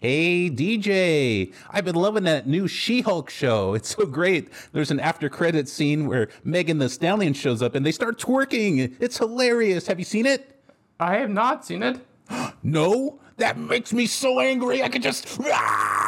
[0.00, 3.74] Hey DJ, I've been loving that new She-Hulk show.
[3.74, 4.48] It's so great.
[4.72, 8.94] There's an after credit scene where Megan Thee Stallion shows up and they start twerking.
[9.00, 9.88] It's hilarious.
[9.88, 10.54] Have you seen it?
[11.00, 11.98] I have not seen it.
[12.62, 13.18] No?
[13.38, 14.84] That makes me so angry.
[14.84, 16.07] I could just ah!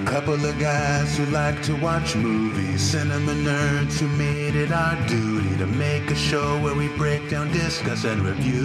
[0.00, 4.96] A couple of guys who like to watch movies, cinema nerds who made it our
[5.06, 8.62] duty to make a show where we break down, discuss, and review.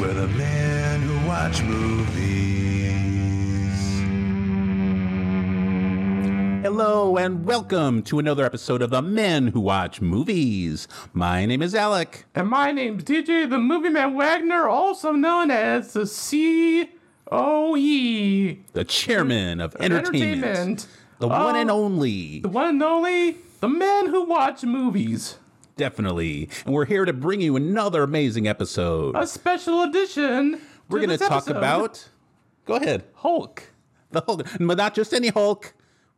[0.00, 2.14] We're the men who watch movies.
[6.62, 10.86] Hello and welcome to another episode of The Men Who Watch Movies.
[11.12, 12.26] My name is Alec.
[12.34, 16.90] And my name's DJ the Movie Man Wagner, also known as the C
[17.30, 18.60] O E.
[18.72, 20.86] the chairman of entertainment, Entertainment.
[21.18, 21.60] the one Oh.
[21.60, 25.38] and only, The one and only, the men who watch movies.
[25.76, 26.48] definitely.
[26.64, 29.16] And we're here to bring you another amazing episode.
[29.16, 30.60] A special edition.
[30.88, 32.08] we're going to talk about.
[32.66, 33.04] Go ahead.
[33.14, 33.70] Hulk.
[34.10, 35.74] The Hulk, but not just any Hulk.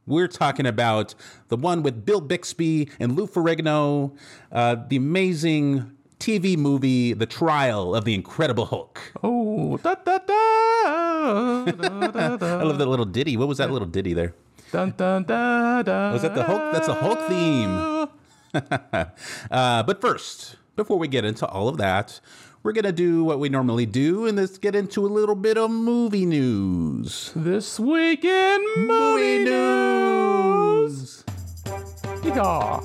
[0.06, 1.14] We're talking about
[1.48, 4.16] the one with Bill Bixby and Lou Ferrigno,
[4.52, 9.12] uh, the amazing TV movie, The Trial of the Incredible Hulk.
[9.22, 11.64] Oh, da da da.
[11.66, 12.58] da, da, da.
[12.60, 13.36] I love that little ditty.
[13.36, 14.34] What was that little ditty there?
[14.72, 16.12] Dun, dun, da, da.
[16.12, 16.72] Was that the Hulk?
[16.72, 18.08] That's a Hulk theme.
[19.50, 22.20] Uh, but first, before we get into all of that,
[22.62, 25.58] we're going to do what we normally do and let's get into a little bit
[25.58, 27.32] of movie news.
[27.36, 31.22] This week in movie news.
[32.24, 32.80] Yeah.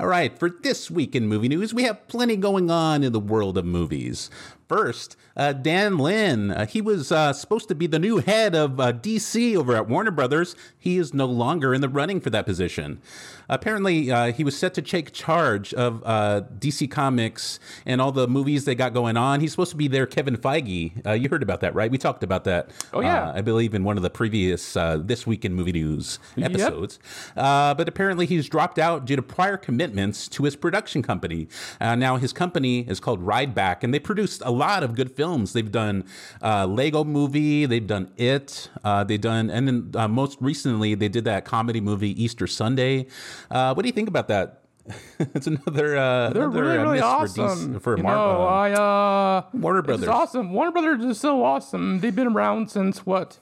[0.00, 3.18] All right, for this week in movie news, we have plenty going on in the
[3.18, 4.30] world of movies.
[4.68, 6.50] First, uh, Dan Lin.
[6.50, 9.88] Uh, he was uh, supposed to be the new head of uh, DC over at
[9.88, 10.54] Warner Brothers.
[10.78, 13.00] He is no longer in the running for that position.
[13.48, 18.28] Apparently, uh, he was set to take charge of uh, DC Comics and all the
[18.28, 19.40] movies they got going on.
[19.40, 21.06] He's supposed to be their Kevin Feige.
[21.06, 21.90] Uh, you heard about that, right?
[21.90, 22.70] We talked about that.
[22.92, 23.32] Oh, yeah.
[23.34, 26.98] I believe in one of the previous uh, This Week in Movie News episodes.
[27.34, 31.48] Uh, but apparently, he's dropped out due to prior commitments to his production company.
[31.80, 35.52] Uh, now, his company is called Rideback, and they produced a lot of good films.
[35.52, 36.04] They've done
[36.42, 41.08] uh, Lego Movie, they've done It, uh, they've done, and then uh, most recently, they
[41.08, 43.06] did that comedy movie Easter Sunday.
[43.50, 44.62] Uh, what do you think about that?
[45.18, 47.74] it's another uh, They're another, really, uh, really awesome.
[47.74, 50.08] For, for you Mar- know, I, uh, Warner It's Brothers.
[50.08, 50.52] awesome.
[50.52, 52.00] Warner Brothers is so awesome.
[52.00, 53.38] They've been around since what?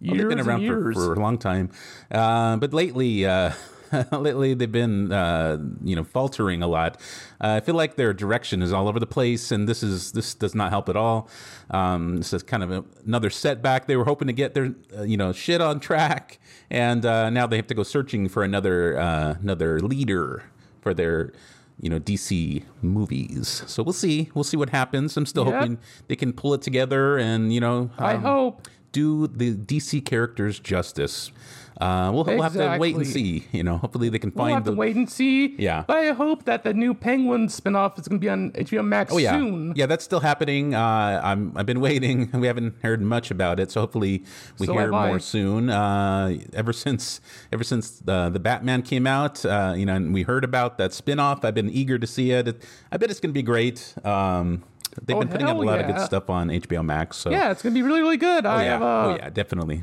[0.00, 1.70] Years They've been around for, for a long time,
[2.10, 3.52] uh, but lately, uh,
[4.12, 7.00] lately they've been uh, you know faltering a lot.
[7.40, 10.34] Uh, I feel like their direction is all over the place, and this is this
[10.34, 11.28] does not help at all.
[11.70, 13.86] Um, this is kind of a, another setback.
[13.86, 16.38] They were hoping to get their uh, you know shit on track,
[16.70, 20.44] and uh, now they have to go searching for another uh, another leader
[20.80, 21.32] for their
[21.80, 23.62] you know DC movies.
[23.66, 24.30] So we'll see.
[24.34, 25.16] We'll see what happens.
[25.16, 25.54] I'm still Yep.
[25.54, 25.78] hoping
[26.08, 28.68] they can pull it together and you know I um, hope.
[28.92, 31.32] do the DC characters justice.
[31.80, 33.46] Uh, we'll, we'll have to wait and see.
[33.52, 34.46] You know, hopefully they can find.
[34.46, 34.70] We'll have the.
[34.72, 35.56] to wait and see.
[35.58, 35.84] Yeah.
[35.86, 39.12] But I hope that the new Penguin spinoff is going to be on HBO Max
[39.12, 39.72] Oh yeah, soon.
[39.74, 40.74] yeah, that's still happening.
[40.74, 42.30] Uh, I'm I've been waiting.
[42.44, 44.24] We haven't heard much about it, so hopefully
[44.58, 45.70] we So hear more soon.
[45.70, 47.20] Uh, ever since
[47.52, 50.92] ever since the the Batman came out, uh, you know, and we heard about that
[50.92, 52.62] spin-off, I've been eager to see it.
[52.92, 53.94] I bet it's going to be great.
[54.04, 54.62] Um,
[55.02, 57.16] they've Oh, been putting up a lot of good stuff on HBO Max.
[57.16, 58.46] So Yeah, it's going to be really, really good.
[58.46, 59.82] Oh I yeah, have uh, oh yeah, definitely.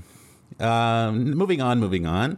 [0.61, 2.37] Um, moving on, moving on.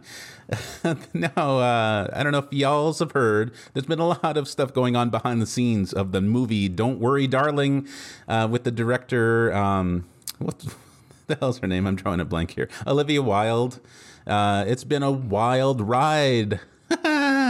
[1.14, 3.54] now, uh, I don't know if y'all's have heard.
[3.74, 7.00] There's been a lot of stuff going on behind the scenes of the movie "Don't
[7.00, 7.88] Worry, Darling,"
[8.28, 9.54] uh, with the director.
[9.54, 10.06] Um,
[10.40, 10.60] what
[11.28, 11.86] the hell's her name?
[11.86, 12.70] I'm drawing a blank here.
[12.88, 13.80] Olivia Wilde.
[14.26, 16.60] Uh, it's been a wild ride.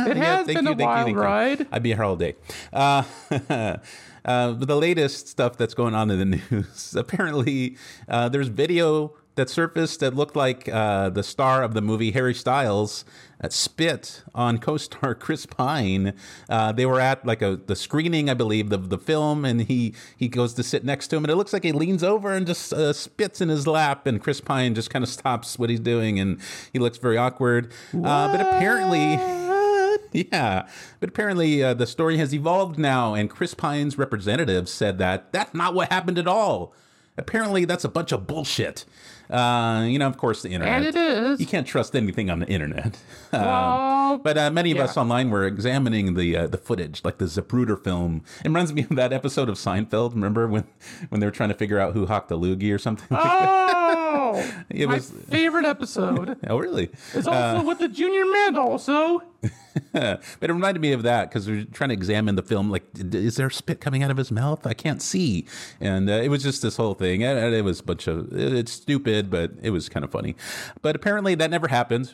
[0.06, 1.66] It has been a wild ride.
[1.72, 2.36] I'd be here all day.
[2.74, 3.78] Uh, uh,
[4.26, 7.78] but the latest stuff that's going on in the news apparently,
[8.10, 12.34] uh, there's video that surfaced that looked like uh, the star of the movie, Harry
[12.34, 13.04] Styles,
[13.44, 16.14] uh, spit on co-star Chris Pine.
[16.50, 19.94] Uh, they were at like a the screening, I believe, of the film, and he
[20.18, 22.46] he goes to sit next to him, and it looks like he leans over and
[22.46, 25.80] just uh, spits in his lap, and Chris Pine just kind of stops what he's
[25.80, 26.40] doing, and
[26.72, 27.72] he looks very awkward.
[27.94, 29.20] Uh, but apparently.
[30.12, 30.68] Yeah,
[31.00, 35.56] but apparently uh, the story has evolved now, and Chris Pine's representative said that that's
[35.56, 36.72] not what happened at all.
[37.18, 38.86] Apparently, that's a bunch of bullshit.
[39.34, 40.76] Uh, you know, of course, the internet.
[40.76, 41.40] And it is.
[41.40, 42.98] You can't trust anything on the internet.
[43.34, 44.84] Um, but uh, many of yeah.
[44.84, 48.22] us online were examining the uh, the footage, like the Zapruder film.
[48.42, 50.14] It reminds me of that episode of Seinfeld.
[50.14, 50.66] Remember when
[51.10, 53.08] when they were trying to figure out who hocked the loogie or something?
[53.10, 53.24] like?
[53.26, 54.54] Oh.
[54.70, 56.38] It my was- favorite episode.
[56.48, 56.90] Oh, really?
[57.16, 59.24] It's also with the Junior Mint also.
[59.92, 62.70] But it reminded me of that because we are trying to examine the film.
[62.70, 64.66] Like, is there spit coming out of his mouth?
[64.66, 65.46] I can't see.
[65.80, 67.24] And uh, it was just this whole thing.
[67.24, 70.36] And it was a bunch of, it- it's stupid, but it was kind of funny.
[70.82, 72.14] But apparently that never happened.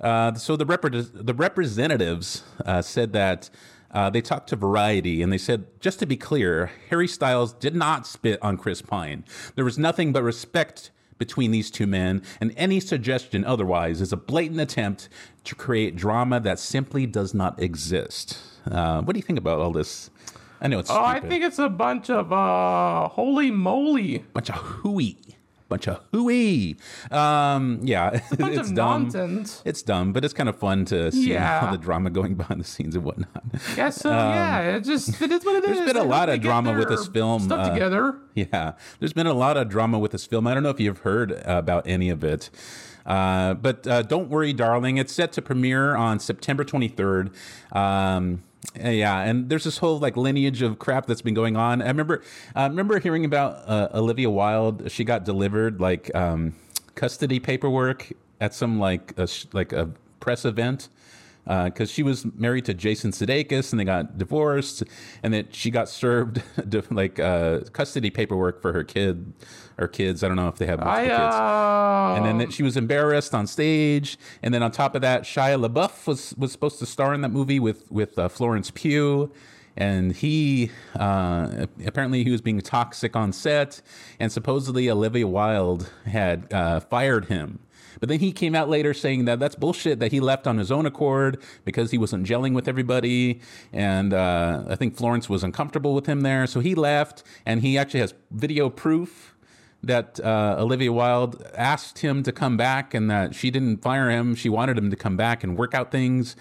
[0.00, 3.50] Uh, so the, repre- the representatives uh, said that
[3.92, 7.74] uh, they talked to Variety and they said, just to be clear, Harry Styles did
[7.76, 9.24] not spit on Chris Pine.
[9.54, 10.90] There was nothing but respect
[11.26, 15.08] between these two men, and any suggestion otherwise is a blatant attempt
[15.44, 18.38] to create drama that simply does not exist.
[18.68, 20.10] Uh, what do you think about all this?
[20.60, 24.18] I know it's Oh, I think it's a bunch of uh, holy moly.
[24.32, 25.16] bunch of hooey,
[25.72, 26.76] bunch of hooey.
[27.10, 29.04] Um, yeah, it's, dumb.
[29.04, 29.62] nonsense.
[29.64, 31.64] It's dumb, but it's kind of fun to see Yeah.
[31.64, 33.42] all the drama going behind the scenes and whatnot.
[33.76, 35.70] Yeah, so yeah, it just it is what it is.
[35.78, 38.16] Um, there's been a lot of drama with this film, Stuff uh, together.
[38.34, 40.46] Yeah, there's been a lot of drama with this film.
[40.46, 42.50] I don't know if you've heard about any of it.
[43.04, 44.96] Uh, but uh, don't worry, darling.
[44.98, 47.34] It's set to premiere on September 23rd.
[47.74, 48.42] Um,
[48.74, 51.82] yeah, and there's this whole like lineage of crap that's been going on.
[51.82, 52.22] I remember,
[52.54, 54.90] I remember hearing about uh, Olivia Wilde.
[54.90, 56.54] She got delivered like um,
[56.94, 60.88] custody paperwork at some like a, like a press event
[61.44, 64.84] because she was married to Jason Sudeikis and they got divorced,
[65.22, 66.42] and then she got served
[66.90, 69.32] like uh, custody paperwork for her kid
[69.78, 70.22] or kids.
[70.22, 71.34] I don't know if they have multiple kids.
[71.34, 75.22] uh, And then that she was embarrassed on stage, and then on top of that,
[75.22, 79.32] Shia LaBeouf was was supposed to star in that movie with with uh, Florence Pugh,
[79.76, 83.82] and he uh, apparently he was being toxic on set,
[84.20, 87.58] and supposedly Olivia Wilde had uh, fired him.
[88.00, 90.00] But then he came out later saying that that's bullshit.
[90.00, 93.40] That he left on his own accord because he wasn't gelling with everybody,
[93.72, 97.22] and uh, I think Florence was uncomfortable with him there, so he left.
[97.46, 99.34] And he actually has video proof
[99.82, 104.34] that uh, Olivia Wilde asked him to come back, and that she didn't fire him.
[104.34, 106.36] She wanted him to come back and work out things.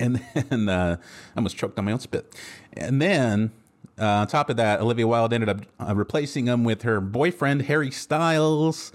[0.00, 2.34] And then uh, I almost choked on my own spit.
[2.72, 3.52] And then
[3.98, 7.62] uh, on top of that, Olivia Wilde ended up uh, replacing him with her boyfriend
[7.62, 8.92] Harry Styles,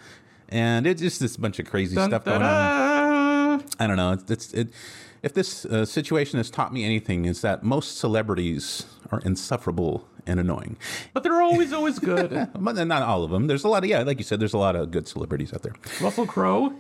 [0.50, 3.64] and it's just this bunch of crazy dun, stuff da, going on.
[3.80, 4.12] I don't know.
[4.14, 4.70] It's, it's it.
[5.22, 10.40] If this uh, situation has taught me anything, is that most celebrities are insufferable and
[10.40, 10.78] annoying.
[11.14, 12.32] But they're always always good.
[12.60, 13.48] Not all of them.
[13.48, 15.64] There's a lot of yeah, like you said, there's a lot of good celebrities out
[15.64, 15.74] there.
[16.02, 16.74] Russell Crowe.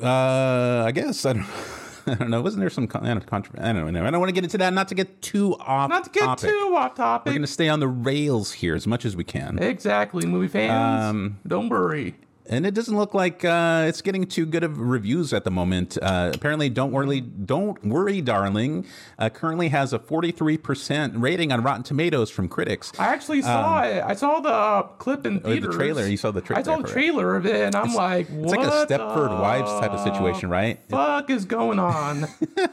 [0.00, 1.46] Uh, I guess I don't.
[2.06, 2.40] I don't know.
[2.40, 3.62] Wasn't there some kind of controversy?
[3.62, 4.04] I don't know.
[4.04, 4.72] I don't want to get into that.
[4.72, 5.90] Not to get too off.
[5.90, 6.50] Not to get topic.
[6.50, 7.26] too off topic.
[7.26, 9.58] We're going to stay on the rails here as much as we can.
[9.62, 11.10] Exactly, movie fans.
[11.10, 12.14] Um, don't worry.
[12.50, 15.96] And it doesn't look like uh, it's getting too good of reviews at the moment.
[16.02, 18.84] Uh, apparently, don't worry, don't worry, darling.
[19.18, 22.92] Uh, currently has a 43% rating on Rotten Tomatoes from critics.
[22.98, 24.02] I actually saw it.
[24.02, 26.06] I saw the uh, clip in Um, oh, the trailer.
[26.06, 26.60] You saw the trailer.
[26.60, 29.92] I saw the trailer of it, and I'm like, It's like a Stepford Wives type
[29.92, 30.80] of situation, right?
[30.90, 32.26] Fuck is going on?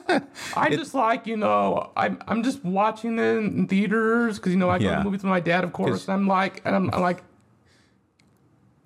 [0.58, 4.70] I just like you know I'm I'm just watching it in theaters because you know
[4.70, 4.98] I go Yeah.
[4.98, 7.24] to movies with my dad of course and I'm like and I'm, I'm like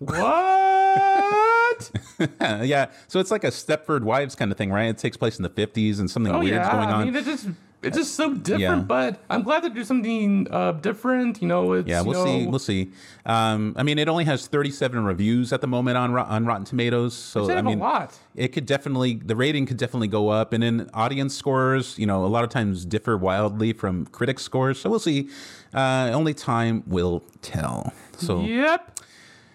[0.02, 1.92] what?
[2.40, 2.92] Yeah.
[3.08, 4.86] So it's like a Stepford Wives kind of thing, right?
[4.90, 7.02] It takes place in the 50s and something Oh weird's yeah, going on.
[7.02, 7.48] I mean it's just
[7.82, 8.86] it's just so different, Yeah.
[8.88, 11.42] but I'm glad to do something uh, different.
[11.42, 12.44] You know, it's Yeah, we'll see.
[12.44, 12.92] know, We'll see.
[13.26, 17.16] Um, I mean, it only has 37 reviews at the moment on on Rotten Tomatoes,
[17.16, 18.16] so I mean, a lot.
[18.36, 22.24] it could definitely the rating could definitely go up, and then audience scores, you know,
[22.24, 24.80] a lot of times differ wildly from critic scores.
[24.80, 25.30] So we'll see.
[25.74, 27.94] Uh, only time will tell.
[28.18, 29.00] So Yep.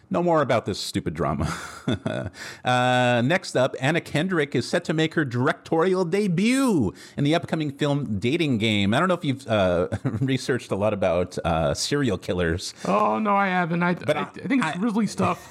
[0.08, 1.52] No more about this stupid drama.
[2.64, 7.72] uh, next up, Anna Kendrick is set to make her directorial debut in the upcoming
[7.72, 8.94] film Dating Game.
[8.94, 12.72] I don't know if you've uh, researched a lot about uh, serial killers.
[12.84, 13.82] Oh no, I haven't.
[13.82, 15.44] I, I, I think it's I- grisly stuff.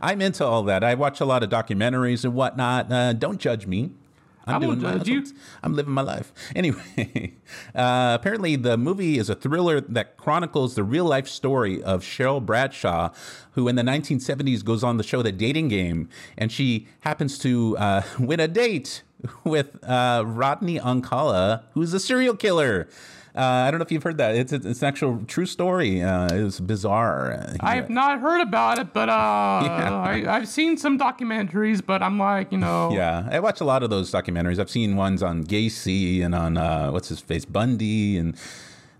[0.00, 0.84] I'm into all that.
[0.84, 2.92] I watch a lot of documentaries and whatnot.
[2.92, 3.90] Uh, don't judge me.
[4.46, 5.24] I'm I won't my, you.
[5.62, 6.32] I'm living my life.
[6.56, 7.34] Anyway,
[7.74, 12.44] uh, apparently the movie is a thriller that chronicles the real life story of Cheryl
[12.44, 13.10] Bradshaw,
[13.52, 16.08] who in the 1970s goes on the show The Dating Game,
[16.38, 19.02] and she happens to uh, win a date
[19.42, 22.88] with uh, Rodney Alcala, who's a serial killer.
[23.36, 24.36] Uh, I don't know if you've heard that.
[24.36, 26.00] It's, it's an actual true story.
[26.02, 27.32] Uh, it was bizarre.
[27.32, 31.84] Uh, I have not heard about it, but uh, I, I've seen some documentaries.
[31.84, 34.60] But I'm like, you know, Yeah, I watch a lot of those documentaries.
[34.60, 38.36] I've seen ones on Gacy and on uh, what's his face Bundy and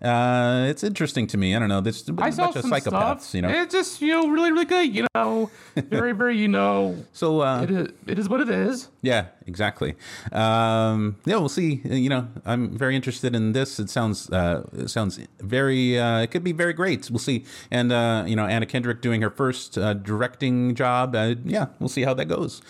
[0.04, 1.56] Uh, it's interesting to me.
[1.56, 1.80] I don't know.
[1.80, 3.34] There's a I saw bunch of psychopaths, stuff.
[3.34, 3.48] you know.
[3.48, 4.94] It's just you know really really good.
[4.94, 7.04] You know, very very you know.
[7.12, 8.88] so uh, It is, it is what it is.
[9.02, 9.94] Yeah, exactly.
[10.32, 11.80] Um, yeah, we'll see.
[11.88, 13.78] Uh, You know, I'm very interested in this.
[13.80, 15.98] It sounds uh, it sounds very.
[15.98, 17.08] Uh, it could be very great.
[17.10, 17.44] We'll see.
[17.70, 21.14] And uh, you know, Anna Kendrick doing her first uh, directing job.
[21.16, 22.60] Uh, yeah, we'll see how that goes.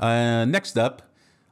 [0.00, 1.02] Uh, next up.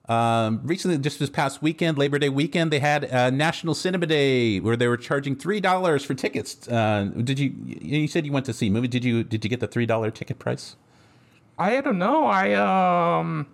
[0.08, 4.60] Um, recently, just this past weekend, Labor Day weekend, they had uh, National Cinema Day
[4.60, 6.68] where they were charging three dollars for tickets.
[6.68, 7.52] Uh, did you?
[7.64, 8.88] You said you went to see a movie.
[8.88, 9.24] Did you?
[9.24, 10.76] Did you get the three dollar ticket price?
[11.58, 12.26] I don't know.
[12.26, 12.52] I
[13.18, 13.46] um,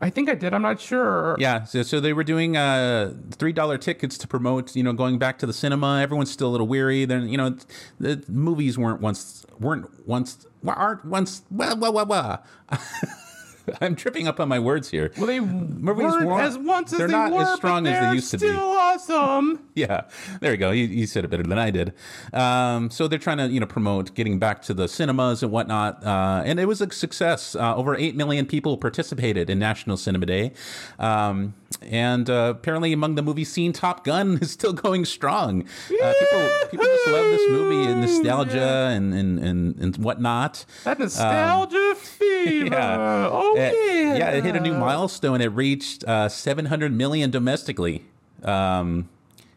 [0.00, 0.54] I think I did.
[0.54, 1.36] I'm not sure.
[1.38, 5.18] Yeah, so, so they were doing uh, three dollar tickets to promote, you know, going
[5.18, 6.00] back to the cinema.
[6.00, 7.04] Everyone's still a little weary.
[7.04, 7.56] Then you know,
[7.98, 11.42] the movies weren't once weren't once aren't once.
[11.50, 12.44] Well, well, well, well.
[13.80, 15.12] I'm tripping up on my words here.
[15.16, 18.00] Well, they Movies weren't weren't- as once as they're they not were, as strong as
[18.08, 18.48] they used to be.
[18.48, 19.60] Still awesome.
[19.78, 20.02] Yeah,
[20.40, 20.72] there you go.
[20.72, 21.92] You, you said it better than I did.
[22.32, 26.04] Um, so they're trying to, you know, promote getting back to the cinemas and whatnot,
[26.04, 27.54] uh, and it was a success.
[27.54, 30.52] Uh, over eight million people participated in National Cinema Day,
[30.98, 35.62] um, and uh, apparently among the movie scene, Top Gun is still going strong.
[35.62, 40.64] Uh, people, people just love this movie and nostalgia and and and, and whatnot.
[40.84, 42.66] That nostalgia fever.
[42.74, 43.28] yeah.
[43.30, 44.16] Oh Uh, yeah.
[44.16, 45.40] yeah, it hit a new milestone.
[45.40, 48.04] It reached uh, 700 million domestically.
[48.42, 49.08] Um,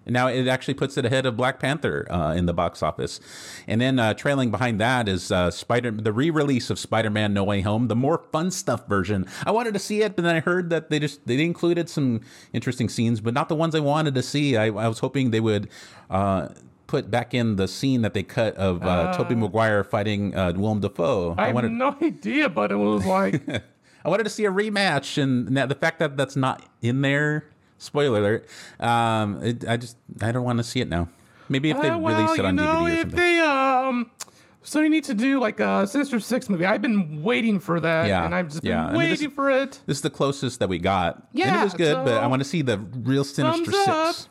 [0.06, 3.20] and now it actually puts it ahead of Black Panther uh, in the box office.
[3.68, 7.62] And then uh, trailing behind that is uh, Spider, the re-release of Spider-Man: No Way
[7.62, 9.28] Home, the more fun stuff version.
[9.46, 12.22] I wanted to see it, but then I heard that they just they included some
[12.54, 14.58] interesting scenes, but not the ones I wanted to see.
[14.58, 15.70] I, I was hoping they would.
[16.10, 16.50] Uh,
[16.88, 20.82] Put back in the scene that they cut of uh, Tobey Maguire fighting uh, Willem
[20.82, 21.36] Dafoe.
[21.38, 23.42] I have wanted, no idea, but it was like
[24.04, 27.46] I wanted to see a rematch, and now the fact that that's not in there,
[27.82, 28.48] spoiler alert.
[28.80, 31.10] Um, it, I just I don't want to see it now.
[31.50, 33.18] Maybe if they Uh, well, release it you on know, DVD or something.
[33.18, 34.12] they um,
[34.64, 36.66] so you need to do like a Sinister Six movie.
[36.66, 38.86] I've been waiting for that, Yeah, and I've just been yeah.
[38.88, 39.80] I mean, this- waiting for it.
[39.86, 41.28] this is the closest that we got.
[41.34, 44.16] and it was good, but I want to see the real Sinister up.
[44.16, 44.30] Six.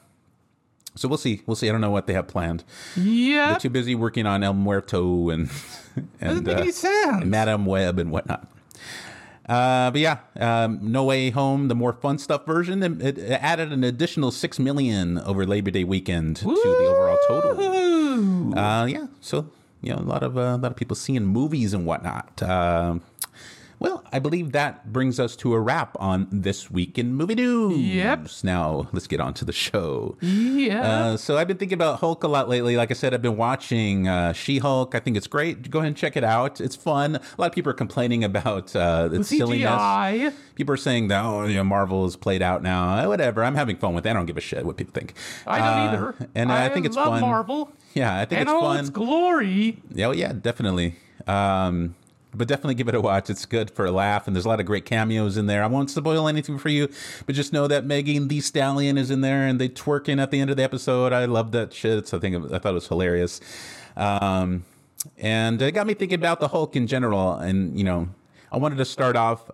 [0.97, 1.43] So we'll see.
[1.47, 1.69] We'll see.
[1.69, 2.65] I don't know what they have planned.
[2.97, 5.49] Yeah, They're too busy working on El Muerto and
[5.95, 7.25] doesn't and make uh, any sense.
[7.25, 8.49] Madame Web and whatnot.
[9.51, 13.73] Uh, but yeah, um, No Way Home, the more fun stuff version, it, it added
[13.73, 18.57] an additional six million over Labor Day weekend to the overall total.
[18.57, 19.51] Uh, yeah, so
[19.83, 22.41] you know a lot of uh, a lot of people seeing movies and whatnot.
[22.41, 23.01] Uh,
[23.81, 27.79] well, I believe that brings us to a wrap on this week in movie news.
[27.79, 28.29] Yep.
[28.45, 30.17] Now let's get on to the show.
[30.21, 30.83] Yeah.
[30.83, 32.77] Uh, so I've been thinking about Hulk a lot lately.
[32.77, 34.95] Like I said, I've been watching uh, She-Hulk.
[34.95, 35.71] I think it's great.
[35.71, 36.61] Go ahead and check it out.
[36.61, 37.17] It's fun.
[37.17, 39.71] A lot of people are complaining about uh, its silliness.
[39.71, 40.33] CGI.
[40.55, 42.99] People are saying that oh, you know, Marvel is played out now.
[43.05, 43.43] Uh, Whatever.
[43.43, 44.11] I'm having fun with it.
[44.11, 45.15] I don't give a shit what people think.
[45.47, 45.81] I don't Uh,
[46.17, 46.29] either.
[46.35, 47.21] And I, think it's love fun.
[47.23, 47.73] Marvel.
[47.95, 48.81] Yeah, I think and it's all fun.
[48.81, 49.79] its glory.
[49.91, 50.97] Yeah, well, yeah, definitely.
[51.27, 51.95] Um,
[52.35, 53.29] but definitely give it a watch.
[53.31, 55.63] It's good for a laugh, and there's a lot of great cameos in there.
[55.63, 56.89] I won't spoil anything for you,
[57.27, 60.41] but just know that Megan Thee Stallion is in there, and they twerking at the
[60.41, 61.13] end of the episode.
[61.13, 62.09] I love that shit.
[62.09, 63.41] So I think I thought it was hilarious,
[63.97, 64.65] um,
[65.19, 67.35] and it got me thinking about the Hulk in general.
[67.35, 68.09] And you know,
[68.53, 69.51] I wanted to start off.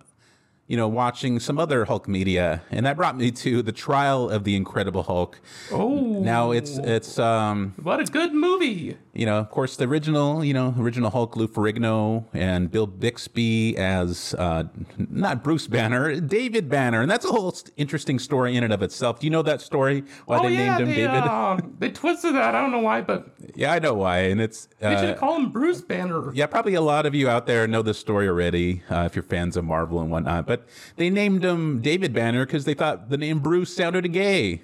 [0.69, 4.43] You know, watching some other Hulk media, and that brought me to the trial of
[4.43, 5.39] the Incredible Hulk.
[5.71, 8.97] Oh, Now it's it's um what a good movie.
[9.17, 13.75] You know, of course, the original, you know, original Hulk, Lou Ferrigno, and Bill Bixby
[13.75, 14.65] as uh,
[15.09, 19.19] not Bruce Banner, David Banner, and that's a whole interesting story in and of itself.
[19.19, 20.03] Do you know that story?
[20.27, 21.23] Why oh they yeah, named him they, David?
[21.23, 22.53] uh, they twisted that.
[22.53, 25.51] I don't know why, but yeah, I know why, and it's they should call him
[25.51, 26.31] Bruce Banner.
[26.35, 29.23] yeah, probably a lot of you out there know this story already uh, if you're
[29.23, 30.45] fans of Marvel and whatnot.
[30.45, 34.61] But they named him David Banner because they thought the name Bruce sounded gay.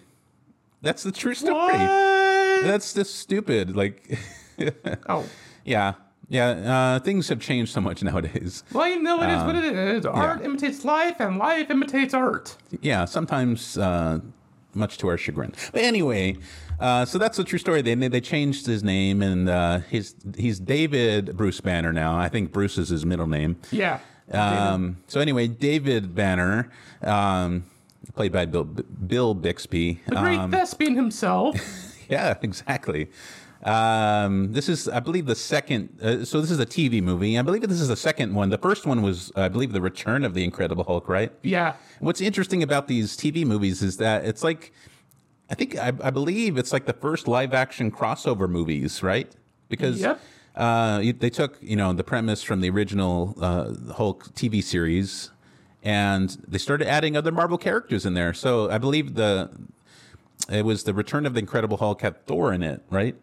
[0.83, 1.79] That's the true story.
[1.79, 2.13] What?
[2.63, 3.75] That's just stupid.
[3.75, 4.19] Like,
[5.09, 5.25] Oh.
[5.65, 5.93] yeah,
[6.29, 6.49] yeah.
[6.95, 8.63] Uh, things have changed so much nowadays.
[8.71, 10.05] Well, you know, it is what it is.
[10.05, 10.45] Art Um, yeah.
[10.45, 12.55] imitates life, and life imitates art.
[12.81, 14.19] yeah, sometimes uh,
[14.73, 15.53] much to our chagrin.
[15.71, 16.37] But anyway,
[16.79, 17.81] uh, so that's the true story.
[17.81, 22.17] They they changed his name, and uh, he's he's David Bruce Banner now.
[22.17, 23.57] I think Bruce is his middle name.
[23.71, 23.99] Yeah.
[24.31, 27.65] Um, so anyway, David Banner, um,
[28.15, 30.01] played by Bill Bill Bixby.
[30.07, 31.55] the great um, thespian himself.
[32.09, 33.09] yeah, exactly.
[33.63, 35.97] Um, this is, I believe, the second.
[36.01, 37.37] Uh, so this is a TV movie.
[37.37, 38.49] I believe this is the second one.
[38.49, 41.31] The first one was, I believe, the Return of the Incredible Hulk, right?
[41.43, 41.73] yeah.
[41.99, 44.73] What's interesting about these TV movies is that it's like,
[45.49, 49.31] I think, I, I believe it's like the first live action crossover movies, right?
[49.69, 50.19] Because Yep.
[50.57, 55.29] uh, they took, you know, the premise from the original uh, Hulk TV series
[55.81, 58.33] and they started adding other Marvel characters in there.
[58.33, 59.49] So I believe the
[60.49, 63.15] it was the Return of the Incredible Hulk had Thor in it, right?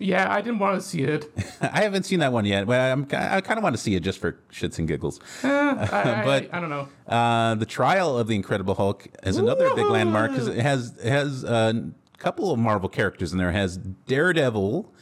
[0.00, 1.24] Yeah, I didn't want to see it.
[1.60, 2.66] I haven't seen that one yet.
[2.68, 5.18] Well, I'm, I kind of want to see it just for shits and giggles.
[5.42, 6.88] Eh, I, But- I, I don't know.
[7.08, 11.08] Uh, the trial of the Incredible Hulk is another big landmark because it has it
[11.10, 13.50] has a couple of Marvel characters in there.
[13.50, 14.92] It has Daredevil,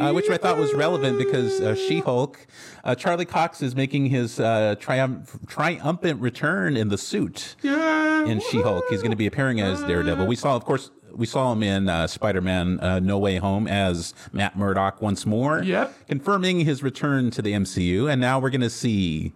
[0.00, 2.46] uh, which I thought was relevant because uh, She Hulk,
[2.84, 8.24] uh, Charlie Cox is making his uh, triumph, triumphant return in the suit Yeah.
[8.26, 8.84] in She Hulk.
[8.90, 10.26] He's going to be appearing as Daredevil.
[10.26, 10.90] We saw, of course.
[11.16, 15.62] We saw him in uh, Spider-Man: uh, No Way Home as Matt Murdock once more,
[15.62, 16.08] Yep.
[16.08, 18.10] confirming his return to the MCU.
[18.10, 19.32] And now we're going to see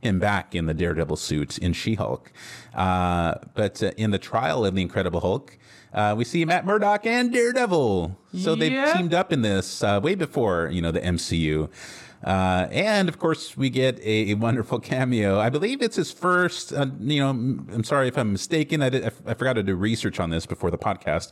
[0.00, 2.32] him back in the Daredevil suit in She Hulk.
[2.74, 5.57] Uh, but uh, in the trial of the Incredible Hulk,
[5.92, 8.16] uh, we see Matt Murdock and Daredevil.
[8.36, 11.70] So they've teamed up in this uh, way before you know the MCU.
[12.24, 15.38] Uh, and of course, we get a, a wonderful cameo.
[15.38, 16.72] I believe it's his first.
[16.72, 18.82] Uh, you know, I'm sorry if I'm mistaken.
[18.82, 21.30] I, did, I, f- I forgot to do research on this before the podcast,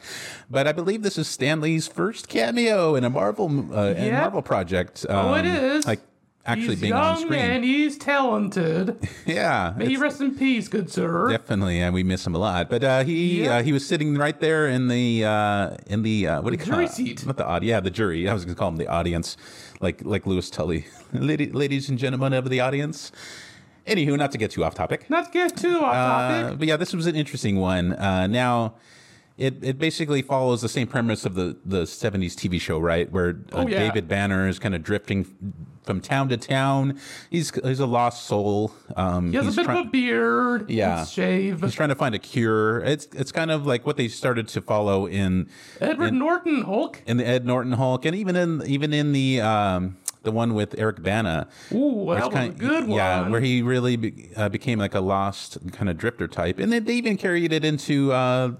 [0.48, 3.46] but I believe this is Stan Lee's first cameo in a Marvel
[3.76, 5.04] uh, in a Marvel project.
[5.08, 6.00] Oh, it um, like
[6.46, 7.40] actually he's being young on screen.
[7.40, 8.96] and he's talented.
[9.26, 11.28] Yeah, May he rest in peace, good sir.
[11.30, 12.70] definitely, and we miss him a lot.
[12.70, 13.56] But uh, he Yeah.
[13.58, 16.58] uh, he was sitting right there in the uh, in the uh, what do you
[16.64, 16.92] call jury it?
[16.92, 17.26] seat.
[17.26, 17.68] Not the audience.
[17.70, 18.28] Yeah, the jury.
[18.28, 19.36] I was going to call him the audience,
[19.80, 20.86] like like Louis Tully.
[21.12, 23.12] Ladies and gentlemen of the audience.
[23.86, 25.08] Anywho, not to get too off topic.
[25.08, 26.58] Not to get too off Uh, topic.
[26.58, 27.92] but yeah, this was an interesting one.
[27.92, 28.74] Uh, now,
[29.38, 33.10] it, it basically follows the same premise of the, the 70s TV show, right?
[33.12, 33.78] Where uh, Oh, yeah.
[33.78, 35.26] David Banner is kind of drifting
[35.84, 36.98] from town to town.
[37.30, 38.72] He's he's a lost soul.
[38.96, 40.70] Um, he has a bit try- of a beard.
[40.70, 41.00] Yeah.
[41.00, 41.60] He's shave.
[41.60, 42.80] He's trying to find a cure.
[42.80, 45.48] It's it's kind of like what they started to follow in
[45.80, 47.02] Edward Norton Hulk.
[47.06, 50.74] in the Ed Norton Hulk, and even in even in the um, the one with
[50.76, 51.46] Eric Bana.
[51.72, 52.96] Ooh, that was a good one.
[52.96, 56.72] Yeah, where he really be, uh, became like a lost kind of drifter type, and
[56.72, 58.52] then they even carried it into uh,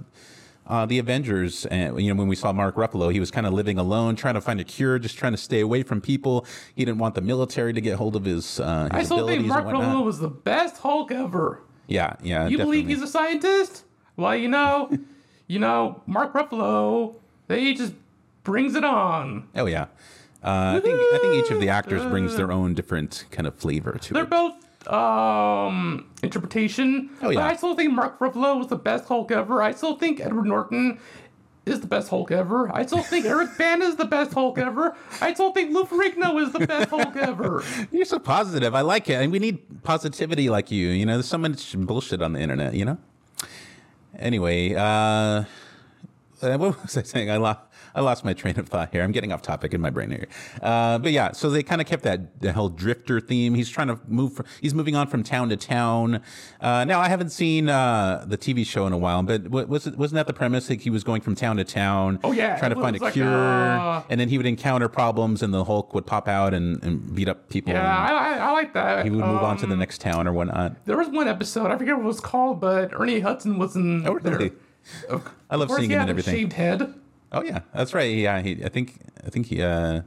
[0.66, 1.66] uh, the Avengers.
[1.66, 4.35] And you know, when we saw Mark Ruffalo, he was kind of living alone, trying
[4.35, 6.46] to find a cure, just trying to stay away from people.
[6.75, 9.49] He didn't want the military to get hold of his, uh, I still abilities think
[9.49, 9.66] Mark.
[9.66, 11.62] Ruffalo was the best Hulk ever.
[11.87, 12.49] Yeah, yeah.
[12.49, 13.85] You believe he's a scientist?
[14.16, 14.90] Well, you know,
[15.46, 17.16] you know, Mark Ruffalo,
[17.49, 17.94] they just
[18.42, 19.49] brings it on.
[19.54, 19.87] Oh yeah.
[20.42, 23.56] Uh, I think I think each of the actors brings their own different kind of
[23.56, 24.14] flavor to it.
[24.14, 27.11] They're both um interpretation.
[27.23, 27.40] Oh, yeah.
[27.40, 29.62] But I still think Mark Ruffalo was the best Hulk ever.
[29.62, 30.99] I still think Edward Norton
[31.66, 32.70] is the best Hulk ever.
[32.75, 34.96] I still think Eric Bana is the best Hulk ever.
[35.20, 37.64] I still think Lou Ferrigno is the best Hulk ever.
[37.90, 38.75] You're so positive.
[38.75, 40.88] I like it, and we need positivity like you.
[40.88, 42.75] You know, there's so much bullshit on the internet.
[42.75, 42.99] You know.
[44.18, 45.44] Anyway, uh, uh,
[46.40, 47.31] what was I saying?
[47.31, 47.61] I lost.
[47.96, 49.02] I lost my train of thought here.
[49.02, 50.26] I'm getting off topic in my brain here.
[50.62, 53.54] Uh, but yeah, so they kind of kept that the whole drifter theme.
[53.54, 54.35] He's trying to move.
[54.35, 56.20] From, he's moving on from town to town.
[56.61, 59.96] Uh, now I haven't seen uh, the TV show in a while, but was it,
[59.96, 60.68] wasn't that the premise?
[60.70, 62.20] Like he was going from town to town.
[62.22, 65.42] Oh, yeah, trying to find a like, cure, uh, and then he would encounter problems,
[65.42, 67.72] and the Hulk would pop out and, and beat up people.
[67.72, 69.04] Yeah, I, I, like that.
[69.04, 70.85] he would move on to the Um, next town or whatnot.
[70.85, 74.06] There was one episode, I forget what it was called, but Ernie Hudson was in
[74.06, 74.50] Oh, really?
[75.09, 75.20] there.
[75.50, 76.35] I love course, seeing he him had and a everything.
[76.35, 76.94] shaved head.
[77.32, 78.14] Oh yeah, that's right.
[78.14, 80.02] Yeah, he, I think I think he uh,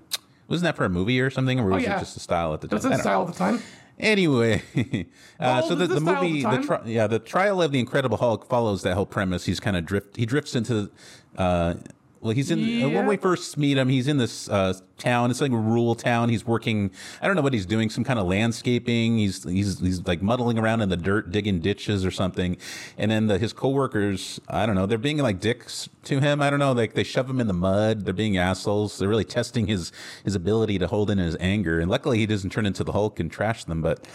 [0.48, 1.98] wasn't that for a movie or something, or was Oh, yeah.
[1.98, 2.80] it just a style at the time?
[2.80, 3.62] That's in style at the time.
[4.00, 4.62] Anyway,
[5.42, 8.16] uh, so the, the at movie, the the, tri- yeah, the trial of the Incredible
[8.18, 9.46] Hulk follows that whole premise.
[9.46, 10.16] He's kind of drift.
[10.16, 10.90] He drifts into.
[11.38, 11.76] Uh,
[12.22, 13.88] well, he's in uh, when we first meet him.
[13.88, 15.32] He's in this uh, town.
[15.32, 16.28] It's like a rural town.
[16.28, 16.92] He's working.
[17.22, 17.90] I don't know what he's doing.
[17.90, 19.18] Some kind of landscaping.
[19.18, 22.58] He's he's he's like muddling around in the dirt, digging ditches or something.
[22.98, 24.40] And then the, his coworkers.
[24.50, 24.86] I don't know.
[24.86, 26.42] They're being like dicks to him.
[26.42, 26.74] I don't know.
[26.74, 28.04] Like they shove him in the mud.
[28.04, 28.98] They're being assholes.
[28.98, 29.94] They're really testing his
[30.26, 31.80] his ability to hold in his anger.
[31.80, 33.82] And luckily, he doesn't turn into the Hulk and trash them.
[33.82, 34.06] But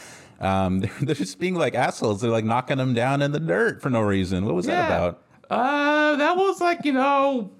[0.40, 2.20] um, they're, they're just being like assholes.
[2.20, 4.44] They're like knocking him down in the dirt for no reason.
[4.44, 5.22] What was that about?
[5.50, 7.50] Uh, that was like, you know,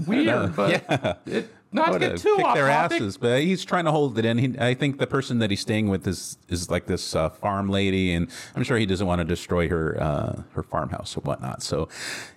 [0.06, 1.14] weird, but Yeah.
[1.26, 2.96] it, not to get too off their topic.
[3.00, 4.38] asses, but he's trying to hold it in.
[4.38, 7.68] He, I think the person that he's staying with is is like this uh, farm
[7.68, 11.62] lady, and I'm sure he doesn't want to destroy her uh, her farmhouse or whatnot.
[11.64, 11.88] So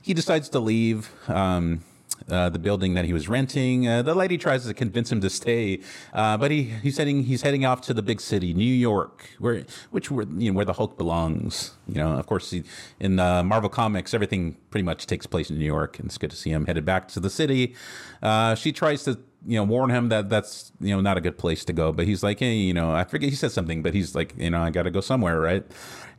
[0.02, 1.12] he decides to leave.
[1.30, 1.84] Um,
[2.30, 3.88] uh, the building that he was renting.
[3.88, 5.80] Uh, the lady tries to convince him to stay,
[6.14, 9.66] uh, but he he's heading he's heading off to the big city, New York, where
[9.92, 11.72] which where you know where the Hulk belongs.
[11.88, 12.64] You know, of course, he,
[13.00, 16.32] in uh, Marvel Comics, everything pretty much takes place in New York, and it's good
[16.32, 17.76] to see him headed back to the city.
[18.22, 21.38] Uh, she tries to you know warn him that that's you know not a good
[21.38, 23.94] place to go, but he's like, hey, you know, I forget he said something, but
[23.94, 25.64] he's like, you know, I got to go somewhere, right?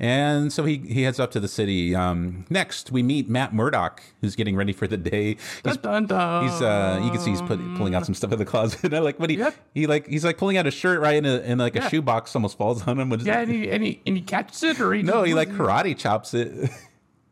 [0.01, 1.95] And so he he heads up to the city.
[1.95, 5.37] Um, next, we meet Matt Murdock, who's getting ready for the day.
[5.65, 6.45] He's Dun, dun, dun.
[6.45, 8.95] He's uh you can see he's put, pulling out some stuff in the closet.
[8.95, 9.55] I like what he Yep.
[9.75, 12.37] he like he's like pulling out a shirt right in a in like a shoebox
[12.37, 13.11] almost falls on him.
[13.21, 15.97] Yeah, and he, and, he, and he catches it, or he No, he like karate
[15.99, 16.71] chops it.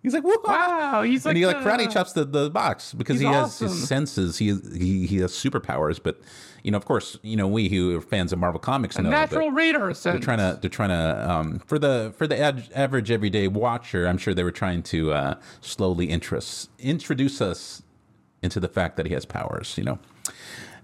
[0.07, 0.37] He's like, Whoa!
[0.45, 3.47] Wow, he's like and he like the- karate chops the, the box because he has
[3.47, 3.67] awesome.
[3.67, 4.39] his senses.
[4.39, 6.21] He, he he has superpowers, but
[6.63, 9.03] you know, of course, you know, we who are fans of Marvel comics know.
[9.03, 12.69] that natural radar they're trying to they're trying to um, for the for the ad,
[12.73, 14.07] average everyday watcher.
[14.07, 17.83] I'm sure they were trying to uh, slowly interest, introduce us
[18.45, 19.77] into the fact that he has powers.
[19.77, 19.99] You know,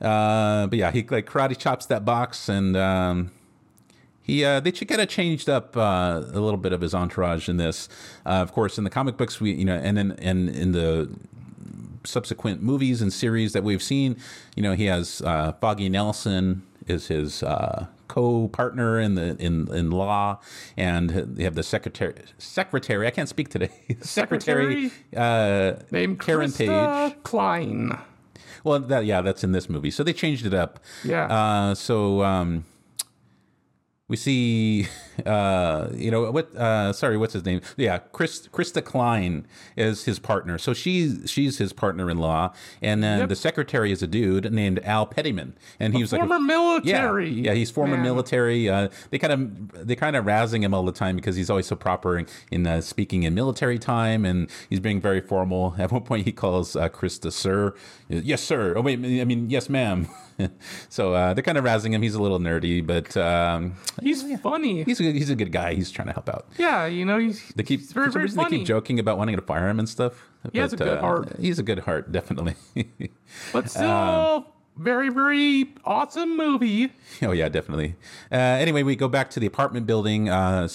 [0.00, 2.76] uh, but yeah, he like karate chops that box and.
[2.76, 3.30] Um,
[4.22, 7.56] he uh, they kind of changed up uh, a little bit of his entourage in
[7.56, 7.88] this.
[8.24, 11.10] Uh, of course, in the comic books, we you know, and then and in the
[12.04, 14.16] subsequent movies and series that we've seen,
[14.56, 19.90] you know, he has uh, Foggy Nelson is his uh, co-partner in the in in
[19.90, 20.38] law,
[20.76, 23.06] and they have the secretary secretary.
[23.06, 23.70] I can't speak today.
[24.00, 27.22] secretary, uh, named Karen Krista Page.
[27.24, 27.98] Klein.
[28.64, 29.90] Well, that yeah, that's in this movie.
[29.90, 30.78] So they changed it up.
[31.04, 31.26] Yeah.
[31.26, 32.64] Uh, so um,
[34.08, 34.88] we see,
[35.24, 36.54] uh, you know, what?
[36.54, 37.60] Uh, sorry, what's his name?
[37.76, 40.58] Yeah, Chris, Krista Klein is his partner.
[40.58, 43.28] So she's she's his partner-in-law, and then Yep.
[43.30, 47.30] the secretary is a dude named Al Pettyman, and he was like Former military.
[47.30, 48.02] yeah, yeah, he's former man.
[48.02, 48.68] military.
[48.68, 51.66] Uh, they kind of they kind of razzing him all the time because he's always
[51.66, 55.74] so proper in, in uh, speaking in military time, and he's being very formal.
[55.78, 57.72] At one point, he calls uh, Krista sir.
[58.08, 58.74] Yes, sir.
[58.76, 60.08] Oh wait, I mean yes, ma'am.
[60.88, 62.02] so uh, they're kind of razzing him.
[62.02, 64.82] He's a little nerdy, but um, He's funny.
[64.84, 65.74] he's a, he's a good guy.
[65.74, 66.46] He's trying to help out.
[66.58, 69.42] yeah, you know, he's, They keep he's very, very they keep joking about wanting to
[69.42, 70.28] fire him and stuff.
[70.52, 71.36] He has a good heart.
[71.40, 72.54] He's a good heart, definitely.
[73.52, 74.44] But still, Um,
[74.76, 76.92] very, very awesome movie.
[77.22, 77.94] Oh yeah, definitely.
[78.30, 80.68] Uh, anyway, we go back to the apartment building uh,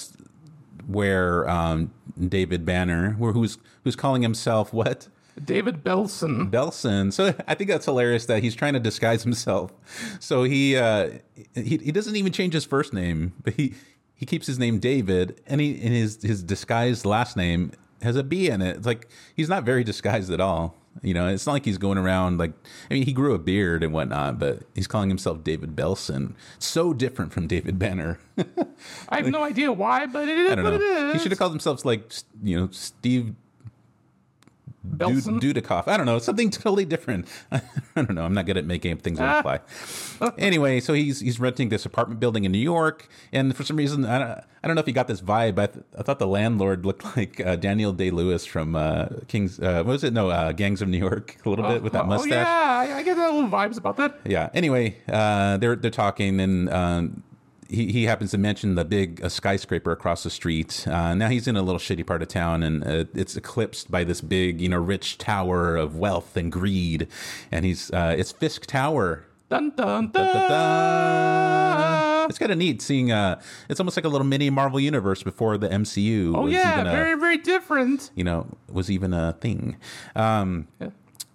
[0.86, 5.08] where um, David Banner, where who's who's calling himself what
[5.44, 6.50] David Belson.
[6.50, 7.12] Belson.
[7.12, 9.72] So I think that's hilarious that he's trying to disguise himself.
[10.20, 11.10] So he uh,
[11.54, 13.74] he he doesn't even change his first name, but he
[14.14, 17.72] he keeps his name David, and he and his his disguised last name
[18.02, 18.76] has a B in it.
[18.76, 20.76] It's like he's not very disguised at all.
[21.02, 22.52] You know, it's not like he's going around like
[22.90, 26.34] I mean, he grew a beard and whatnot, but he's calling himself David Belson.
[26.58, 28.18] So different from David Banner.
[29.08, 31.12] I have no idea why, but it is I don't what it know.
[31.12, 33.34] He should have called himself like you know Steve
[34.86, 35.40] Belson.
[35.40, 35.88] Dudikoff.
[35.88, 37.26] I don't know, something totally different.
[37.52, 37.60] I
[37.96, 38.24] don't know.
[38.24, 40.32] I'm not good at making things on the fly.
[40.38, 44.04] anyway, so he's he's renting this apartment building in New York, and for some reason,
[44.04, 44.30] I don't,
[44.62, 45.58] I don't know if you got this vibe.
[45.58, 49.58] I, th- I thought the landlord looked like uh, Daniel Day Lewis from uh, King's.
[49.60, 50.12] Uh, what was it?
[50.12, 51.36] No, uh, Gangs of New York.
[51.44, 52.30] A little bit with that Oh, mustache.
[52.30, 54.18] yeah, I, I get that little vibes about that.
[54.24, 54.48] Yeah.
[54.54, 57.22] Anyway, uh, they're they're talking, and um,
[57.68, 60.86] he he happens to mention the big uh, skyscraper across the street.
[60.88, 64.04] Uh, now he's in a little shitty part of town, and uh, it's eclipsed by
[64.04, 67.08] this big, you know, rich tower of wealth and greed.
[67.52, 69.24] And he's uh, it's Fisk Tower.
[69.50, 70.34] Dun dun Da, dun.
[70.34, 72.26] da, da.
[72.28, 73.10] It's kind of neat seeing.
[73.10, 76.34] Uh, it's almost like a little mini Marvel universe before the MCU.
[76.36, 78.10] Oh was yeah, a, very very different.
[78.14, 79.76] you know was even a thing.
[80.14, 80.90] Um, Yeah.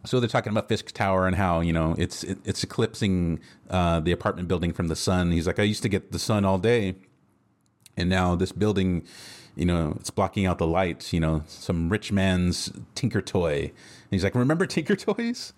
[0.05, 3.39] So they're talking about Fisk Tower and how you know it's it, it's eclipsing
[3.69, 5.31] uh, the apartment building from the sun.
[5.31, 6.95] He's like, I used to get the sun all day,
[7.95, 9.05] and now this building,
[9.55, 11.13] you know, it's blocking out the light.
[11.13, 13.59] You know, some rich man's Tinker Toy.
[13.63, 15.53] And he's like, remember Tinker Toys?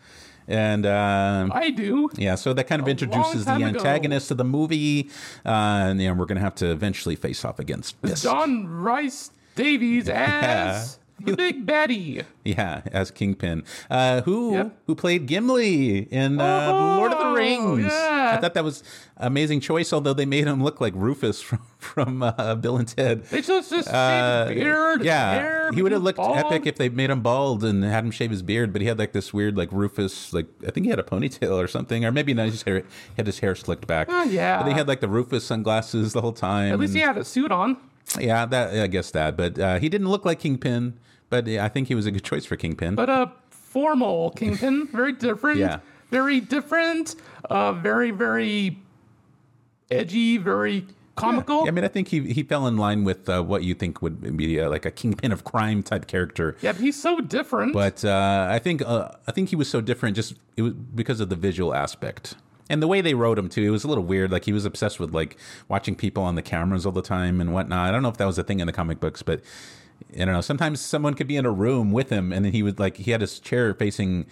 [0.48, 2.10] And um, I do.
[2.18, 3.80] yeah, so that kind of introduces the time ago.
[3.80, 5.10] antagonist of the movie,
[5.44, 5.50] uh,
[5.90, 8.24] and you know, we're gonna have to eventually face off against Fisk.
[8.24, 12.24] John Rice Davies as the Big Baddie.
[12.44, 14.78] Yeah, as Kingpin, uh, who Yep.
[14.88, 17.92] who played Gimli in uh, Oh, Lord of the Rings.
[17.92, 18.34] yeah.
[18.36, 18.84] I thought that was
[19.18, 19.94] amazing choice.
[19.94, 23.24] Although they made him look like Rufus from from uh, Bill and Ted.
[23.26, 25.04] They just just Uh, beard.
[25.04, 26.38] yeah, hair, he would have looked bald.
[26.38, 28.74] epic if they made him bald and had him shave his beard.
[28.74, 31.52] But he had like this weird like Rufus, like I think he had a ponytail
[31.58, 32.48] or something, or maybe not.
[32.48, 32.84] His hair he
[33.18, 34.08] had his hair slicked back.
[34.10, 34.58] Oh, yeah.
[34.62, 36.74] but he had like the Rufus sunglasses the whole time.
[36.74, 37.78] At least and- he had a suit on.
[38.20, 39.36] yeah, that I guess that.
[39.38, 40.94] But uh, he didn't look like Kingpin.
[41.30, 42.96] But yeah, I think he was a good choice for Kingpin.
[42.96, 45.60] But a formal kingpin, very different.
[45.60, 45.80] Yeah.
[46.12, 47.16] Very different.
[47.50, 48.80] Uh, very very
[49.90, 50.38] edgy.
[50.38, 50.86] Very
[51.16, 51.64] comical.
[51.64, 54.02] Yeah, I mean, I think he he fell in line with uh, what you think
[54.02, 56.56] would be uh, like a kingpin of crime type character.
[56.62, 57.74] Yeah, but he's so different.
[57.74, 61.20] But uh, I think uh, I think he was so different just it was because
[61.20, 62.36] of the visual aspect
[62.70, 63.64] and the way they wrote him too.
[63.64, 64.32] It was a little weird.
[64.32, 67.54] Like he was obsessed with like watching people on the cameras all the time and
[67.54, 67.90] whatnot.
[67.90, 69.42] I don't know if that was a thing in the comic books, but
[70.14, 70.42] I don't know.
[70.42, 73.12] Sometimes someone could be in a room with him and then he would like he
[73.12, 74.26] had his chair facing.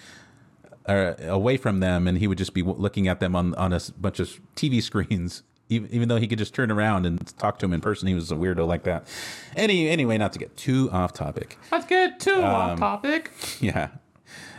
[0.85, 3.79] Uh, away from them, and he would just be looking at them on on a
[3.97, 5.43] bunch of TV screens.
[5.69, 8.13] Even, even though he could just turn around and talk to him in person, he
[8.13, 9.07] was a weirdo like that.
[9.55, 11.57] Any anyway, not to get too off topic.
[11.71, 13.31] Let's get too Um, off topic.
[13.61, 13.87] Yeah.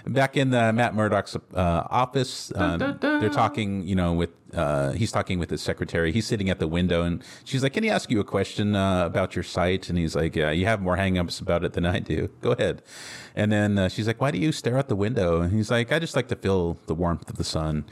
[0.07, 1.39] Back in uh, Matt Murdock's uh,
[1.91, 3.21] office, uh, Dun, dun, dun.
[3.21, 3.87] they're talking.
[3.87, 6.13] You know, with uh, he's talking with his secretary.
[6.13, 9.07] He's sitting at the window, and she's like, "Can he ask you a question uh,
[9.07, 11.99] about your site?" And he's like, "Yeah, you have more hangups about it than I
[12.01, 12.29] do.
[12.41, 12.83] Go ahead."
[13.35, 15.91] And then uh, she's like, "Why do you stare out the window?" And he's like,
[15.93, 17.85] "I just like to feel the warmth of the sun."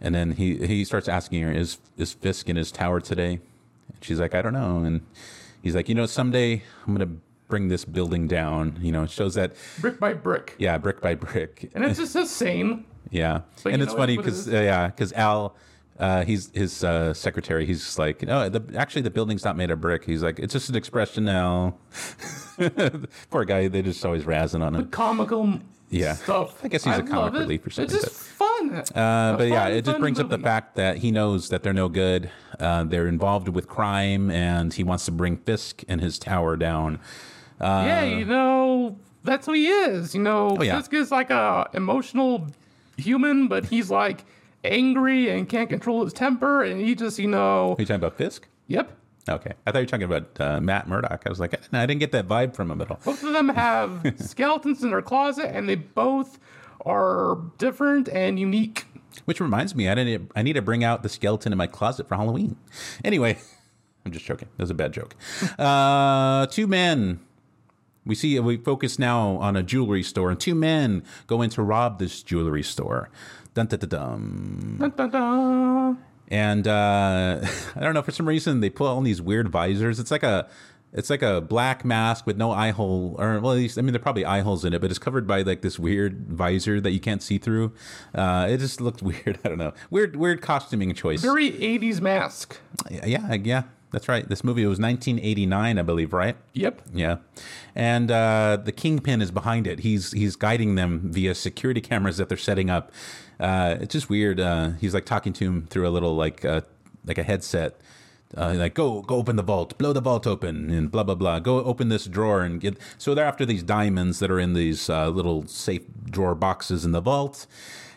[0.00, 3.40] And then he he starts asking her, "Is is Fisk in his tower today?"
[3.94, 5.00] And she's like, "I don't know." And
[5.62, 7.16] he's like, "You know, someday I'm gonna."
[7.48, 8.78] Bring this building down.
[8.80, 10.54] You know, it shows that brick by brick.
[10.58, 11.70] yeah, brick by brick.
[11.74, 12.84] And it's just insane.
[13.10, 15.54] Yeah, But and it's know funny what it because uh, yeah, because Al,
[15.98, 17.64] uh, he's his uh, secretary.
[17.64, 20.04] He's just like, no, the, actually the building's not made of brick.
[20.04, 21.76] He's like, it's just an expression now.
[23.30, 23.68] Poor guy.
[23.68, 24.88] They just always razzing on him.
[24.90, 26.14] Comical Yeah.
[26.14, 26.64] stuff.
[26.64, 28.74] I guess he's a love comic relief or something, It's just fun.
[28.94, 31.88] Uh, but yeah, it just brings up the fact that he knows that they're no
[31.88, 32.30] good.
[32.58, 36.98] Uh, they're involved with crime, and he wants to bring Fisk and his tower down.
[37.60, 40.14] Yeah, you know, that's who he is.
[40.14, 40.76] You know, uh, Oh, yeah.
[40.76, 42.46] Fisk is like a emotional
[42.96, 44.24] human, but he's like
[44.64, 48.16] angry and can't control his temper, and he just, you know, Are you talking about
[48.16, 48.48] Fisk?
[48.66, 48.90] yep.
[49.28, 51.24] Okay, I thought you were talking about uh, Matt Murdock.
[51.26, 53.00] I was like, I didn't get that vibe from him at all.
[53.04, 56.38] Both of them have skeletons in their closet, and they both
[56.84, 58.84] are different and unique.
[59.24, 60.30] Which reminds me, I didn't.
[60.36, 62.56] I need to bring out the skeleton in my closet for Halloween.
[63.04, 63.36] Anyway,
[64.06, 64.46] I'm just joking.
[64.58, 65.16] That was a bad joke.
[65.58, 67.18] Uh, two men.
[68.06, 68.38] We see.
[68.40, 72.22] We focus now on a jewelry store, and two men go in to rob this
[72.22, 73.10] jewelry store.
[73.54, 74.76] Dun dun dun dun.
[74.78, 75.98] Dun, dun, dun.
[76.28, 77.40] And uh,
[77.76, 78.02] I don't know.
[78.02, 79.98] For some reason, they put on these weird visors.
[79.98, 80.48] It's like a.
[80.92, 83.92] It's like a black mask with no eye hole, or well, at least I mean,
[83.92, 86.80] there are probably eye holes in it, but it's covered by like this weird visor
[86.80, 87.72] that you can't see through.
[88.14, 89.38] Uh, it just looked weird.
[89.44, 89.74] I don't know.
[89.90, 91.20] Weird, weird costuming choice.
[91.20, 92.58] Very 80s mask.
[92.90, 94.28] Yeah, yeah, that's right.
[94.28, 96.36] This movie was 1989, I believe, right?
[96.54, 96.82] Yep.
[96.92, 97.16] Yeah,
[97.74, 99.80] and uh, the kingpin is behind it.
[99.80, 102.90] He's he's guiding them via security cameras that they're setting up.
[103.38, 104.40] Uh, it's just weird.
[104.40, 106.62] Uh, he's like talking to him through a little like uh,
[107.04, 107.80] like a headset.
[108.36, 111.38] Uh, like go go open the vault, blow the vault open, and blah blah blah.
[111.38, 112.76] Go open this drawer and get.
[112.98, 116.90] So they're after these diamonds that are in these uh, little safe drawer boxes in
[116.90, 117.46] the vault,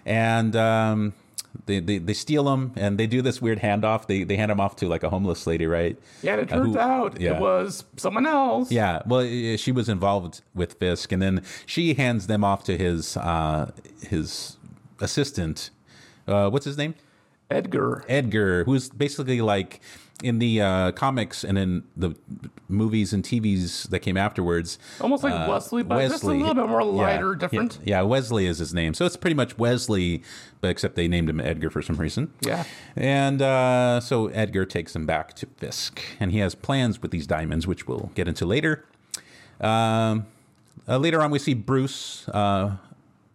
[0.05, 1.13] and um,
[1.65, 4.07] they, they they steal them and they do this weird handoff.
[4.07, 5.97] They they hand them off to like a homeless lady, right?
[6.21, 7.35] Yeah, and it Uh, turns who- out yeah.
[7.35, 8.71] it was someone else.
[8.71, 9.23] Yeah, well,
[9.57, 13.71] she was involved with Fisk, and then she hands them off to his uh,
[14.07, 14.57] his
[14.99, 15.69] assistant.
[16.27, 16.95] Uh, what's his name?
[17.49, 18.03] Edgar.
[18.07, 19.81] Edgar, who's basically like
[20.23, 22.15] in the uh, comics and in the
[22.67, 24.77] movies and TVs that came afterwards.
[25.01, 27.79] Almost like Wesley, but just a little bit more lighter, yeah, different.
[27.83, 30.23] Yeah, Wesley is his name, so it's pretty much Wesley,
[30.61, 32.33] but except they named him Edgar for some reason.
[32.41, 32.65] Yeah.
[32.95, 37.27] And uh, so Edgar takes him back to Fisk, and he has plans with these
[37.27, 38.85] diamonds, which we'll get into later.
[39.61, 40.25] Um,
[40.87, 42.27] uh, later on, we see Bruce.
[42.29, 42.77] Uh,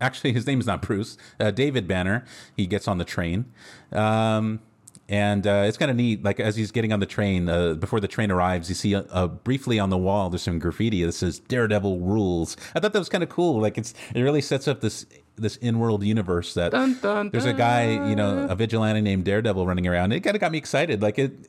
[0.01, 1.16] actually, his name is not Bruce.
[1.38, 2.25] Uh, David Banner.
[2.57, 3.47] He gets on the train.
[3.92, 4.61] Um,
[5.08, 6.22] and uh, it's kind of neat.
[6.22, 9.02] Like as he's getting on the train, uh, before the train arrives, you see uh,
[9.10, 12.98] uh, briefly on the wall there's some graffiti that says "Daredevil rules." I thought that
[12.98, 13.60] was kind of cool.
[13.60, 15.06] Like it's it really sets up this
[15.37, 19.66] this in-world universe that Dun, dun, there's a guy, you know, a vigilante named Daredevil
[19.66, 20.12] running around.
[20.12, 21.03] It kind of got me excited.
[21.03, 21.49] Like it,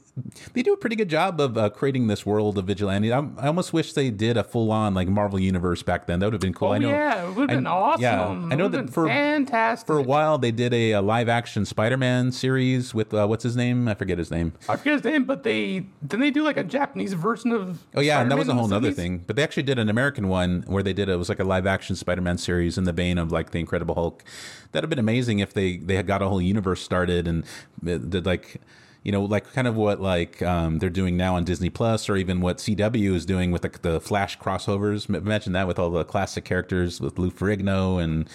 [0.54, 3.14] they do a pretty good job of uh, creating this world of vigilante.
[3.14, 6.20] I, I almost wish they did a full-on like Marvel universe back then.
[6.20, 6.70] That would have been cool.
[6.70, 6.90] Oh, I know.
[6.90, 8.02] yeah, it would have been awesome.
[8.02, 9.86] Yeah, I know that for fantastic.
[9.86, 13.88] for a while they did a, a live-action Spider-Man series with uh, what's his name?
[13.88, 14.54] I forget his name.
[14.68, 17.84] I forget his name, but they didn't they do like a Japanese version of.
[17.94, 19.20] Oh yeah, and that was a whole other thing.
[19.28, 21.68] But they actually did an American one where they did it was like a live
[21.68, 24.24] action Spider Man series in the vein of like the Incredible Hulk.
[24.72, 27.44] That'd have been amazing if they they had got a whole universe started and
[27.84, 28.62] did like
[29.04, 32.16] you know like kind of what like um, they're doing now on Disney Plus or
[32.16, 35.10] even what CW is doing with the, the Flash crossovers.
[35.10, 38.30] Imagine that with all the classic characters with Lou Ferrigno and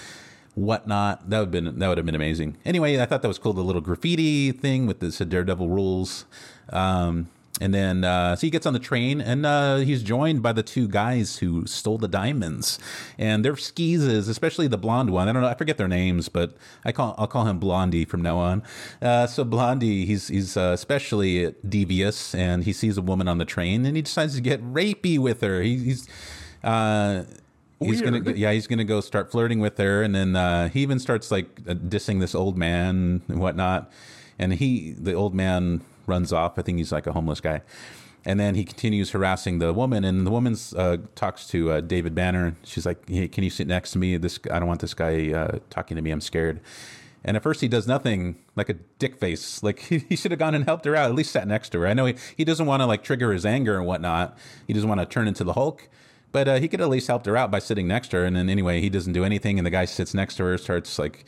[0.55, 1.29] whatnot.
[1.29, 2.57] That would have been that would have been amazing.
[2.65, 3.53] Anyway, I thought that was cool.
[3.53, 6.25] The little graffiti thing with the Daredevil rules.
[6.71, 7.29] Um,
[7.61, 10.63] and then uh, so he gets on the train and uh, he's joined by the
[10.63, 12.79] two guys who stole the diamonds.
[13.19, 15.29] And they're skeezes, especially the blonde one.
[15.29, 18.23] I don't know, I forget their names, but I call I'll call him Blondie from
[18.23, 18.63] now on.
[19.03, 23.45] Uh, so Blondie, he's he's uh, especially devious, and he sees a woman on the
[23.45, 25.61] train and he decides to get rapey with her.
[25.61, 26.09] He, he's
[26.63, 27.25] uh,
[27.81, 30.99] he's gonna yeah he's gonna go start flirting with her and then uh, he even
[30.99, 33.91] starts like dissing this old man and whatnot
[34.39, 36.59] and he the old man runs off.
[36.59, 37.63] I think he's like a homeless guy.
[38.27, 42.15] And then he continues harassing the woman and the woman uh, talks to uh, david
[42.15, 42.55] banner.
[42.65, 44.19] She's like hey, can you sit next to me?
[44.19, 46.11] This i don't want this guy uh, talking to me.
[46.11, 46.61] I'm scared.
[47.25, 49.63] And at first he does nothing like a dick face.
[49.63, 51.81] Like he, he should have gone and helped her out at least sat next to
[51.81, 51.87] her.
[51.87, 54.37] I know he, he doesn't want to like trigger his anger and whatnot.
[54.67, 55.89] He doesn't want to turn into the hulk.
[56.33, 58.25] But uh, he could at least helped her out by sitting next to her.
[58.25, 60.99] And then anyway, he doesn't do anything, and the guy sits next to her, starts
[60.99, 61.25] like,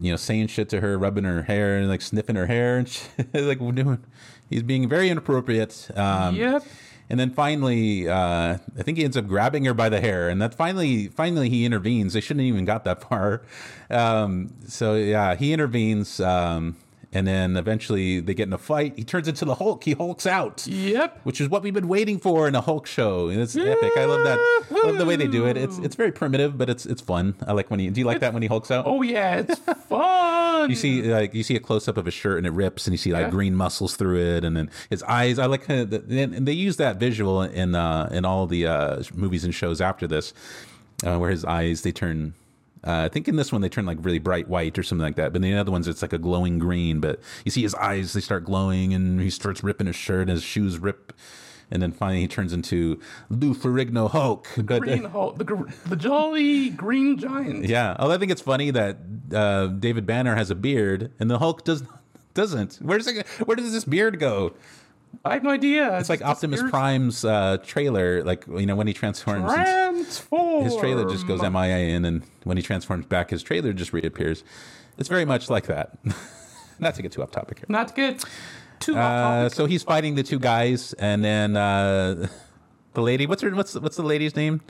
[0.00, 2.88] you know, saying shit to her, rubbing her hair, and like sniffing her hair, and
[2.88, 3.28] shit.
[3.34, 4.04] like doing.
[4.50, 5.90] He's being very inappropriate.
[5.96, 6.64] Um, Yep.
[7.10, 10.40] And then finally, uh, I think he ends up grabbing her by the hair, and
[10.40, 12.14] that finally, finally he intervenes.
[12.14, 13.42] They shouldn't even got that far.
[13.90, 16.76] Um, so yeah, he intervenes, um,
[17.14, 18.94] and then eventually they get in a fight.
[18.96, 19.84] He turns into the Hulk.
[19.84, 21.20] He hulks out Yep.
[21.22, 23.28] which is what we've been waiting for in a Hulk show.
[23.28, 23.92] And it's epic.
[23.96, 24.38] I love that.
[24.70, 25.56] I love the way they do it.
[25.56, 27.34] It's it's very primitive, but it's it's fun.
[27.46, 27.88] I like when he.
[27.88, 28.84] Do you like that when he hulks out?
[28.86, 30.68] Oh yeah, it's fun.
[30.70, 32.92] You see, like you see a close up of his shirt and it rips, and
[32.92, 33.30] you see like Yeah.
[33.30, 35.38] green muscles through it, and then his eyes.
[35.38, 39.44] I like, the, and they use that visual in uh, in all the uh, movies
[39.44, 40.32] and shows after this,
[41.04, 42.34] uh, where his eyes they turn.
[42.86, 45.16] Uh, I think in this one they turn like really bright white or something like
[45.16, 45.32] that.
[45.32, 47.00] But in the other ones it's like a glowing green.
[47.00, 50.30] But you see his eyes they start glowing, and he starts ripping his shirt, and
[50.30, 51.12] his shoes rip,
[51.70, 54.48] and then finally he turns into Lou Ferrigno Hulk.
[54.56, 57.64] But, uh, Green Hulk, the, gr- the jolly green giant.
[57.64, 58.98] yeah, although I think it's funny that
[59.32, 61.82] uh, David Banner has a beard and the Hulk does
[62.34, 62.76] doesn't.
[62.82, 64.52] Where's it, where does this beard go?
[65.24, 65.98] I have no idea.
[65.98, 69.52] It's like Optimus Prime's uh, trailer, like you know when he transforms.
[69.52, 70.64] Transform.
[70.64, 74.44] His trailer just goes MIA in, and when he transforms back, his trailer just reappears.
[74.98, 75.98] It's very much like that.
[76.78, 77.66] Not to get too off topic here.
[77.68, 78.24] Not to get
[78.80, 79.54] too off Uh, topic.
[79.54, 82.26] so he's fighting the two guys, and then uh,
[82.94, 83.26] the lady.
[83.26, 83.50] What's her?
[83.54, 84.60] What's what's the lady's name?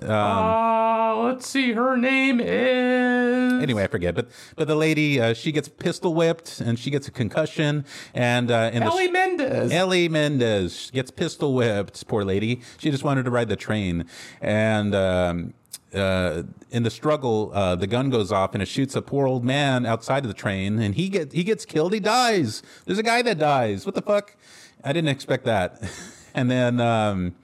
[0.00, 1.72] uh, let's see.
[1.72, 3.21] Her name is.
[3.62, 4.14] Anyway, I forget.
[4.14, 7.84] But but the lady, uh, she gets pistol whipped and she gets a concussion.
[8.14, 9.72] And uh, in Ellie the Mendez.
[9.72, 12.06] Ellie Mendez gets pistol whipped.
[12.08, 12.60] Poor lady.
[12.78, 14.06] She just wanted to ride the train.
[14.40, 15.54] And um,
[15.94, 19.44] uh, in the struggle, uh, the gun goes off and it shoots a poor old
[19.44, 21.92] man outside of the train, and he get he gets killed.
[21.92, 22.62] He dies.
[22.86, 23.84] There's a guy that dies.
[23.86, 24.36] What the fuck?
[24.84, 25.82] I didn't expect that.
[26.34, 26.80] and then.
[26.80, 27.34] Um,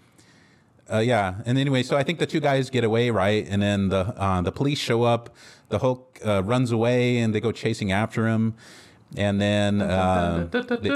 [0.90, 3.46] uh, yeah, and anyway, so I think the two guys get away, right?
[3.46, 5.28] And then the uh, the police show up.
[5.68, 8.54] The Hulk uh, runs away, and they go chasing after him.
[9.16, 10.48] And then uh,
[10.82, 10.88] they-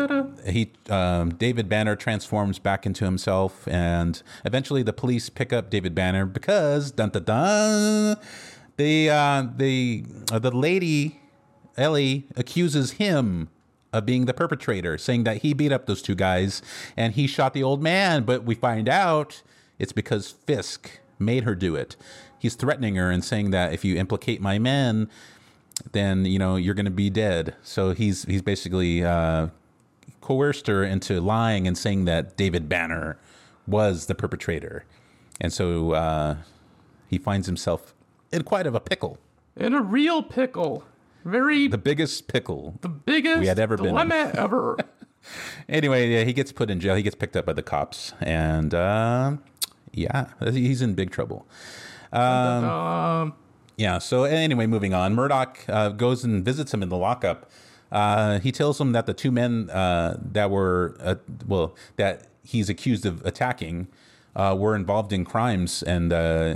[0.50, 5.94] he um, David Banner transforms back into himself, and eventually the police pick up David
[5.94, 8.16] Banner because dun dun dun.
[8.76, 11.20] The uh, the uh, the lady
[11.78, 13.48] Ellie accuses him
[13.94, 16.60] of being the perpetrator, saying that he beat up those two guys
[16.96, 18.24] and he shot the old man.
[18.24, 19.42] But we find out
[19.78, 21.96] it's because Fisk made her do it.
[22.42, 25.08] He's threatening her and saying that if you implicate my men,
[25.92, 27.54] then you know you're going to be dead.
[27.62, 29.46] So he's he's basically uh,
[30.20, 33.16] coerced her into lying and saying that David Banner
[33.64, 34.84] was the perpetrator,
[35.40, 36.36] and so uh,
[37.06, 37.94] he finds himself
[38.32, 39.20] in quite of a pickle,
[39.56, 40.82] in a real pickle.
[41.24, 44.76] Very the biggest pickle the biggest we had ever been dilemma ever.
[45.68, 46.96] Anyway, yeah, he gets put in jail.
[46.96, 49.36] He gets picked up by the cops, and uh,
[49.92, 51.46] yeah, he's in big trouble.
[52.12, 53.34] Um,
[53.76, 53.98] Yeah.
[53.98, 55.14] So anyway, moving on.
[55.14, 57.50] Murdock uh, goes and visits him in the lockup.
[57.90, 62.68] Uh, he tells him that the two men uh, that were uh, well that he's
[62.68, 63.86] accused of attacking
[64.34, 66.54] uh, were involved in crimes, and uh,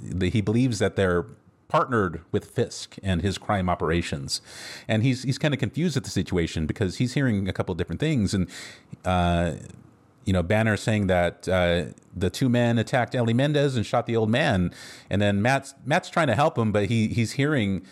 [0.00, 1.26] the, he believes that they're
[1.68, 4.40] partnered with Fisk and his crime operations.
[4.88, 7.78] And he's he's kind of confused at the situation because he's hearing a couple of
[7.78, 8.48] different things, and
[9.04, 9.52] uh,
[10.24, 14.16] you know, Banner saying that uh, the two men attacked Ellie Mendez and shot the
[14.16, 14.72] old man,
[15.10, 17.84] and then Matt's Matt's trying to help him, but he he's hearing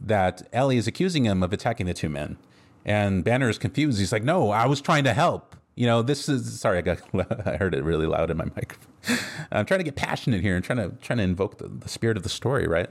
[0.00, 2.38] that Ellie is accusing him of attacking the two men,
[2.84, 3.98] and Banner is confused.
[3.98, 6.78] He's like, "No, I was trying to help." You know, this is sorry.
[6.78, 7.00] I got
[7.46, 9.18] I heard it really loud in my microphone.
[9.52, 12.16] I'm trying to get passionate here and trying to trying to invoke the, the spirit
[12.16, 12.90] of the story, right?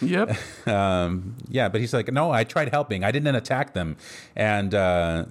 [0.00, 0.36] yep.
[0.66, 3.04] um, yeah, but he's like, no, I tried helping.
[3.04, 3.96] I didn't attack them,
[4.36, 5.24] and uh,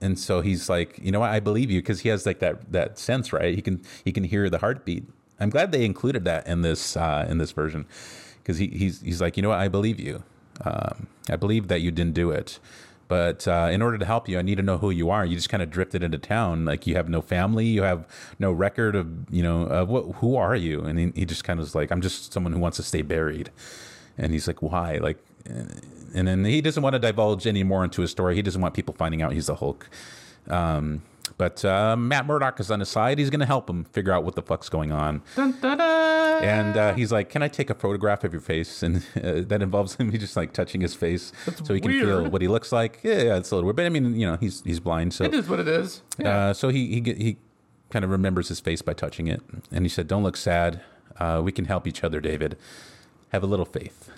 [0.00, 1.30] and so he's like, you know what?
[1.30, 3.54] I believe you because he has like that that sense, right?
[3.54, 5.04] He can he can hear the heartbeat.
[5.38, 7.86] I'm glad they included that in this uh, in this version
[8.42, 9.58] because he, he's he's like, you know what?
[9.58, 10.22] I believe you.
[10.64, 12.58] Um, I believe that you didn't do it.
[13.08, 15.26] But uh, in order to help you, I need to know who you are.
[15.26, 18.06] You just kind of drifted into town, like you have no family, you have
[18.38, 20.82] no record of, you know, of what, who are you?
[20.82, 23.02] And he, he just kind of was like, I'm just someone who wants to stay
[23.02, 23.50] buried.
[24.16, 24.98] And he's like, why?
[24.98, 25.18] Like,
[26.14, 28.34] and then he doesn't want to divulge any more into his story.
[28.34, 29.88] He doesn't want people finding out he's the Hulk.
[30.48, 31.02] Um,
[31.36, 33.18] but uh, Matt Murdock is on his side.
[33.18, 35.22] He's going to help him figure out what the fuck's going on.
[35.36, 36.42] Dun, dun, dun.
[36.42, 39.62] And uh, he's like, "Can I take a photograph of your face?" And uh, that
[39.62, 41.32] involves him just like touching his face
[41.64, 43.00] so he can feel what he looks like.
[43.02, 45.24] Yeah, yeah, it's a little weird, but I mean, you know, he's he's blind, so
[45.24, 46.02] it is what it is.
[46.18, 46.48] Yeah.
[46.48, 47.36] uh, so he he he
[47.90, 50.80] kind of remembers his face by touching it, and he said, "Don't look sad.
[51.18, 52.56] Uh, we can help each other, David.
[53.30, 54.10] Have a little faith."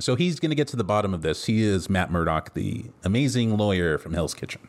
[0.00, 1.44] So he's going to get to the bottom of this.
[1.44, 4.66] He is Matt Murdock, the amazing lawyer from Hell's Kitchen.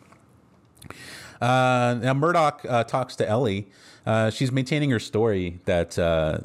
[1.40, 3.70] Uh, now Murdock uh, talks to Ellie.
[4.06, 6.40] Uh, she's maintaining her story that uh,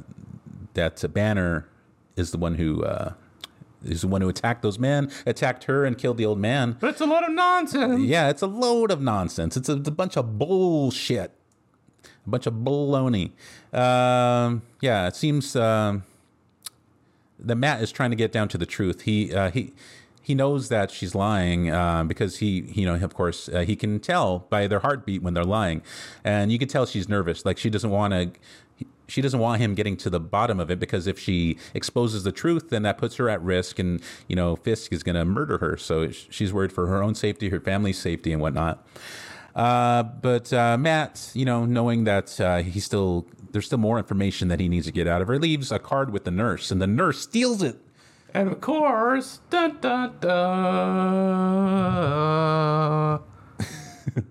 [0.75, 1.69] that Banner
[2.17, 3.15] is the one who uh,
[3.85, 6.77] is the one who attacked those men, attacked her, and killed the old man.
[6.79, 8.03] But it's a lot of nonsense.
[8.03, 9.57] Yeah, it's a load of nonsense.
[9.57, 11.33] It's a, it's a bunch of bullshit,
[12.05, 13.33] a bunch of baloney.
[13.73, 16.05] Um, yeah, it seems um,
[17.39, 19.03] that Matt is trying to get down to the truth.
[19.03, 19.73] He uh, he
[20.23, 24.01] he knows that she's lying uh, because he you know of course uh, he can
[24.01, 25.83] tell by their heartbeat when they're lying,
[26.25, 27.45] and you can tell she's nervous.
[27.45, 28.31] Like she doesn't want to.
[29.09, 32.33] She doesn't want him getting to the bottom of it because if she exposes the
[32.33, 35.59] truth, then that puts her at risk, and you know Fisk is going to murder
[35.59, 35.77] her.
[35.77, 38.85] So she's worried for her own safety, her family's safety, and whatnot.
[39.57, 44.49] Uh, but uh, Matt, you know, knowing that uh, he still there's still more information
[44.49, 46.81] that he needs to get out of her, leaves a card with the nurse, and
[46.81, 47.77] the nurse steals it.
[48.35, 50.37] And of course, dun dun dun.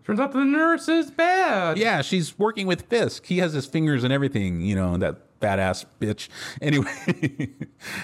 [0.03, 1.77] Turns out the nurse is bad.
[1.77, 3.25] Yeah, she's working with Fisk.
[3.25, 6.29] He has his fingers and everything, you know, that badass bitch.
[6.61, 7.49] Anyway,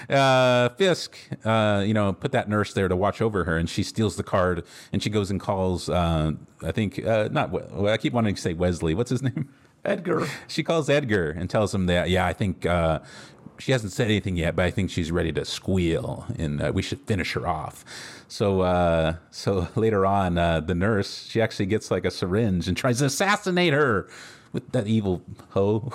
[0.08, 3.82] uh, Fisk, uh, you know, put that nurse there to watch over her, and she
[3.82, 6.32] steals the card, and she goes and calls, uh,
[6.62, 8.94] I think, uh, not, well, I keep wanting to say Wesley.
[8.94, 9.48] What's his name?
[9.84, 10.26] Edgar.
[10.48, 13.00] She calls Edgar and tells him that, yeah, I think uh,
[13.58, 16.82] she hasn't said anything yet, but I think she's ready to squeal, and uh, we
[16.82, 17.84] should finish her off.
[18.28, 22.76] So, uh, so later on, uh, the nurse she actually gets like a syringe and
[22.76, 24.08] tries to assassinate her
[24.52, 25.92] with that evil hoe.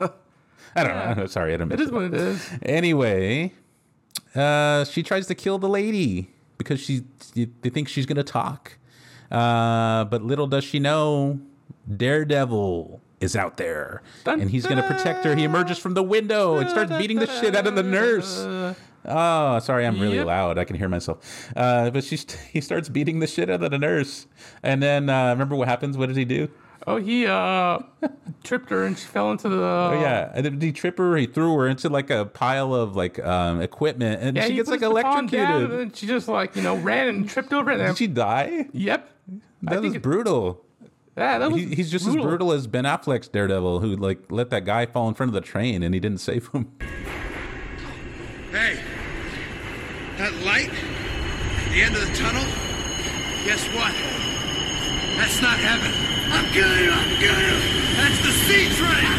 [0.76, 1.26] I don't know.
[1.26, 1.70] Sorry, I don't.
[1.70, 2.50] It is what it is.
[2.62, 3.52] Anyway,
[4.34, 7.02] uh, she tries to kill the lady because she
[7.34, 8.78] they think she's gonna talk,
[9.30, 11.38] uh, but little does she know,
[11.90, 15.34] Daredevil is out there Dun, and he's gonna protect her.
[15.34, 18.44] He emerges from the window and starts beating the shit out of the nurse.
[19.06, 20.26] Oh, sorry, I'm really Yep.
[20.26, 20.58] loud.
[20.58, 21.50] I can hear myself.
[21.54, 24.26] Uh, but she's he starts beating the shit out of the nurse,
[24.62, 25.96] and then uh, remember what happens?
[25.98, 26.48] What does he do?
[26.86, 27.78] Oh, he uh
[28.44, 29.56] tripped her and she fell into the.
[29.62, 31.16] Oh yeah, and then he trip her.
[31.16, 34.68] He threw her into like a pile of like um, equipment, and Yeah, she gets
[34.70, 35.70] like electrocuted.
[35.70, 37.78] and she just like you know ran and tripped over it.
[37.78, 38.66] Did she die?
[38.72, 39.10] Yep.
[39.62, 40.63] That was think it- brutal.
[41.16, 41.60] Yeah, that was.
[41.62, 45.08] He, he's just as brutal as Ben Affleck's Daredevil, who like let that guy fall
[45.08, 46.72] in front of the train and he didn't save him.
[48.50, 48.80] Hey,
[50.18, 52.44] that light at the end of the tunnel,
[53.44, 53.92] guess what?
[55.18, 55.92] That's not heaven.
[56.32, 57.58] I'm killing you, I'm killing you.
[57.96, 59.10] That's the C train.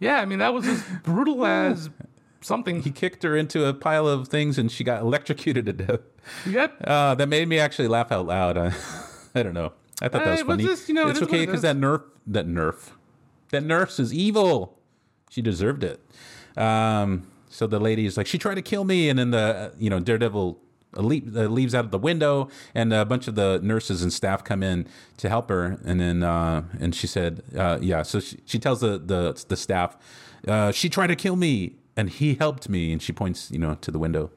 [0.00, 1.88] Yeah, I mean that was as brutal as
[2.42, 2.82] something.
[2.82, 6.00] He kicked her into a pile of things and she got electrocuted to death.
[6.46, 6.76] Yep.
[6.84, 8.56] Uh, that made me actually laugh out loud.
[8.56, 8.70] Uh,
[9.34, 9.72] I don't know.
[10.00, 10.64] I thought that was Uh, funny.
[10.64, 12.90] just, you know, it's what okay because that nerf, that nerf,
[13.50, 14.78] that nurse is evil.
[15.30, 16.00] She deserved it.
[16.56, 19.88] Um, so the lady is like, she tried to kill me, and then the you
[19.90, 20.58] know Daredevil
[20.96, 24.42] leap, uh, leaves out of the window, and a bunch of the nurses and staff
[24.44, 24.86] come in
[25.18, 28.02] to help her, and then uh, and she said, uh, yeah.
[28.02, 29.96] So she, she tells the the the staff,
[30.48, 33.76] uh, she tried to kill me, and he helped me, and she points you know
[33.80, 34.30] to the window,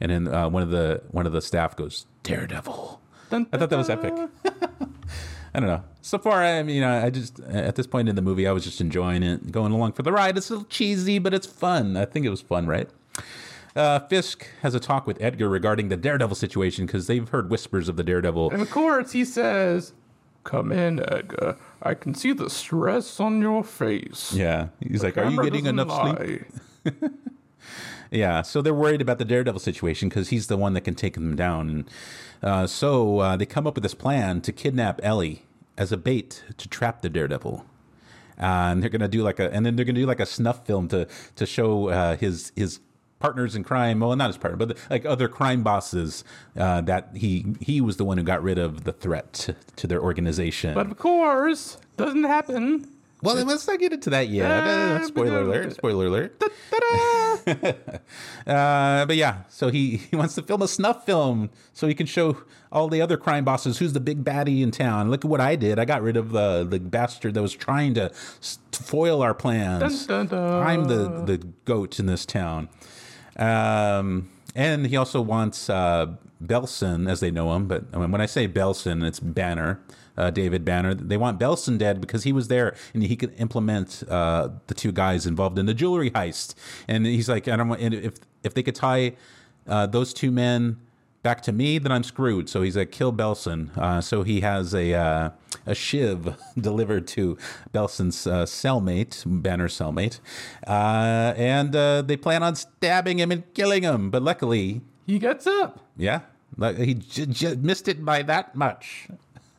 [0.00, 3.00] and then uh, one of the one of the staff goes, Daredevil.
[3.30, 4.14] Dun, I thought that was epic.
[5.54, 5.82] I don't know.
[6.02, 8.80] So far, I mean, I just at this point in the movie, I was just
[8.80, 10.36] enjoying it, going along for the ride.
[10.36, 11.96] It's a little cheesy, but it's fun.
[11.96, 12.90] I think it was fun, right?
[13.74, 17.88] Uh, Fisk has a talk with Edgar regarding the Daredevil situation because they've heard whispers
[17.88, 18.50] of the Daredevil.
[18.50, 19.92] And of course, he says,
[20.44, 21.56] "Come in, Edgar.
[21.82, 25.90] I can see the stress on your face." Yeah, he's like, "Are you getting enough
[26.16, 26.42] sleep?"
[26.86, 27.08] Lie."
[28.10, 31.14] Yeah, so they're worried about the Daredevil situation because he's the one that can take
[31.14, 31.86] them down.
[32.42, 35.42] Uh, so uh, they come up with this plan to kidnap Ellie
[35.76, 37.64] as a bait to trap the Daredevil.
[38.38, 40.66] Uh, and they're gonna do like a, and then they're gonna do like a snuff
[40.66, 42.80] film to to show uh, his his
[43.18, 44.00] partners in crime.
[44.00, 46.22] Well, not his partner, but like other crime bosses
[46.54, 49.86] uh, that he he was the one who got rid of the threat to, to
[49.86, 50.74] their organization.
[50.74, 52.95] But of course, doesn't happen.
[53.26, 54.50] Well, let's not get into that yet.
[54.50, 55.74] Uh, spoiler alert!
[55.74, 56.42] Spoiler alert!
[58.46, 62.06] Uh, but yeah, so he, he wants to film a snuff film so he can
[62.06, 62.36] show
[62.70, 65.10] all the other crime bosses who's the big baddie in town.
[65.10, 65.78] Look at what I did.
[65.78, 68.12] I got rid of the the bastard that was trying to,
[68.70, 70.06] to foil our plans.
[70.06, 70.66] Dun, dun, dun.
[70.66, 72.68] I'm the the goat in this town.
[73.36, 77.66] Um, and he also wants uh, Belson, as they know him.
[77.66, 79.80] But I mean, when I say Belson, it's Banner,
[80.16, 80.94] uh, David Banner.
[80.94, 84.92] They want Belson dead because he was there and he could implement uh, the two
[84.92, 86.54] guys involved in the jewelry heist.
[86.88, 87.80] And he's like, I don't want.
[87.80, 88.14] And if
[88.44, 89.14] if they could tie
[89.68, 90.78] uh, those two men
[91.22, 92.48] back to me, then I'm screwed.
[92.48, 93.76] So he's like, kill Belson.
[93.76, 95.30] Uh, so he has a uh,
[95.66, 97.36] a shiv delivered to
[97.74, 100.20] Belson's uh, cellmate, Banner's cellmate,
[100.66, 104.10] uh, and uh, they plan on stabbing him and killing him.
[104.10, 105.80] But luckily, he gets up.
[105.96, 106.20] yeah,
[106.56, 109.08] Like he j- j- missed it by that much.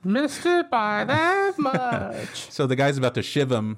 [0.04, 2.50] Missed it by that much.
[2.52, 3.78] So the guy's about to shiv him.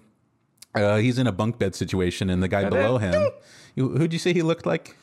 [0.75, 3.29] Uh, he's in a bunk bed situation, and the guy below him.
[3.75, 4.95] You- Who'd you say he looked like?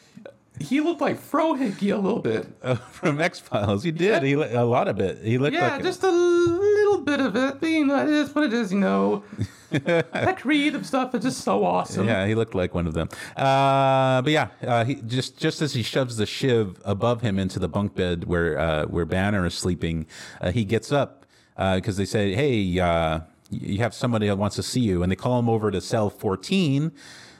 [0.58, 2.46] he looked like Frohike a little bit.
[2.62, 3.82] Uh, from X Files.
[3.84, 4.22] He did.
[4.22, 5.22] He a lot of it.
[5.24, 7.60] He looked Yeah, like just a little bit of it.
[7.60, 9.22] But, you know, it is what it is, you know.
[9.70, 12.06] that creative stuff is just so awesome.
[12.06, 13.08] Yeah, he looked like one of them.
[13.36, 17.58] Uh, but yeah, uh, he just just as he shoves the shiv above him into
[17.58, 20.06] the bunk bed where uh, where Banner is sleeping,
[20.40, 24.62] uh, he gets up because they say, "Hey, uh, you have somebody that wants to
[24.62, 26.92] see you," and they call him over to cell fourteen,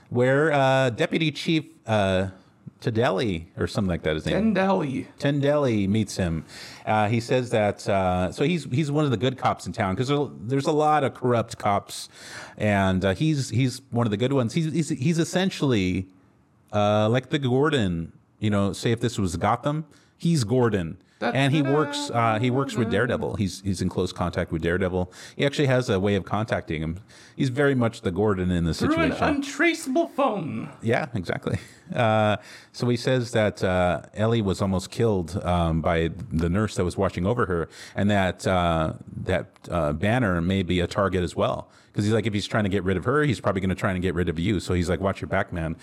[0.08, 1.64] where uh, Deputy Chief
[2.86, 4.14] Tadeli or something like that.
[4.14, 4.54] his name.
[4.54, 5.06] Dendeli.
[5.18, 6.44] Tendelli meets him.
[6.84, 9.94] Uh, he says that uh, so he's he's one of the good cops in town
[9.94, 12.08] because there, there's a lot of corrupt cops,
[12.56, 14.54] and uh, he's he's one of the good ones.
[14.54, 16.06] He's he's, he's essentially
[16.72, 18.12] uh, like the Gordon.
[18.38, 20.98] You know, say if this was Gotham, he's Gordon.
[21.20, 22.10] And he works.
[22.10, 23.36] Uh, he works with Daredevil.
[23.36, 25.10] He's he's in close contact with Daredevil.
[25.36, 26.98] He actually has a way of contacting him.
[27.34, 29.36] He's very much the Gordon in the Through an situation.
[29.36, 30.70] untraceable phone.
[30.82, 31.58] Yeah, exactly.
[31.94, 32.36] Uh,
[32.72, 36.96] so he says that uh, Ellie was almost killed um, by the nurse that was
[36.96, 41.70] watching over her, and that uh, that uh, Banner may be a target as well.
[41.96, 43.74] Because he's like, if he's trying to get rid of her, he's probably going to
[43.74, 44.60] try and get rid of you.
[44.60, 45.76] So he's like, watch your back, man.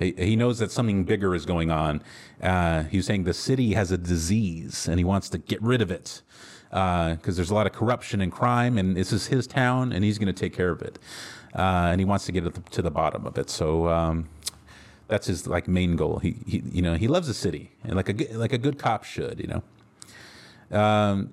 [0.00, 2.02] He, he knows that something bigger is going on.
[2.42, 5.92] Uh, he's saying the city has a disease, and he wants to get rid of
[5.92, 6.22] it
[6.70, 10.18] because there's a lot of corruption and crime, and this is his town, and he's
[10.18, 10.98] going to take care of it.
[11.54, 13.48] Uh, and he wants to get to the bottom of it.
[13.48, 14.28] So um,
[15.06, 16.18] that's his like main goal.
[16.18, 19.04] He, he you know he loves the city, and like a like a good cop
[19.04, 19.38] should.
[19.38, 19.62] You
[20.72, 20.76] know.
[20.76, 21.32] Um,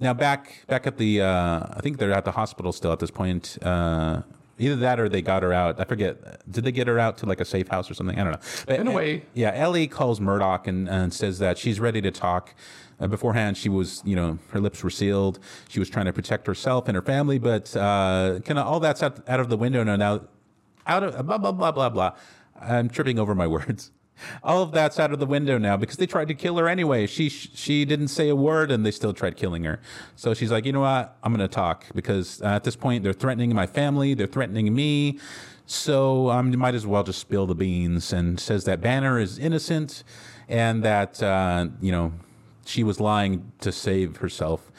[0.00, 3.10] now back back at the uh, I think they're at the hospital still at this
[3.10, 3.58] point.
[3.62, 4.22] Uh,
[4.58, 5.78] either that or they got her out.
[5.80, 6.40] I forget.
[6.50, 8.18] Did they get her out to like a safe house or something?
[8.18, 8.40] I don't know.
[8.66, 9.22] But, In a way.
[9.34, 9.52] yeah.
[9.54, 12.54] Ellie calls Murdock and, and says that she's ready to talk.
[12.98, 15.38] Uh, beforehand, she was, you know, her lips were sealed.
[15.68, 19.02] She was trying to protect herself and her family, but uh, kind of all that's
[19.02, 19.96] out, out of the window now.
[19.96, 20.20] Now,
[20.86, 22.12] out of blah blah blah blah blah.
[22.58, 23.90] I'm tripping over my words.
[24.42, 27.06] All of that's out of the window now because they tried to kill her anyway.
[27.06, 29.80] She she didn't say a word and they still tried killing her.
[30.14, 31.16] So she's like, you know what?
[31.22, 35.18] I'm to talk because uh, at this point they're threatening my family, they're threatening me.
[35.66, 39.38] So I um, might as well just spill the beans and says that Banner is
[39.38, 40.04] innocent
[40.48, 42.12] and that uh, you know
[42.64, 44.70] she was lying to save herself.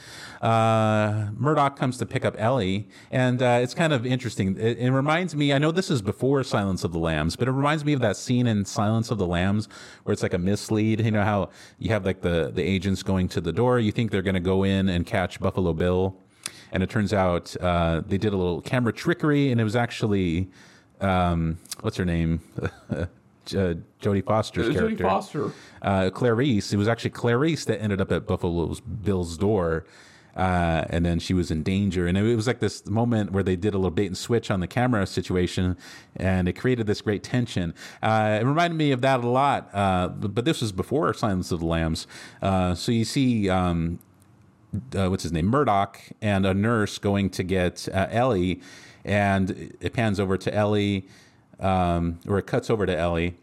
[0.41, 4.57] Uh, Murdock comes to pick up Ellie, and uh, it's kind of interesting.
[4.59, 7.51] It, it reminds me, I know this is before Silence of the Lambs, but it
[7.51, 9.67] reminds me of that scene in Silence of the Lambs
[10.03, 11.03] where it's like a mislead.
[11.03, 14.11] You know how you have like the, the agents going to the door, you think
[14.11, 16.15] they're going to go in and catch Buffalo Bill,
[16.71, 20.49] and it turns out uh, they did a little camera trickery, and it was actually,
[21.01, 22.41] um, what's her name?
[23.55, 25.51] uh, Jodie Foster's Jodie character Foster.
[25.81, 26.73] uh, Clarice.
[26.73, 29.85] It was actually Clarice that ended up at Buffalo Bill's door.
[30.37, 32.05] Uh, and then she was in danger.
[32.05, 34.59] And it was like this moment where they did a little bait and switch on
[34.59, 35.75] the camera situation,
[36.15, 37.73] and it created this great tension.
[38.03, 41.59] Uh, it reminded me of that a lot, uh, but, this was before Silence of
[41.59, 42.07] the Lambs.
[42.41, 43.99] Uh, so you see, um,
[44.95, 48.61] uh, what's his name, Murdock, and a nurse going to get uh, Ellie,
[49.03, 51.07] and it pans over to Ellie,
[51.59, 53.35] um, or it cuts over to Ellie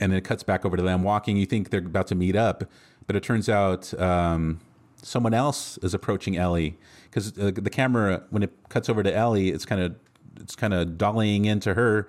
[0.00, 1.36] and then it cuts back over to them walking.
[1.36, 2.64] You think they're about to meet up,
[3.06, 4.58] but it turns out um,
[5.02, 9.50] someone else is approaching Ellie because uh, the camera, when it cuts over to Ellie,
[9.50, 9.94] it's kind of
[10.40, 12.08] it's kind of dollying into her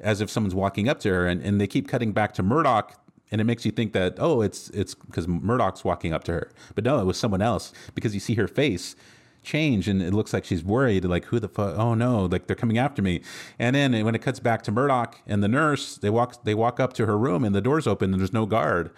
[0.00, 2.98] as if someone's walking up to her, and, and they keep cutting back to Murdock.
[3.30, 6.52] And it makes you think that oh, it's it's because Murdock's walking up to her,
[6.74, 8.94] but no, it was someone else because you see her face
[9.42, 12.54] change and it looks like she's worried like who the fuck oh no like they're
[12.54, 13.20] coming after me
[13.58, 16.78] and then when it cuts back to murdock and the nurse they walk they walk
[16.78, 18.90] up to her room and the door's open and there's no guard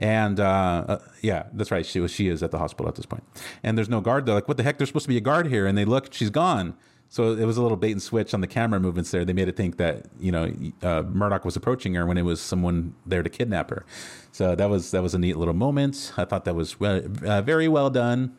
[0.00, 3.06] and uh, uh, yeah that's right she was she is at the hospital at this
[3.06, 3.22] point
[3.62, 5.46] and there's no guard they're like what the heck there's supposed to be a guard
[5.46, 6.74] here and they look she's gone
[7.10, 9.24] so it was a little bait and switch on the camera movements there.
[9.24, 12.40] They made it think that you know uh, Murdock was approaching her when it was
[12.40, 13.84] someone there to kidnap her.
[14.30, 16.12] So that was that was a neat little moment.
[16.16, 18.36] I thought that was uh, uh, very well done.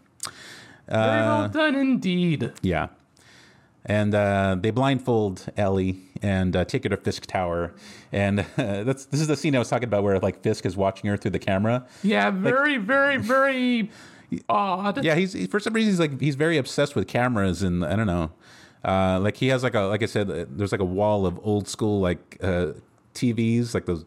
[0.88, 2.54] Very well done indeed.
[2.62, 2.88] Yeah.
[3.86, 7.74] And uh, they blindfold Ellie and uh, take her to Fisk Tower,
[8.12, 8.44] and uh,
[8.84, 11.18] that's this is the scene I was talking about where like Fisk is watching her
[11.18, 11.88] through the camera.
[12.04, 13.90] Yeah, very, very, very
[14.50, 15.04] odd.
[15.04, 17.96] Yeah, he's he- for some reason he's like he's very obsessed with cameras, and I
[17.96, 18.32] don't know,
[18.86, 21.40] uh, like he has like a like I said, uh, there's like a wall of
[21.42, 22.74] old school like uh,
[23.16, 24.06] TVs, like those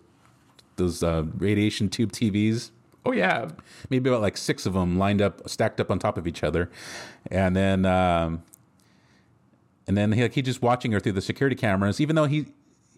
[0.76, 2.70] those uh, radiation tube TVs.
[3.06, 3.48] Oh yeah.
[3.90, 6.70] maybe about like six of them lined up, stacked up on top of each other,
[7.30, 8.42] and then um,
[9.86, 12.00] and then he, like he just watching her through the security cameras.
[12.00, 12.46] Even though he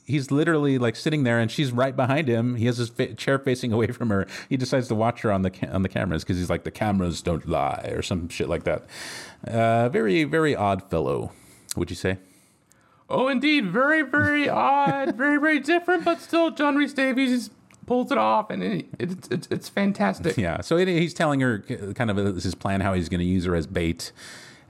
[0.05, 2.55] he's literally like sitting there, and she's right behind him.
[2.57, 4.27] He has his fa- chair facing away from her.
[4.49, 6.71] He decides to watch her on the ca- on the cameras because he's like the
[6.71, 8.87] cameras don't lie or some shit like that.
[9.47, 11.33] Uh, very very odd fellow.
[11.77, 12.19] Would you say?
[13.09, 17.51] Oh, indeed, very, very odd, very, very different, but still, John Rhys-Davies
[17.87, 20.37] pulls it off, and it, it's it's it's fantastic.
[20.47, 20.61] Yeah.
[20.61, 21.61] So it, he's telling her
[21.95, 24.11] kind of his plan, how he's going to use her as bait,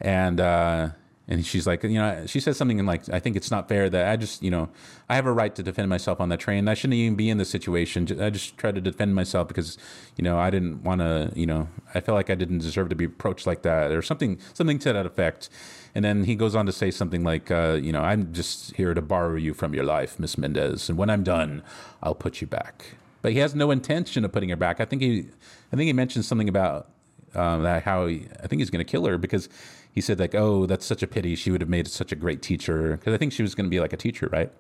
[0.01, 0.91] and uh,
[1.29, 4.09] and she's like, you know, she says something like, I think it's not fair that
[4.09, 4.69] I just, you know,
[5.09, 6.69] I have a right to defend myself on that train.
[6.69, 8.07] I shouldn't even be in this situation.
[8.21, 9.77] I just tried to defend myself because,
[10.17, 12.95] you know, I didn't want to, you know, I felt like I didn't deserve to
[12.95, 15.49] be approached like that or something, something to that effect.
[15.97, 18.95] And then he goes on to say something like, uh, you know, I'm just here
[18.95, 21.63] to borrow you from your life, Miss Mendez, and when I'm done,
[22.03, 22.95] I'll put you back.
[23.23, 24.79] But he has no intention of putting her back.
[24.79, 25.27] I think he,
[25.73, 26.89] I think he mentioned something about
[27.35, 29.49] um, that how he, I think he's going to kill her because
[29.97, 31.35] he said like, oh, that's such a pity.
[31.35, 33.71] She would have made such a great teacher because I think she was going to
[33.71, 34.53] be like a teacher, right?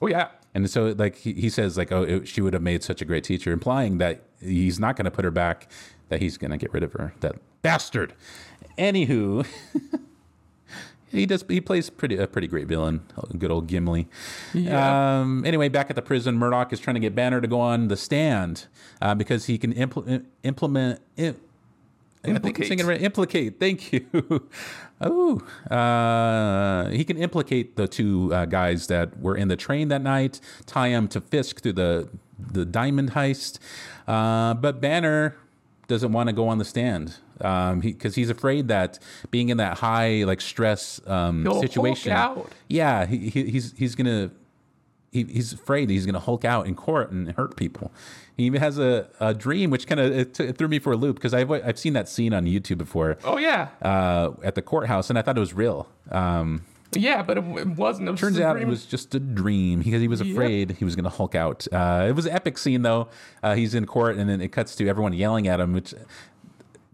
[0.00, 2.84] Oh yeah, And so like he, he says like, oh, it, she would have made
[2.84, 5.68] such a great teacher, implying that he's not going to put her back,
[6.08, 7.14] that he's going to get rid of her.
[7.18, 8.14] That bastard.
[8.78, 9.44] Anywho.
[11.12, 11.44] He does.
[11.48, 13.00] He plays pretty a pretty great villain.
[13.38, 14.08] Good old Gimli.
[14.52, 15.20] Yeah.
[15.20, 17.88] Um, anyway, back at the prison, Murdock is trying to get Banner to go on
[17.88, 18.66] the stand
[19.00, 21.00] uh, because he can impl- implement.
[22.26, 22.86] Im- I think I'm Implicate.
[22.86, 23.02] right.
[23.02, 23.60] Implicate.
[23.60, 24.48] Thank you.
[25.00, 30.02] oh, uh, he can implicate the two uh, guys that were in the train that
[30.02, 32.08] night, tie them to Fisk through the
[32.38, 33.58] the diamond heist.
[34.06, 35.36] Uh, but Banner
[35.88, 38.98] doesn't want to go on the stand um, because he's afraid that
[39.30, 42.10] being in that high like stress um, He'll situation.
[42.68, 44.30] Yeah, he, he, he's he's gonna
[45.12, 47.90] he, he's afraid he's going to Hulk out in court and hurt people.
[48.36, 50.96] He even has a, a dream, which kind of it, t- threw me for a
[50.96, 54.62] loop because I've I've seen that scene on YouTube before Oh yeah, uh, at the
[54.62, 55.88] courthouse, and I thought it was real.
[56.10, 56.62] Um,
[56.92, 58.08] yeah, but it, it wasn't.
[58.08, 60.32] It was turns out it was just a dream because he was Yep.
[60.32, 61.66] afraid he was going to Hulk out.
[61.72, 63.08] Uh, it was an epic scene though.
[63.42, 65.94] Uh, he's in court, and then it cuts to everyone yelling at him, which.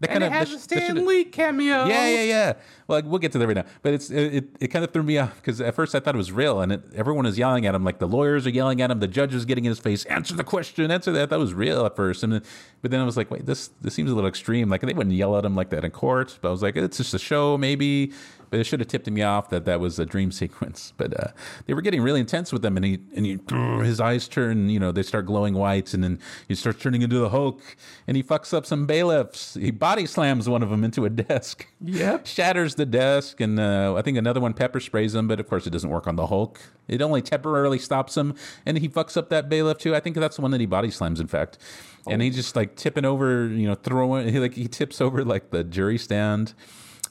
[0.03, 1.85] That and it has that a Stan Lee cameo.
[1.85, 2.53] yeah, yeah, yeah.
[2.87, 3.65] Well, like, we'll get to that right now.
[3.81, 6.15] But it's it, it, it kind of threw me off because at first I thought
[6.15, 7.85] it was real, and it, everyone is yelling at him.
[7.85, 10.03] Like the lawyers are yelling at him, the judge is getting in his face.
[10.05, 10.91] Answer the question.
[10.91, 11.29] Answer that.
[11.29, 12.43] That was real at first, and then,
[12.81, 14.69] but then I was like, wait, this this seems a little extreme.
[14.69, 16.37] Like they wouldn't yell at him like that in court.
[16.41, 18.11] But I was like, it's just a show, maybe.
[18.53, 20.93] But it should have tipped me off that that was a dream sequence.
[20.95, 21.31] But uh,
[21.65, 23.39] they were getting really intense with him, and he and he,
[23.83, 27.17] his eyes turn, you know, they start glowing white, and then he starts turning into
[27.17, 27.63] the Hulk,
[28.05, 29.55] and he fucks up some bailiffs.
[29.55, 32.27] He body slams one of them into a desk Yep.
[32.27, 35.65] shatters the desk, and uh, I think another one pepper sprays him, but of course
[35.65, 36.59] it doesn't work on the Hulk.
[36.87, 38.35] It only temporarily stops him,
[38.67, 39.95] and he fucks up that bailiff too.
[39.95, 41.57] I think that's the one that he body slams, in fact.
[42.05, 44.27] And he just like tipping over, you know, throwing.
[44.27, 46.53] He like he tips over like the jury stand.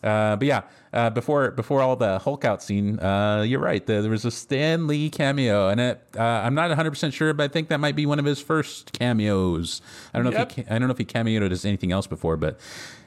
[0.03, 0.63] Uh, but yeah,
[0.93, 3.85] uh, before before all the Hulk out scene, uh, you're right.
[3.85, 7.33] The, there was a Stan Lee cameo, and it, uh, I'm not 100 percent sure,
[7.33, 9.81] but I think that might be one of his first cameos.
[10.13, 10.51] I don't know Yep.
[10.51, 12.59] if he I don't know if he cameoed as anything else before, but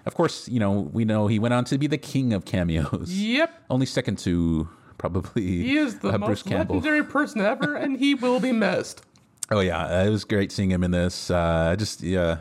[0.06, 3.08] of course, you know, we know he went on to be the king of cameos.
[3.12, 3.66] Yep.
[3.70, 4.68] Only second to
[4.98, 9.02] probably He is the uh, most legendary person ever, and he will be missed.
[9.52, 11.30] Oh yeah, it was great seeing him in this.
[11.30, 12.38] Uh, I just yeah,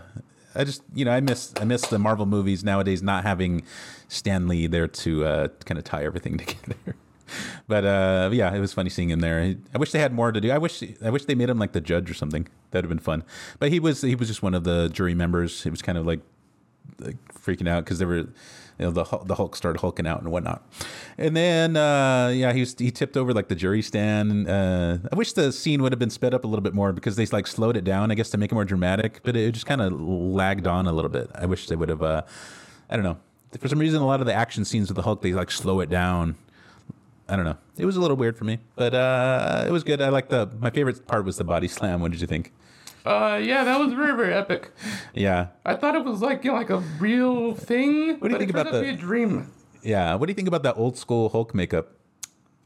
[0.54, 3.62] I just you know I miss I miss the Marvel movies nowadays not having
[4.08, 6.96] Stan Lee there to uh, kind of tie everything together.
[7.66, 9.56] But uh, yeah, it was funny seeing him there.
[9.74, 10.50] I wish they had more to do.
[10.50, 12.46] I wish I wish they made him like the judge or something.
[12.70, 13.24] That'd have been fun.
[13.58, 15.62] But he was he was just one of the jury members.
[15.62, 16.20] He was kind of like
[17.00, 18.26] like freaking out because there were,
[18.78, 20.62] you know, the the Hulk started hulking out and whatnot.
[21.16, 24.48] And then, uh, yeah, he was he tipped over like the jury stand.
[24.48, 27.16] Uh, I wish the scene would have been sped up a little bit more because
[27.16, 29.20] they like slowed it down, I guess, to make it more dramatic.
[29.22, 31.30] But it just kind of lagged on a little bit.
[31.34, 32.02] I wish they would have.
[32.02, 32.22] Uh,
[32.90, 33.18] I don't know.
[33.58, 35.78] For some reason, a lot of the action scenes with the Hulk, they like slow
[35.80, 36.34] it down.
[37.28, 37.56] I don't know.
[37.78, 40.02] It was a little weird for me, but uh, it was good.
[40.02, 40.50] I like the.
[40.58, 42.00] My favorite part was the body slam.
[42.00, 42.52] What did you think?
[43.04, 44.70] Uh, yeah, that was very, very epic.
[45.14, 48.18] Yeah, I thought it was like you know, like a real thing.
[48.18, 49.50] What do you think about the- be a dream?
[49.82, 50.14] yeah.
[50.14, 51.92] What do you think about that old school Hulk makeup?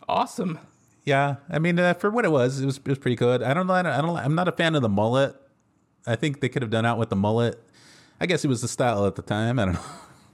[0.08, 0.58] Awesome.
[1.04, 3.42] Yeah, I mean, uh, for what it was, it was it was pretty good.
[3.42, 3.74] I don't know.
[3.74, 3.92] I don't.
[3.92, 5.34] I don't I'm not a fan of the mullet.
[6.06, 7.62] I think they could have done out with the mullet.
[8.20, 9.58] I guess it was the style at the time.
[9.58, 9.74] I don't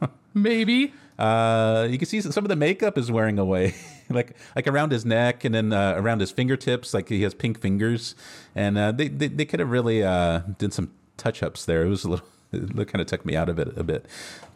[0.00, 0.08] know.
[0.34, 0.92] Maybe.
[1.18, 3.74] Uh, you can see some of the makeup is wearing away,
[4.10, 6.92] like like around his neck and then uh, around his fingertips.
[6.94, 8.14] Like he has pink fingers,
[8.54, 11.84] and uh, they, they they could have really uh, did some touch ups there.
[11.84, 12.26] It was a little.
[12.56, 14.06] It kind of took me out of it a bit.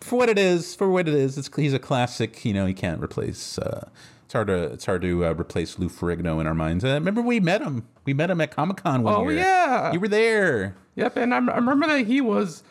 [0.01, 2.45] For what it is, for what it is, it's he's a classic.
[2.45, 3.59] You know, you can't replace.
[3.59, 3.89] Uh,
[4.25, 6.85] it's hard to it's hard to uh, replace Lou Ferrigno in our minds.
[6.85, 7.89] Uh, remember, we met him.
[8.05, 9.39] We met him at Comic Con one Oh, year.
[9.41, 9.93] yeah.
[9.93, 10.77] you were there.
[10.95, 12.63] Yep, and I, I remember that he was.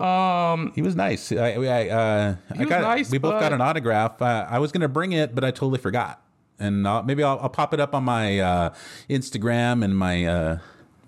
[0.00, 1.30] Um, He was nice.
[1.32, 4.20] I, I, uh, I was got, nice, we both got an autograph.
[4.20, 6.22] Uh, I was going to bring it, but I totally forgot.
[6.58, 8.74] and I'll, maybe I'll, I'll pop it up on my uh,
[9.10, 10.58] Instagram and my uh,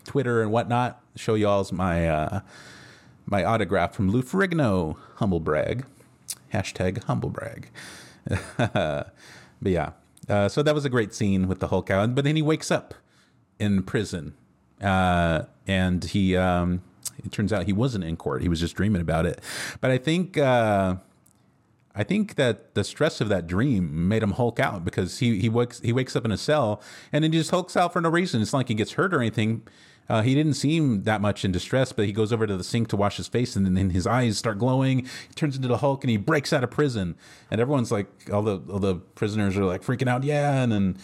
[0.05, 1.01] Twitter and whatnot.
[1.17, 2.41] Show you all my uh,
[3.27, 5.85] my autograph from Lou Ferrigno, humble brag,
[6.53, 7.71] hashtag humble brag.
[8.59, 9.13] but
[9.63, 9.93] yeah,
[10.29, 12.15] uh, so that was a great scene with the Hulk out.
[12.15, 12.95] But then he wakes up
[13.59, 14.35] in prison,
[14.83, 16.83] uh, and he um,
[17.25, 18.43] it turns out he wasn't in court.
[18.43, 19.41] He was just dreaming about it.
[19.81, 20.39] But I think.
[20.39, 20.97] Uh,
[21.99, 25.49] I think that the stress of that dream made him hulk out because he he
[25.49, 28.11] wakes he wakes up in a cell and then he just hulks out for no
[28.11, 28.43] reason.
[28.43, 29.63] It's not like he gets hurt or anything.
[30.09, 32.89] Uh, he didn't seem that much in distress, but he goes over to the sink
[32.89, 35.01] to wash his face, and then his eyes start glowing.
[35.01, 37.17] He turns into the Hulk, and he breaks out of prison.
[37.51, 40.63] And everyone's like, all the all the prisoners are like freaking out, yeah.
[40.63, 40.99] And then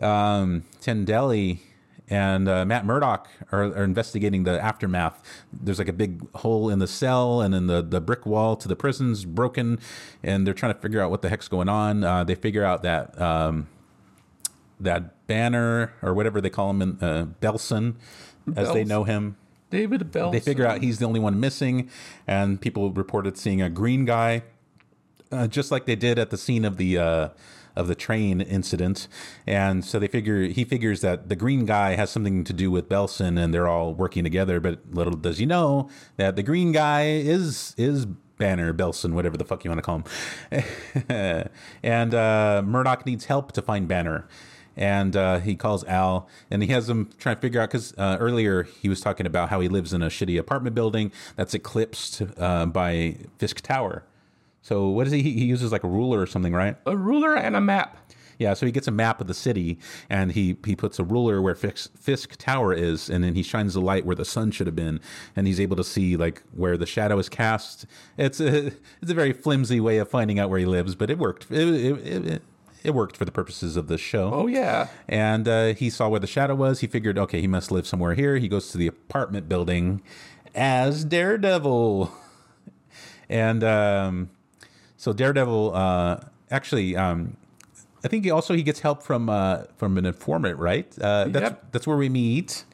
[0.00, 1.58] um, Tendelli
[2.08, 5.20] and uh, Matt Murdock are, are, investigating the aftermath.
[5.52, 8.68] There's like a big hole in the cell, and then the, the brick wall to
[8.68, 9.80] the prison's broken,
[10.22, 12.04] and they're trying to figure out what the heck's going on.
[12.04, 13.66] Uh, they figure out that um,
[14.78, 17.94] that Banner or whatever they call him, in, uh, Belson,
[18.54, 19.36] as they know him.
[19.70, 20.32] David Belson.
[20.32, 21.90] They figure out he's the only one missing,
[22.26, 24.44] and people reported seeing a green guy,
[25.32, 27.28] uh, just like they did at the scene of the uh,
[27.76, 29.06] of the train incident.
[29.46, 32.88] And so they figure he figures that the green guy has something to do with
[32.88, 34.58] Belson and they're all working together.
[34.60, 38.06] But little does he know that the green guy is is
[38.38, 40.02] Banner, Belson, whatever the fuck you want to call
[40.50, 40.64] him.
[41.82, 44.28] and uh, Murdock needs help to find Banner.
[44.78, 48.18] And uh, he calls Al, and he has him trying to figure out because uh,
[48.20, 52.20] earlier he was talking about how he lives in a shitty apartment building that's eclipsed
[52.36, 54.04] uh, by Fisk Tower.
[54.66, 55.22] So what is he?
[55.22, 56.76] He uses like a ruler or something, right?
[56.86, 57.98] A ruler and a map.
[58.36, 59.78] Yeah, so he gets a map of the city
[60.10, 63.74] and he he puts a ruler where Fisk, Fisk Tower is, and then he shines
[63.74, 64.98] the light where the sun should have been,
[65.36, 67.86] and he's able to see like where the shadow is cast.
[68.18, 68.66] It's a
[69.00, 71.48] it's a very flimsy way of finding out where he lives, but it worked.
[71.48, 72.42] It, it, it,
[72.82, 74.32] it worked for the purposes of the show.
[74.34, 74.88] Oh yeah.
[75.06, 76.80] And uh, he saw where the shadow was.
[76.80, 78.38] He figured, okay, he must live somewhere here.
[78.38, 80.02] He goes to the apartment building
[80.56, 82.12] as Daredevil,
[83.28, 84.30] and um,
[85.06, 86.18] so Daredevil uh,
[86.50, 86.96] actually.
[86.96, 87.36] Um,
[88.04, 90.86] I think he also he gets help from uh, from an informant, right?
[91.00, 91.64] Uh, that's Yep.
[91.72, 92.64] that's where we meet.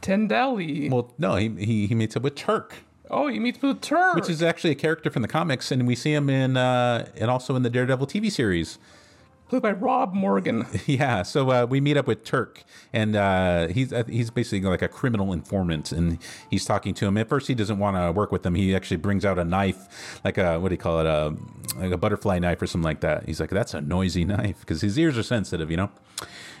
[0.00, 0.90] Tendelli.
[0.90, 2.76] Well, no, he he, he meets up with Turk,
[3.10, 4.14] oh, he meets with Turk.
[4.16, 7.30] which is actually a character from the comics, and we see him in uh, and
[7.30, 8.78] also in the Daredevil TV series.
[9.48, 10.66] Played by Rob Morgan.
[10.86, 14.82] Yeah, so uh, we meet up with Turk, and uh, he's uh, he's basically like
[14.82, 16.18] a criminal informant, and
[16.48, 17.16] he's talking to him.
[17.16, 18.54] At first, he doesn't want to work with him.
[18.54, 21.34] He actually brings out a knife, like a what do you call it, a
[21.78, 23.26] like a butterfly knife or something like that.
[23.26, 25.90] He's like, "That's a noisy knife," because his ears are sensitive, you know.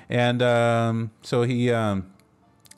[0.08, 2.10] And um, so he um,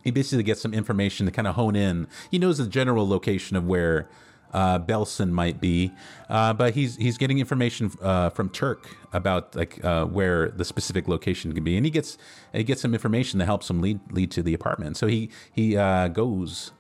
[0.05, 2.07] he basically gets some information to kind of hone in.
[2.31, 4.09] He knows the general location of where
[4.53, 5.93] uh, Belson might be,
[6.29, 11.09] uh, but he's he's getting information uh, from Turk about like uh, where the specific
[11.09, 12.19] location can be, and he gets
[12.53, 14.97] he gets some information that helps him lead lead to the apartment.
[14.97, 16.73] So he he uh, goes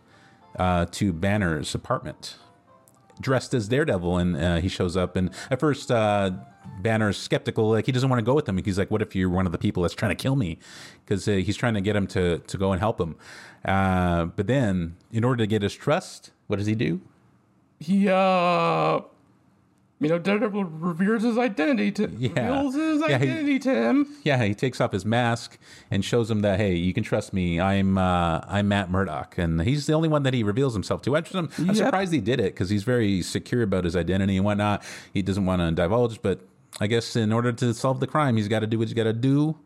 [0.59, 2.37] uh, to Banner's apartment
[3.21, 5.16] dressed as Daredevil, and he shows up.
[5.16, 6.31] And at first, uh,
[6.81, 8.62] Banner's skeptical, like he doesn't want to go with him.
[8.62, 10.59] He's like, "What if you're one of the people that's trying to kill me?"
[11.05, 13.16] Because uh, he's trying to get him to to go and help him.
[13.64, 17.01] Uh, but then, in order to get his trust, what does he do?
[17.81, 19.01] He uh
[20.01, 22.29] you know, Daredevil reveals his identity to Yeah.
[22.59, 24.07] reveals his Yeah, he- identity to him.
[24.22, 25.59] Yeah, he takes off his mask
[25.91, 27.59] and shows him that hey, you can trust me.
[27.61, 31.16] I'm uh, I'm Matt Murdock, and he's the only one that he reveals himself to.
[31.16, 31.76] I'm, I'm Yep.
[31.76, 34.85] surprised he did it because he's very secure about his identity and whatnot.
[35.12, 36.41] He doesn't want to divulge, but
[36.81, 39.05] I guess in order to solve the crime, he's got to do what he's got
[39.05, 39.57] to do.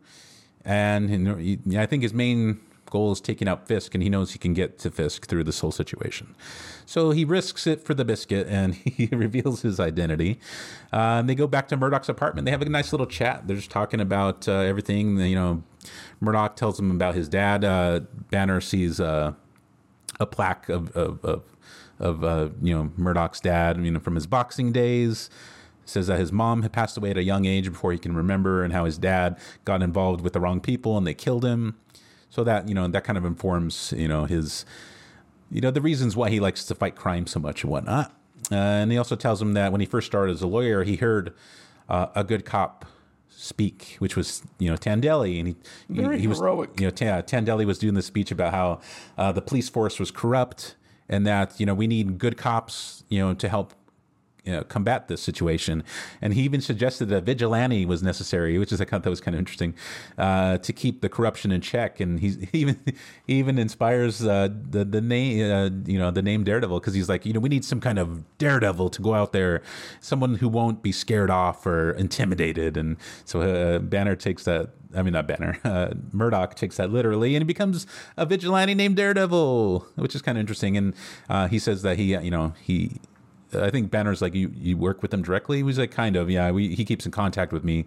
[0.65, 2.59] And know, he- yeah, I think his main
[2.93, 5.59] goal is taking out Fisk, and he knows he can get to Fisk through this
[5.59, 6.35] whole situation.
[6.85, 10.39] So he risks it for the biscuit, and he reveals his identity.
[10.93, 12.45] Uh, and they go back to Murdock's apartment.
[12.45, 13.47] They have a nice little chat.
[13.47, 15.17] They're just talking about uh, everything.
[15.17, 15.63] You know,
[16.21, 17.65] Murdoch tells him about his dad.
[17.65, 19.33] Uh, Banner sees uh,
[20.19, 21.43] a plaque of of of,
[21.99, 25.31] of uh, you know Murdock's dad, you know, from his boxing days.
[25.85, 28.63] Says that his mom had passed away at a young age before he can remember,
[28.63, 31.75] and how his dad got involved with the wrong people and they killed him.
[32.33, 34.65] So that you know that kind of informs you know his
[35.51, 38.11] you know the reasons why he likes to fight crime so much and whatnot.
[38.51, 40.95] Uh, and he also tells him that when he first started as a lawyer, he
[40.95, 41.31] heard
[41.89, 42.85] uh, a good cop
[43.29, 45.55] speak, which was you know Tandelli, and he
[45.87, 46.79] Very he, he was heroic.
[46.79, 48.79] you know Ta- Tandelli was doing the speech about how
[49.15, 50.75] uh, the police force was corrupt
[51.07, 53.75] and that you know we need good cops you know to help
[54.45, 55.83] you know, combat this situation.
[56.21, 59.35] And he even suggested that vigilante was necessary, which is I thought that was kind
[59.35, 59.73] of interesting
[60.17, 61.99] uh, to keep the corruption in check.
[61.99, 62.79] And he's, he even
[63.25, 67.09] he even inspires uh, the the name uh, you know the name Daredevil because he's
[67.09, 69.61] like you know we need some kind of Daredevil to go out there,
[70.01, 72.75] someone who won't be scared off or intimidated.
[72.75, 74.71] And so uh, Banner takes that.
[74.95, 75.57] I mean, not Banner.
[75.63, 80.37] Uh, Murdock takes that literally, and he becomes a vigilante named Daredevil, which is kind
[80.37, 80.77] of interesting.
[80.77, 80.93] And
[81.29, 82.99] uh, he says that he, you know, he
[83.55, 84.51] I think Banner's like you.
[84.55, 85.57] You work with him directly.
[85.57, 86.51] He was like kind of yeah.
[86.51, 87.85] We, he keeps in contact with me.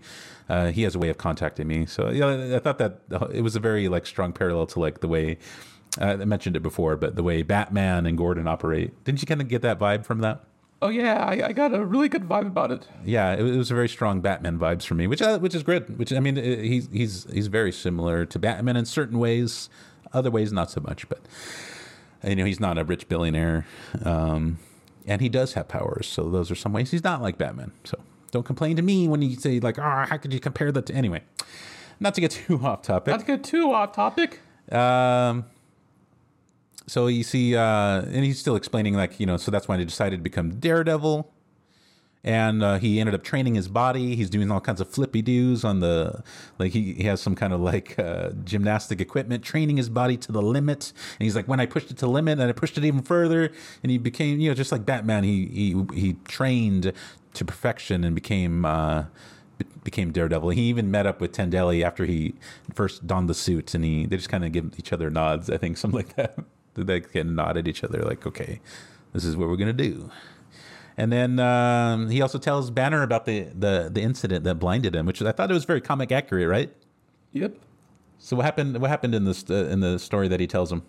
[0.48, 1.86] Uh, he has a way of contacting me.
[1.86, 3.00] So yeah, I thought that
[3.32, 5.38] it was a very like strong parallel to like the way
[6.00, 9.02] uh, I mentioned it before, but the way Batman and Gordon operate.
[9.04, 10.44] Didn't you kind of get that vibe from that?
[10.82, 12.86] Oh yeah, I, I got a really good vibe about it.
[13.04, 15.62] Yeah, it, it was a very strong Batman vibes for me, which uh, which is
[15.62, 15.98] good.
[15.98, 19.70] Which I mean, it, he's he's he's very similar to Batman in certain ways,
[20.12, 21.08] other ways not so much.
[21.08, 21.20] But
[22.22, 23.66] you know, he's not a rich billionaire.
[24.04, 24.58] Um,
[25.06, 26.06] and he does have powers.
[26.06, 27.72] So those are some ways he's not like Batman.
[27.84, 27.98] So
[28.30, 30.86] don't complain to me when you say like, "Ah, oh, how could you compare that
[30.86, 31.22] to?" Anyway,
[32.00, 33.12] not to get too off topic.
[33.12, 34.40] Not to get too off topic.
[34.70, 35.46] Um.
[36.88, 39.84] So you see, uh, and he's still explaining like you know, so that's why he
[39.84, 41.32] decided to become Daredevil
[42.26, 44.16] and uh, he ended up training his body.
[44.16, 46.24] He's doing all kinds of flippy doos on the
[46.58, 50.32] like he, he has some kind of like uh, gymnastic equipment, training his body to
[50.32, 50.92] the limit.
[51.18, 53.52] And he's like, when I pushed it to limit, and I pushed it even further,
[53.82, 55.22] and he became you know just like Batman.
[55.22, 56.92] He he he trained
[57.34, 58.64] to perfection and became.
[58.64, 59.04] Uh,
[59.84, 60.50] became Daredevil.
[60.50, 62.34] He even met up with Tendelli after he
[62.74, 65.48] first donned the suit, and he they just kind of give each other nods.
[65.48, 66.36] I think something like that.
[66.74, 68.60] They can nod at each other, like, "Okay,
[69.14, 70.10] this is what we're gonna do."
[70.98, 75.04] And then um, he also tells Banner about the, the the incident that blinded him,
[75.04, 76.72] which I thought it was very comic accurate, right?
[77.32, 77.56] Yep.
[78.18, 78.78] So what happened?
[78.80, 80.82] What happened in this uh, in the story that he tells him?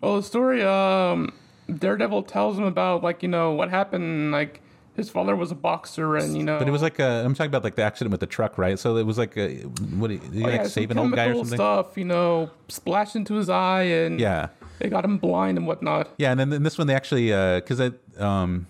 [0.00, 1.32] Well, the story, um,
[1.74, 4.60] Daredevil tells him about like you know what happened, like
[4.96, 6.58] his father was a boxer, and you know.
[6.58, 8.78] But it was like i am talking about like the accident with the truck, right?
[8.78, 10.08] So it was like a, what?
[10.08, 11.56] Did he oh, like yeah, save an old guy or something?
[11.56, 16.10] Stuff, you know, splashed into his eye, and yeah, it got him blind and whatnot.
[16.18, 17.28] Yeah, and then in this one they actually
[17.60, 18.66] because uh, it um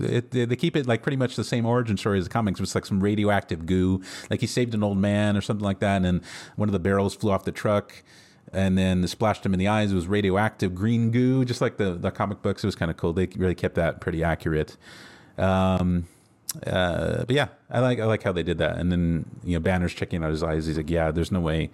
[0.00, 2.60] it, they keep it like pretty much the same origin story as the comics.
[2.60, 5.96] It's like some radioactive goo, like he saved an old man or something like that,
[5.96, 6.22] and then
[6.56, 8.02] one of the barrels flew off the truck,
[8.52, 9.92] and then splashed him in the eyes.
[9.92, 12.64] It was radioactive green goo, just like the the comic books.
[12.64, 13.12] It was kind of cool.
[13.12, 14.76] They really kept that pretty accurate.
[15.38, 16.06] Um,
[16.66, 18.76] uh, but yeah, I like I like how they did that.
[18.76, 20.66] And then you know, Banner's checking out his eyes.
[20.66, 21.70] He's like, yeah, there's no way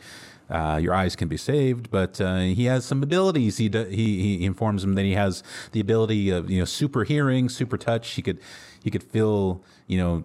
[0.51, 3.59] uh, your eyes can be saved, but uh, he has some abilities.
[3.59, 5.43] He, do, he he informs him that he has
[5.73, 8.11] the ability of you know super hearing, super touch.
[8.13, 8.39] He could
[8.83, 10.25] he could feel you know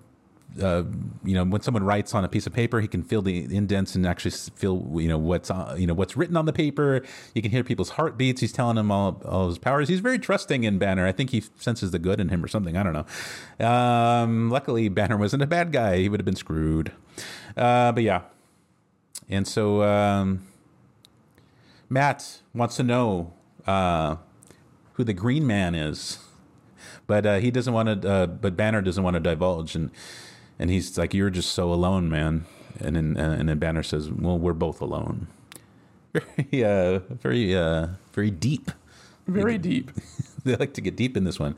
[0.60, 0.84] uh,
[1.24, 3.96] you know, when someone writes on a piece of paper, he can feel the indents
[3.96, 7.02] and actually feel, you know, what's uh, you know what's written on the paper.
[7.34, 8.42] You can hear people's heartbeats.
[8.42, 9.88] He's telling him all, all his powers.
[9.88, 11.08] He's very trusting in Banner.
[11.08, 12.76] I think he senses the good in him or something.
[12.76, 13.66] I don't know.
[13.66, 15.98] Um, luckily, Banner wasn't a bad guy.
[15.98, 16.92] He would have been screwed.
[17.56, 18.22] Uh, but yeah,
[19.30, 20.48] and so um,
[21.90, 23.34] Matt wants to know
[23.68, 24.18] uh,
[24.94, 26.20] who the Green Man is,
[27.08, 28.10] but uh, he doesn't want to.
[28.10, 29.92] Uh, but Banner doesn't want to divulge, and
[30.60, 32.46] and he's like, "You're just so alone, man."
[32.80, 35.28] And then and then Banner says, "Well, we're both alone."
[36.14, 38.70] Very, uh, very, uh, very deep.
[39.28, 39.92] Very deep.
[40.44, 41.56] they like to get deep in this one.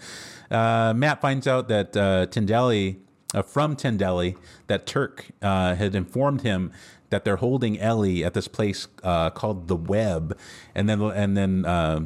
[0.51, 2.97] Uh, Matt finds out that uh, Tendelli,
[3.33, 4.37] uh, from Tendelli,
[4.67, 6.71] that Turk uh, had informed him
[7.13, 10.35] that they're holding Ellie at this place uh, called the Web,
[10.73, 11.99] and then and then uh,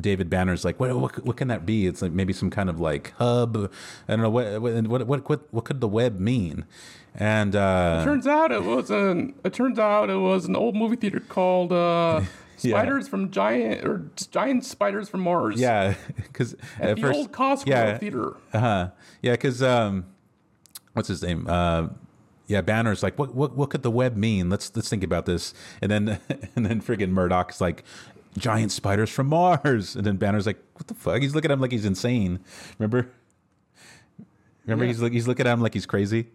[0.00, 1.86] David Banner's like, what, what, what can that be?
[1.86, 3.70] It's like maybe some kind of like hub.
[4.08, 6.64] I don't know what what what what, what could the Web mean?
[7.14, 10.74] And uh, it turns out it was an it turns out it was an old
[10.74, 11.72] movie theater called.
[11.72, 12.22] Uh,
[12.56, 13.10] spiders yeah.
[13.10, 15.60] from giant or giant spiders from Mars.
[15.60, 18.34] Yeah, because at, at, the first, old Cosgrove yeah, theater.
[18.52, 18.90] Uh huh.
[19.22, 20.06] Yeah, because um,
[20.94, 21.46] what's his name?
[21.48, 21.88] Uh,
[22.46, 24.48] yeah, Banner's like, what, what, what could the web mean?
[24.48, 25.52] Let's let's think about this.
[25.80, 26.08] And then
[26.56, 27.84] and then friggin' Murdock's like,
[28.38, 29.96] giant spiders from Mars.
[29.96, 31.22] And then Banner's like, what the fuck?
[31.22, 32.40] He's looking at him like he's insane.
[32.78, 33.10] Remember?
[34.64, 34.92] Remember, yeah.
[34.92, 36.28] he's he's looking at him like he's crazy.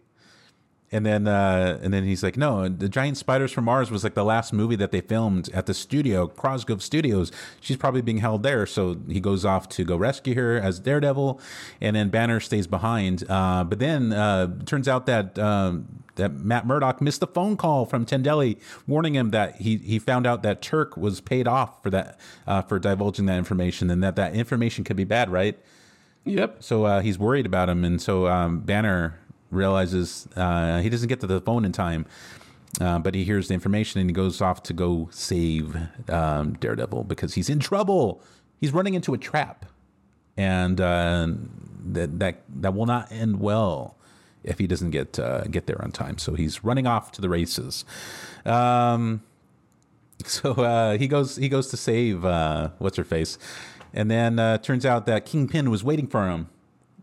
[0.92, 4.14] And then uh, and then he's like, no, the giant spiders from Mars was like
[4.14, 7.32] the last movie that they filmed at the studio, Cosgrove Studios.
[7.60, 11.40] She's probably being held there, so he goes off to go rescue her as Daredevil,
[11.80, 13.24] and then Banner stays behind.
[13.28, 17.86] Uh, but then uh, turns out that um, that Matt Murdock missed a phone call
[17.86, 21.90] from Tendelli warning him that he he found out that Turk was paid off for
[21.90, 25.58] that uh, for divulging that information, and that that information could be bad, right?
[26.24, 26.62] Yep.
[26.62, 29.18] So uh, he's worried about him, and so um, Banner
[29.52, 32.06] realizes uh, he doesn't get to the phone in time.
[32.80, 35.76] Uh, but he hears the information and he goes off to go save
[36.08, 38.22] um, Daredevil because he's in trouble.
[38.60, 39.66] He's running into a trap,
[40.38, 41.28] and uh,
[41.84, 43.96] that that that will not end well
[44.42, 46.16] if he doesn't get uh, get there on time.
[46.16, 47.84] So he's running off to the races.
[48.46, 49.22] Um,
[50.24, 53.38] so uh, he goes he goes to save uh, what's her face,
[53.92, 56.48] and then uh, turns out that Kingpin was waiting for him.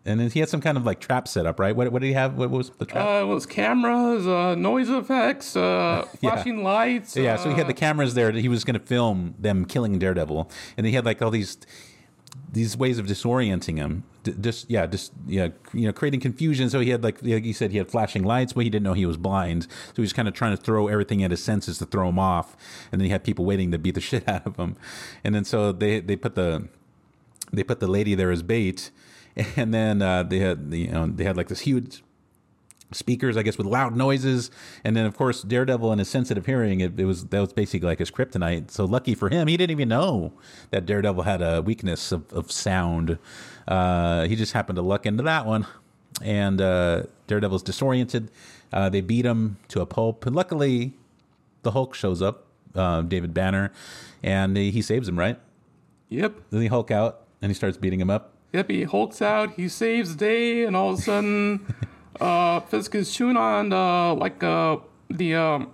[0.10, 1.76] And then he had some kind of like trap set up, right?
[1.76, 2.36] What, what did he have?
[2.36, 3.08] What was the trap?
[3.08, 7.16] Uh, it was cameras, uh, noise effects, uh, flashing lights.
[7.16, 8.32] Yeah, so he had the uh, cameras there.
[8.32, 11.58] That he was going to film them killing Daredevil, and he had like all these
[12.52, 14.04] these ways of disorienting him.
[14.24, 16.72] D- just yeah, just yeah, you know, creating confusion.
[16.72, 18.94] So he had like like you said, he had flashing lights, but he didn't know
[18.94, 19.64] he was blind.
[19.64, 22.18] So he was kind of trying to throw everything at his senses to throw him
[22.18, 22.58] off,
[22.92, 24.76] and then he had people waiting to beat the shit out of him.
[25.24, 26.68] And then so they they put the
[27.52, 28.92] they put the lady there as bait,
[29.56, 32.04] and then uh, they had the you know they had like this huge
[32.92, 34.50] speakers, I guess, with loud noises,
[34.84, 36.82] and then of course Daredevil and his sensitive hearing.
[36.82, 38.72] It, it was that was basically like his kryptonite.
[38.72, 40.34] So lucky for him, he didn't even know
[40.72, 43.18] that Daredevil had a weakness of, of sound.
[43.68, 45.68] Uh, he just happened to luck into that one,
[46.22, 48.32] and uh, Daredevil's disoriented.
[48.72, 50.94] Uh, they beat him to a pulp, and luckily,
[51.64, 53.72] the Hulk shows up, uh, David Banner,
[54.22, 55.18] and he, he saves him.
[55.18, 55.40] Right?
[56.10, 56.42] Yep.
[56.50, 58.34] Then he Hulk out, and he starts beating him up.
[58.54, 61.74] Yep, he hulks out, he saves the day, and all of a sudden,
[62.20, 64.78] uh, Fisk is chewing on, uh, like, uh,
[65.10, 65.74] the, um,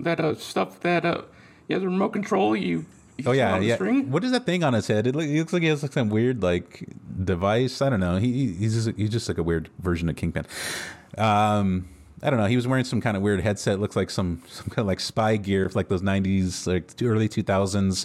[0.00, 1.22] that, uh, stuff that, uh,
[1.68, 2.84] he has a remote control, you,
[3.24, 3.76] Oh yeah, yeah.
[3.76, 4.10] string.
[4.10, 5.06] What is that thing on his head?
[5.06, 6.86] It, look, it looks like he has like some weird like
[7.24, 7.80] device.
[7.80, 8.16] I don't know.
[8.16, 10.44] He he's just, he's just like a weird version of Kingpin.
[11.16, 11.88] Um,
[12.22, 12.46] I don't know.
[12.46, 13.80] He was wearing some kind of weird headset.
[13.80, 18.04] Looks like some some kind of like spy gear, like those '90s, like early 2000s.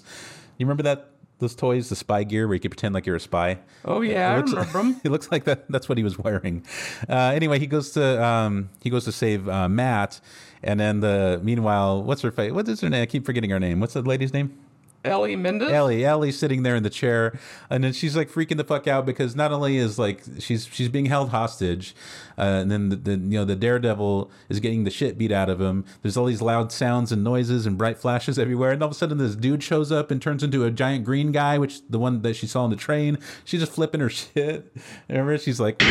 [0.58, 1.11] You remember that
[1.42, 3.60] those toys, the spy gear, where you could pretend like you're a spy?
[3.84, 5.02] Oh, yeah, I looks, remember him.
[5.04, 5.70] It looks like that.
[5.70, 6.64] That's what he was wearing.
[7.10, 10.22] Uh, anyway, he goes to um, he goes to save uh, Matt,
[10.64, 12.54] and then the meanwhile, what's her face?
[12.54, 13.04] What is her name?
[13.04, 13.82] I keep forgetting her name.
[13.82, 14.58] What's the lady's name?
[15.04, 15.72] Ellie Mendez?
[15.72, 17.38] Ellie, Ellie's sitting there in the chair,
[17.70, 20.90] and then she's like freaking the fuck out because not only is like she's she's
[20.90, 21.96] being held hostage,
[22.38, 25.50] uh, and then the, the you know the Daredevil is getting the shit beat out
[25.50, 25.86] of him.
[26.02, 28.98] There's all these loud sounds and noises and bright flashes everywhere, and all of a
[28.98, 32.22] sudden this dude shows up and turns into a giant green guy, which the one
[32.22, 33.18] that she saw on the train.
[33.44, 34.72] She's just flipping her shit.
[35.10, 35.82] Remember, she's like.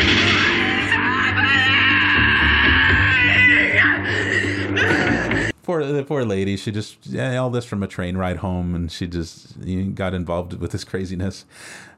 [5.63, 6.57] Poor, the poor lady.
[6.57, 9.55] She just all this from a train ride home, and she just
[9.95, 11.45] got involved with this craziness.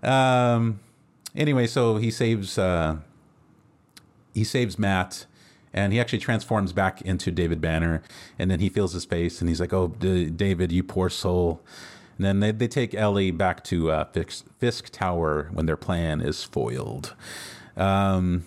[0.01, 0.79] Um,
[1.35, 2.97] anyway, so he saves uh,
[4.33, 5.25] he saves Matt,
[5.73, 8.03] and he actually transforms back into David Banner,
[8.37, 11.61] and then he feels his face, and he's like, "Oh, D- David, you poor soul."
[12.17, 16.21] And then they, they take Ellie back to uh, Fisk, Fisk Tower when their plan
[16.21, 17.15] is foiled.
[17.75, 18.45] Um,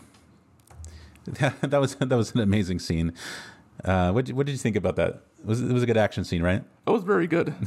[1.24, 3.12] that, that was that was an amazing scene.
[3.86, 5.22] Uh, what what did you think about that?
[5.38, 6.62] It was it was a good action scene, right?
[6.84, 7.54] That was very good.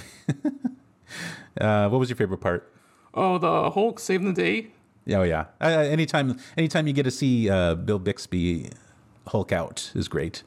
[1.59, 2.71] Uh, what was your favorite part?
[3.13, 4.67] Oh, the Hulk saving the day.
[5.13, 5.45] Oh yeah.
[5.59, 8.69] Uh, anytime anytime you get to see uh, Bill Bixby
[9.27, 10.43] Hulk out is great,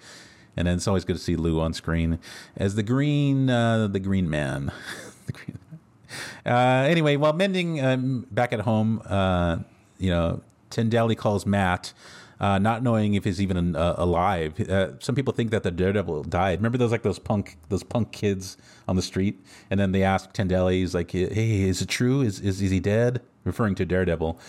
[0.56, 2.18] and then it's always good to see Lou on screen
[2.56, 4.72] as the green uh, the Green Man.
[5.26, 5.58] the green.
[6.46, 9.58] Uh, anyway, while mending um, back at home, uh,
[9.98, 11.92] you know, Tendelli calls Matt.
[12.42, 16.24] Uh, not knowing if he's even uh, alive, uh, some people think that the Daredevil
[16.24, 16.58] died.
[16.58, 18.56] Remember those like those punk those punk kids
[18.88, 19.40] on the street,
[19.70, 22.20] and then they ask Tendelli, he's like, "Hey, is it true?
[22.20, 24.40] Is is, is he dead?" Referring to Daredevil,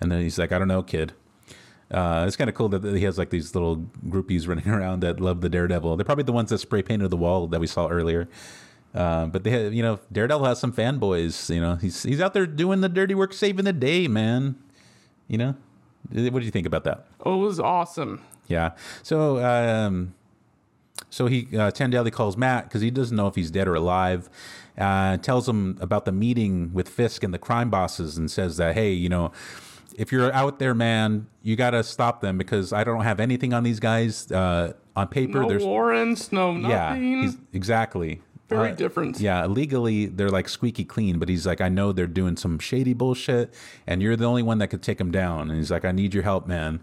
[0.00, 1.12] and then he's like, "I don't know, kid."
[1.90, 5.18] Uh, it's kind of cool that he has like these little groupies running around that
[5.18, 5.96] love the Daredevil.
[5.96, 8.28] They're probably the ones that spray painted the wall that we saw earlier.
[8.94, 11.52] Uh, but they, have, you know, Daredevil has some fanboys.
[11.52, 14.54] You know, he's he's out there doing the dirty work, saving the day, man.
[15.26, 15.56] You know,
[16.08, 17.06] what do you think about that?
[17.24, 18.22] Oh, it was awesome.
[18.48, 18.72] Yeah.
[19.02, 20.14] So, um,
[21.08, 24.28] so he uh, Tandelli calls Matt because he doesn't know if he's dead or alive.
[24.78, 28.74] Uh, tells him about the meeting with Fisk and the crime bosses, and says that
[28.74, 29.30] hey, you know,
[29.96, 33.52] if you're out there, man, you got to stop them because I don't have anything
[33.52, 35.42] on these guys uh, on paper.
[35.42, 37.22] No There's warrants, no yeah, nothing.
[37.22, 38.22] he's, exactly.
[38.50, 39.20] Very Uh, different.
[39.20, 42.92] Yeah, legally they're like squeaky clean, but he's like, I know they're doing some shady
[42.92, 43.54] bullshit,
[43.86, 45.48] and you're the only one that could take them down.
[45.48, 46.80] And he's like, I need your help, man.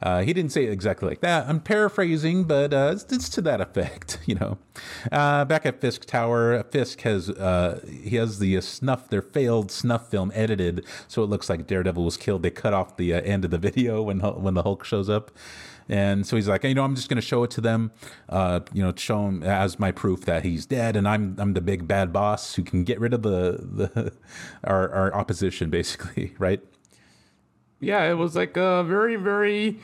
[0.00, 1.48] Uh, he didn't say it exactly like that.
[1.48, 4.58] I'm paraphrasing, but uh, it's, it's to that effect, you know.
[5.10, 9.72] Uh, back at Fisk Tower, Fisk has uh, he has the uh, snuff, their failed
[9.72, 12.44] snuff film edited, so it looks like Daredevil was killed.
[12.44, 15.32] They cut off the uh, end of the video when when the Hulk shows up.
[15.88, 17.92] And so he's like, you know, I'm just going to show it to them,
[18.28, 21.60] uh, you know, show him as my proof that he's dead, and I'm I'm the
[21.60, 24.12] big bad boss who can get rid of the the
[24.64, 26.60] our, our opposition, basically, right?
[27.80, 29.78] yeah, it was like a very, very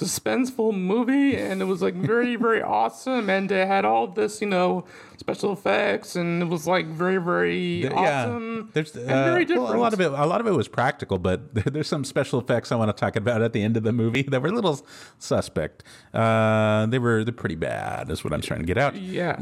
[0.00, 4.46] suspenseful movie, and it was like very, very awesome, and it had all this, you
[4.46, 4.84] know,
[5.18, 8.70] special effects, and it was like very, very awesome.
[8.72, 10.10] There's and uh, very well, a lot of it.
[10.10, 13.16] A lot of it was practical, but there's some special effects I want to talk
[13.16, 14.84] about at the end of the movie that were a little
[15.18, 15.84] suspect.
[16.14, 18.10] Uh, they were they're pretty bad.
[18.10, 18.96] Is what I'm trying to get out.
[18.96, 19.38] Yeah,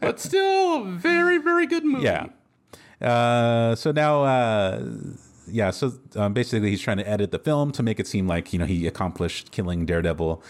[0.00, 2.04] but still, very, very good movie.
[2.04, 2.26] Yeah.
[3.00, 4.84] Uh, so now, uh,
[5.46, 5.70] yeah.
[5.70, 8.58] So um, basically, he's trying to edit the film to make it seem like you
[8.58, 10.42] know he accomplished killing Daredevil,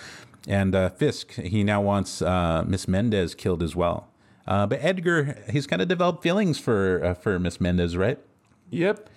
[0.49, 1.33] and uh, Fisk.
[1.33, 4.09] He now wants uh, Miss Mendez killed as well.
[4.47, 8.19] Uh, but Edgar, he's kind of developed feelings for uh, for Miss Mendez, right?
[8.71, 9.09] Yep.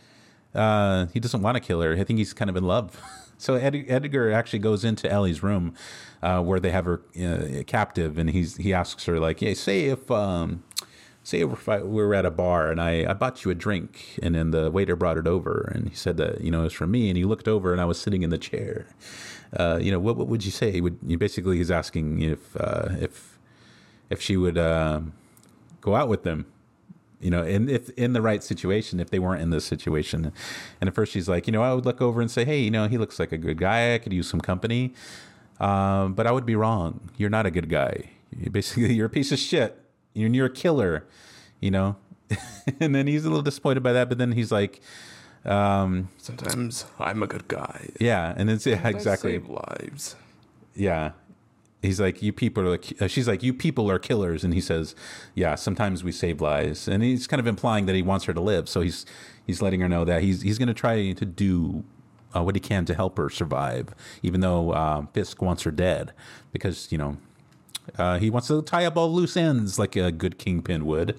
[0.54, 1.94] uh, he doesn't want to kill her.
[1.94, 3.00] I think he's kind of in love.
[3.38, 5.74] So Ed, Edgar actually goes into Ellie's room
[6.24, 9.88] uh, where they have her uh, captive, and he's he asks her like, "Yeah, say
[9.88, 10.64] if um,
[11.26, 14.18] say if I, we were at a bar and I, I bought you a drink,
[14.24, 16.74] and then the waiter brought it over, and he said that you know it was
[16.74, 18.88] for me, and he looked over, and I was sitting in the chair.
[19.56, 20.80] Uh, you know, what what would you say?
[20.80, 23.38] Would you basically he's asking if uh, if
[24.10, 25.14] if she would um
[25.82, 26.46] go out with them
[27.22, 30.32] you know, in if in the right situation, if they weren't in this situation.
[30.80, 32.70] And at first she's like, you know, I would look over and say, hey, you
[32.70, 33.96] know, he looks like a good guy.
[33.96, 34.94] I could use some company.
[35.60, 37.10] Um, but I would be wrong.
[37.18, 38.12] You're not a good guy.
[38.38, 39.85] You basically, you're a piece of shit.
[40.16, 41.06] You're, you're a killer,
[41.60, 41.98] you know?
[42.80, 44.10] and then he's a little disappointed by that.
[44.10, 44.82] But then he's like,
[45.46, 47.90] um, Sometimes I'm a good guy.
[48.00, 48.34] yeah.
[48.36, 49.34] And it's yeah, exactly.
[49.34, 50.16] save lives.
[50.76, 51.12] Yeah.
[51.82, 54.44] He's like, you people are like, uh, she's like, you people are killers.
[54.44, 54.96] And he says,
[55.36, 56.88] yeah, sometimes we save lives.
[56.88, 58.68] And he's kind of implying that he wants her to live.
[58.68, 59.06] So he's,
[59.46, 61.84] he's letting her know that he's, he's going to try to do
[62.36, 63.94] uh, what he can to help her survive,
[64.24, 66.12] even though uh, Fisk wants her dead
[66.52, 67.18] because, you know,
[67.98, 71.18] uh, he wants to tie up all loose ends like a good kingpin would.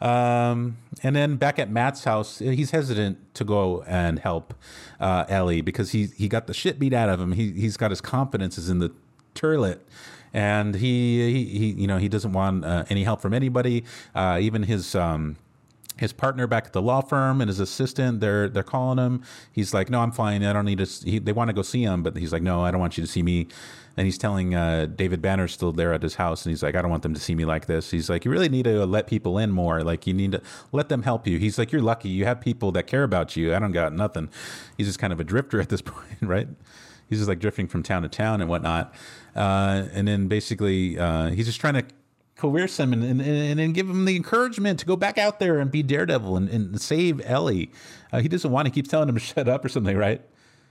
[0.00, 4.52] Um, and then back at Matt's house, he's hesitant to go and help
[4.98, 7.32] uh, Ellie because he he got the shit beat out of him.
[7.32, 8.92] He he's got his confidence is in the
[9.34, 9.86] toilet,
[10.34, 13.84] and he he, he you know he doesn't want uh, any help from anybody,
[14.14, 14.94] uh, even his.
[14.94, 15.36] Um,
[16.02, 19.22] his partner back at the law firm and his assistant they're they're calling him.
[19.52, 20.44] He's like no i'm fine.
[20.44, 22.62] I don't need to he, they want to go see him but he's like no
[22.62, 23.48] i don't want you to see me.
[23.96, 26.82] And he's telling uh, david banner's still there at his house and he's like i
[26.82, 27.90] don't want them to see me like this.
[27.90, 29.82] He's like you really need to let people in more.
[29.82, 30.42] Like you need to
[30.72, 31.38] let them help you.
[31.38, 32.08] He's like you're lucky.
[32.08, 33.54] You have people that care about you.
[33.54, 34.28] I don't got nothing.
[34.76, 36.48] He's just kind of a drifter at this point right?
[37.08, 38.94] He's just like drifting from town to town and whatnot.
[39.36, 41.84] Uh, and then basically uh, he's just trying to
[42.42, 45.60] coerce him and, and, and, and give him the encouragement to go back out there
[45.60, 47.70] and be Daredevil and, and save Ellie.
[48.12, 48.66] Uh, he doesn't want.
[48.66, 50.20] to keeps telling him to shut up or something, right?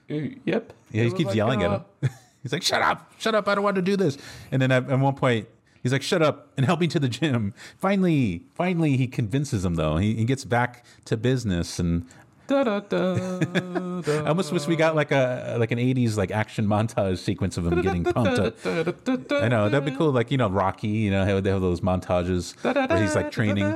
[0.09, 0.73] Yep.
[0.91, 2.09] Yeah, he keeps like, yelling uh, at him.
[2.43, 3.47] He's like, "Shut up, shut up!
[3.47, 4.17] I don't want to do this."
[4.51, 5.47] And then at, at one point,
[5.83, 9.75] he's like, "Shut up and help me to the gym." Finally, finally, he convinces him
[9.75, 9.97] though.
[9.97, 12.03] He, he gets back to business, and
[12.51, 13.15] Da, da, da,
[14.25, 17.65] I almost wish we got like a like an '80s like action montage sequence of
[17.65, 18.57] him getting pumped up.
[18.65, 20.11] I know that'd be cool.
[20.11, 20.89] Like you know, Rocky.
[20.89, 23.71] You know how they have those montages where he's like training.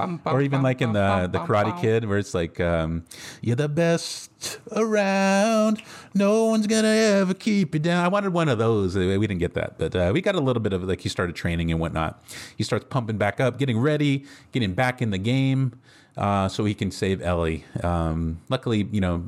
[0.00, 1.80] Bum, bum, Or even bum, like in the the Karate.
[1.80, 3.04] Kid, where it's like, um,
[3.40, 5.82] "You're the best around.
[6.14, 8.96] No one's gonna ever keep you down." I wanted one of those.
[8.96, 11.08] Uh, We didn't get that, but uh, we got a little bit of like he
[11.08, 12.22] started training and whatnot.
[12.56, 15.72] He starts pumping back up, getting ready, getting back in the game.
[16.16, 17.64] Uh, so he can save Ellie.
[17.80, 19.24] Um, luckily, you know,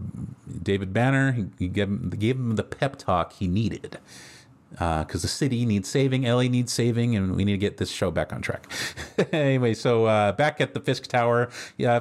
[0.61, 3.99] David Banner he, he gave, him, gave him the pep talk he needed
[4.71, 8.11] because the city needs saving, Ellie needs saving, and we need to get this show
[8.11, 8.71] back on track.
[9.33, 11.51] anyway, so uh, back at the Fisk Tower,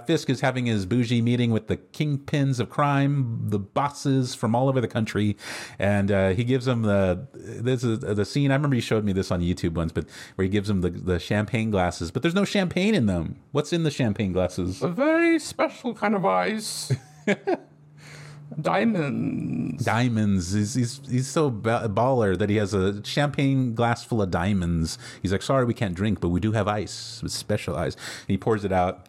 [0.06, 4.70] Fisk is having his bougie meeting with the kingpins of crime, the bosses from all
[4.70, 5.36] over the country,
[5.78, 8.52] and uh, he gives them the this is the scene.
[8.52, 10.06] I remember you showed me this on YouTube once, but
[10.36, 13.40] where he gives them the, the champagne glasses, but there's no champagne in them.
[13.52, 14.82] What's in the champagne glasses?
[14.82, 16.92] A very special kind of ice.
[18.62, 19.84] Diamonds.
[19.86, 20.54] diamonds.
[20.54, 24.98] He's he's, he's so baller that he has a champagne glass full of diamonds.
[25.22, 27.96] He's like, sorry, we can't drink, but we do have ice, with special ice.
[27.96, 29.06] And he pours it out.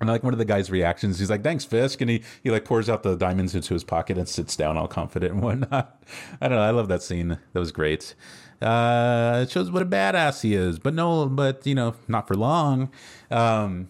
[0.00, 1.18] And like one of the guy's reactions.
[1.18, 4.16] He's like, "Thanks, Fisk," and he he like pours out the diamonds into his pocket
[4.16, 6.00] and sits down all confident and whatnot.
[6.40, 6.62] I don't know.
[6.62, 7.38] I love that scene.
[7.52, 8.14] That was great.
[8.62, 10.78] Uh, it shows what a badass he is.
[10.78, 12.90] But no, but you know, not for long.
[13.30, 13.88] Um,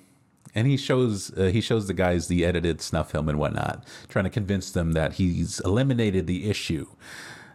[0.55, 4.25] and he shows uh, he shows the guys the edited snuff film and whatnot, trying
[4.25, 6.87] to convince them that he's eliminated the issue.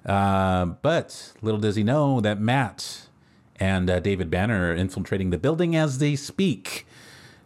[0.06, 3.08] Uh, but little does he know that Matt
[3.60, 6.86] and uh, David Banner are infiltrating the building as they speak.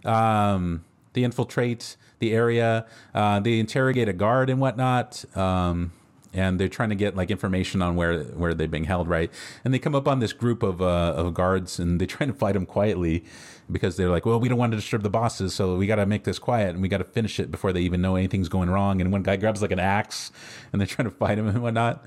[0.05, 0.83] Um,
[1.13, 2.85] they infiltrate the area.
[3.13, 5.25] Uh, they interrogate a guard and whatnot.
[5.37, 5.91] Um,
[6.33, 9.31] and they're trying to get like information on where where they're being held, right?
[9.63, 12.35] And they come up on this group of uh, of guards, and they're trying to
[12.35, 13.23] fight them quietly
[13.71, 16.05] because they're like, well, we don't want to disturb the bosses, so we got to
[16.05, 18.69] make this quiet and we got to finish it before they even know anything's going
[18.69, 19.01] wrong.
[19.01, 20.31] And one guy grabs like an axe,
[20.71, 22.05] and they're trying to fight him and whatnot.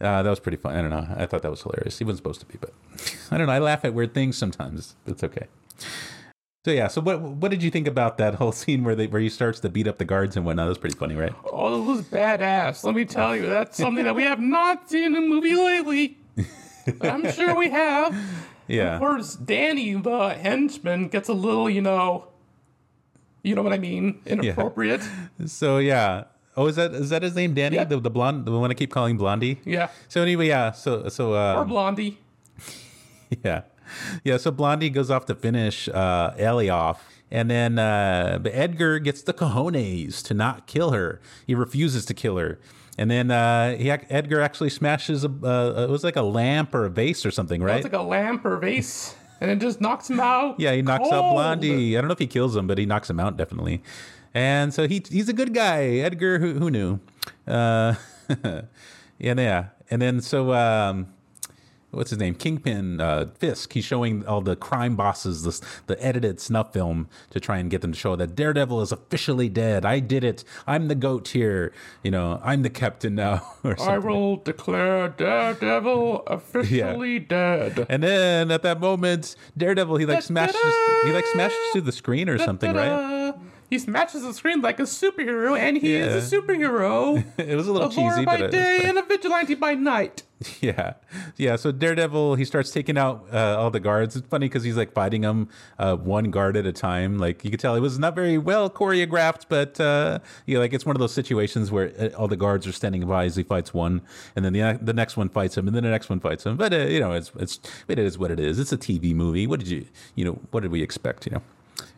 [0.00, 0.74] Uh, that was pretty fun.
[0.74, 1.06] I don't know.
[1.16, 1.98] I thought that was hilarious.
[1.98, 2.72] He wasn't supposed to be, but
[3.30, 3.52] I don't know.
[3.52, 4.96] I laugh at weird things sometimes.
[5.06, 5.46] It's okay.
[6.64, 6.88] So yeah.
[6.88, 9.60] So what what did you think about that whole scene where they where he starts
[9.60, 10.66] to beat up the guards and whatnot?
[10.66, 11.34] That was pretty funny, right?
[11.50, 12.84] Oh, it was badass.
[12.84, 16.18] Let me tell you, that's something that we have not seen in a movie lately.
[17.00, 18.14] I'm sure we have.
[18.70, 18.94] Yeah.
[18.94, 22.28] Of course, Danny, the henchman, gets a little, you know,
[23.42, 25.02] you know what I mean, inappropriate.
[25.46, 26.24] So yeah.
[26.56, 27.76] Oh, is that is that his name, Danny?
[27.76, 27.84] Yeah.
[27.84, 29.60] The the blonde, the one I keep calling Blondie.
[29.64, 29.88] Yeah.
[30.08, 30.72] So anyway, yeah.
[30.72, 32.18] So so uh, Or Blondie.
[33.44, 33.62] Yeah.
[34.24, 34.36] Yeah.
[34.36, 37.09] So Blondie goes off to finish uh, Ellie off.
[37.30, 41.20] And then uh, but Edgar gets the cojones to not kill her.
[41.46, 42.58] He refuses to kill her.
[42.98, 46.84] And then uh, he, Edgar actually smashes a, uh, it was like a lamp or
[46.84, 47.76] a vase or something, right?
[47.76, 50.58] It's like a lamp or vase, and it just knocks him out.
[50.60, 51.32] yeah, he knocks out.
[51.32, 51.96] Blondie.
[51.96, 53.82] I don't know if he kills him, but he knocks him out definitely.
[54.34, 55.84] And so he he's a good guy.
[55.84, 57.00] Edgar, who, who knew?
[57.46, 57.94] Uh,
[58.44, 58.62] yeah,
[59.18, 59.66] yeah.
[59.90, 61.08] And then so um,
[61.90, 62.34] what's his name?
[62.34, 63.72] Kingpin uh, Fisk.
[63.72, 67.80] He's showing all the crime bosses this the edited snuff film to try and get
[67.80, 69.84] them to show that Daredevil is officially dead.
[69.84, 70.44] I did it.
[70.66, 71.72] I'm the goat here.
[72.02, 73.46] You know, I'm the captain now.
[73.62, 77.86] Or I will declare Daredevil officially dead.
[77.90, 80.56] And then at that moment, Daredevil he like smashes
[81.04, 83.34] he like smashes through the screen or something, right?
[83.70, 86.06] He smashes the screen like a superhero, and he Yeah.
[86.06, 87.24] is a superhero.
[87.38, 90.24] It was a little a cheesy, by but day and a vigilante by night.
[90.62, 90.94] Yeah,
[91.36, 91.56] yeah.
[91.56, 94.16] So Daredevil, he starts taking out uh, all the guards.
[94.16, 97.18] It's funny because he's like fighting them uh, one guard at a time.
[97.18, 100.86] Like you could tell, it was not very well choreographed, but uh, yeah, like it's
[100.86, 103.74] one of those situations where uh, all the guards are standing by as he fights
[103.74, 104.00] one,
[104.34, 106.56] and then the the next one fights him, and then the next one fights him.
[106.56, 108.58] But uh, you know, it's it's it is what it is.
[108.58, 109.46] It's a TV movie.
[109.46, 109.84] What did you
[110.14, 110.38] you know?
[110.52, 111.26] What did we expect?
[111.26, 111.42] You know.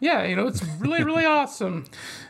[0.00, 1.84] Yeah, you know, it's really, really awesome.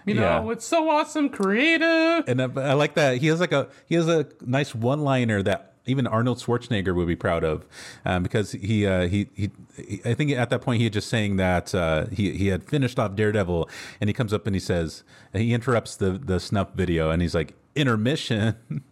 [0.06, 0.52] You know, Yeah.
[0.52, 2.24] it's so awesome, creative.
[2.28, 5.42] And I, I like that he has like a he has a nice one liner
[5.42, 7.64] that even Arnold Schwarzenegger would be proud of,
[8.04, 11.08] um, because he, uh, he he he I think at that point he had just
[11.08, 13.68] saying that uh, he he had finished off Daredevil,
[14.00, 15.02] and he comes up and he says
[15.34, 18.54] and he interrupts the the snuff video and he's like intermission.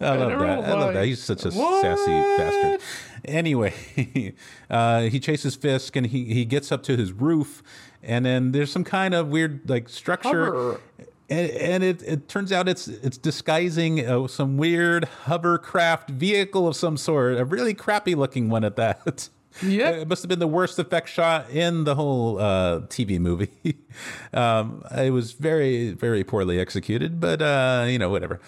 [0.00, 0.40] I love that.
[0.40, 1.04] I love that.
[1.06, 1.82] He's such a What?
[1.82, 2.80] sassy bastard.
[3.24, 3.74] Anyway,
[4.70, 7.64] uh, he chases Fisk and he, he gets up to his roof,
[8.06, 10.80] and then there's some kind of weird like structure Hover.
[11.28, 16.76] and, and it, it turns out it's it's disguising uh, some weird hovercraft vehicle of
[16.76, 19.28] some sort, a really crappy looking one at that.
[19.62, 23.50] Yeah, It must have been the worst effect shot in the whole uh, TV movie.
[24.32, 28.40] um, it was very, very poorly executed, but uh, you know, whatever.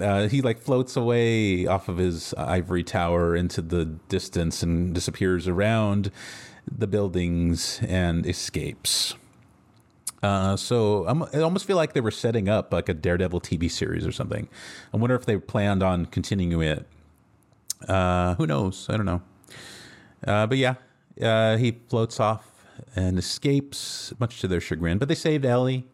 [0.00, 5.46] Uh, he like floats away off of his ivory tower into the distance and disappears
[5.46, 6.10] around
[6.70, 9.14] the buildings and escapes.
[10.22, 13.70] Uh, so I'm, I almost feel like they were setting up like a Daredevil TV
[13.70, 14.48] series or something.
[14.92, 16.86] I wonder if they planned on continuing it.
[17.86, 18.86] Uh, who knows?
[18.88, 19.22] I don't know.
[20.26, 20.76] Uh, but yeah,
[21.20, 22.50] uh, he floats off
[22.96, 24.96] and escapes, much to their chagrin.
[24.96, 25.86] But they saved Ellie,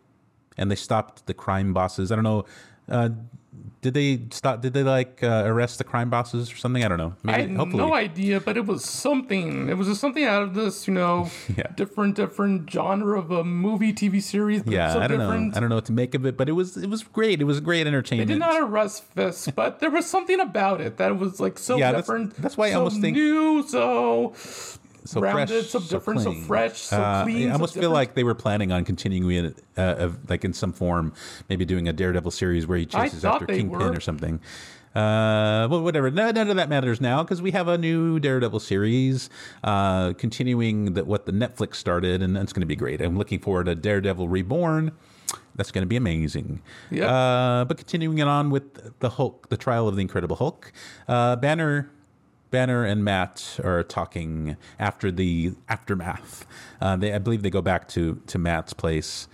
[0.57, 2.13] and they stopped the crime bosses.
[2.13, 2.45] I don't know.
[3.83, 4.61] Did they stop?
[4.61, 6.85] Did they like uh, arrest the crime bosses or something?
[6.85, 7.15] I don't know.
[7.25, 9.71] I had no idea, but it was something.
[9.71, 11.65] It was just something out of this, you know, Yeah.
[11.77, 14.63] different, different genre of a movie, TV series.
[14.67, 15.53] Yeah, so I don't different.
[15.53, 15.57] know.
[15.57, 17.41] I don't know what to make of it, but it was it was great.
[17.41, 18.29] It was great entertainment.
[18.29, 21.79] They did not arrest Fisk, but there was something about it that was like so
[21.79, 22.37] Yeah, that's- different.
[22.37, 24.35] that's why I so almost think- new, so
[25.05, 26.45] so rounded, fresh, so different, so clean.
[26.45, 27.95] fresh, so Uh, clean, I so almost feel different.
[27.95, 31.13] like they were planning on continuing it, uh, of, like in some form,
[31.49, 33.93] maybe doing a Daredevil series where he chases after Kingpin were.
[33.93, 34.41] or something.
[34.95, 36.11] Uh, well, whatever.
[36.11, 39.31] No, none of that matters now because we have a new Daredevil series,
[39.63, 43.01] uh, continuing the, what the Netflix started, and that's going to be great.
[43.01, 44.91] I'm looking forward to Daredevil Reborn.
[45.55, 46.61] That's going to be amazing.
[46.91, 47.09] Yep.
[47.09, 50.73] Uh, but continuing it on with the Hulk, the trial of the Incredible Hulk,
[51.07, 51.89] uh, Banner
[52.51, 56.47] Banner and Matt are talking after the aftermath.
[56.81, 59.29] Uh, they, I believe they go back to to Matt's place,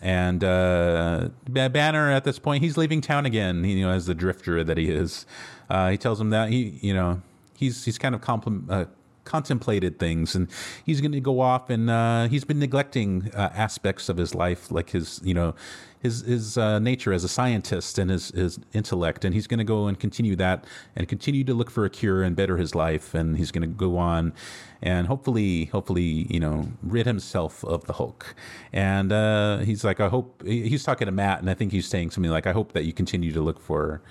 [0.00, 3.64] and uh, Banner at this point he's leaving town again.
[3.64, 5.26] You know, as the drifter that he is,
[5.70, 7.22] uh, he tells him that he, you know,
[7.56, 8.84] he's he's kind of compl- uh,
[9.24, 10.48] contemplated things, and
[10.84, 14.70] he's going to go off and uh, he's been neglecting uh, aspects of his life,
[14.70, 15.54] like his, you know,
[16.02, 19.64] his his uh, nature as a scientist and his his intellect, and he's going to
[19.64, 20.64] go and continue that
[20.96, 23.68] and continue to look for a cure and better his life, and he's going to
[23.68, 24.32] go on
[24.82, 28.34] and hopefully hopefully you know rid himself of the Hulk.
[28.72, 32.10] And uh, he's like, I hope he's talking to Matt, and I think he's saying
[32.10, 34.02] something like, I hope that you continue to look for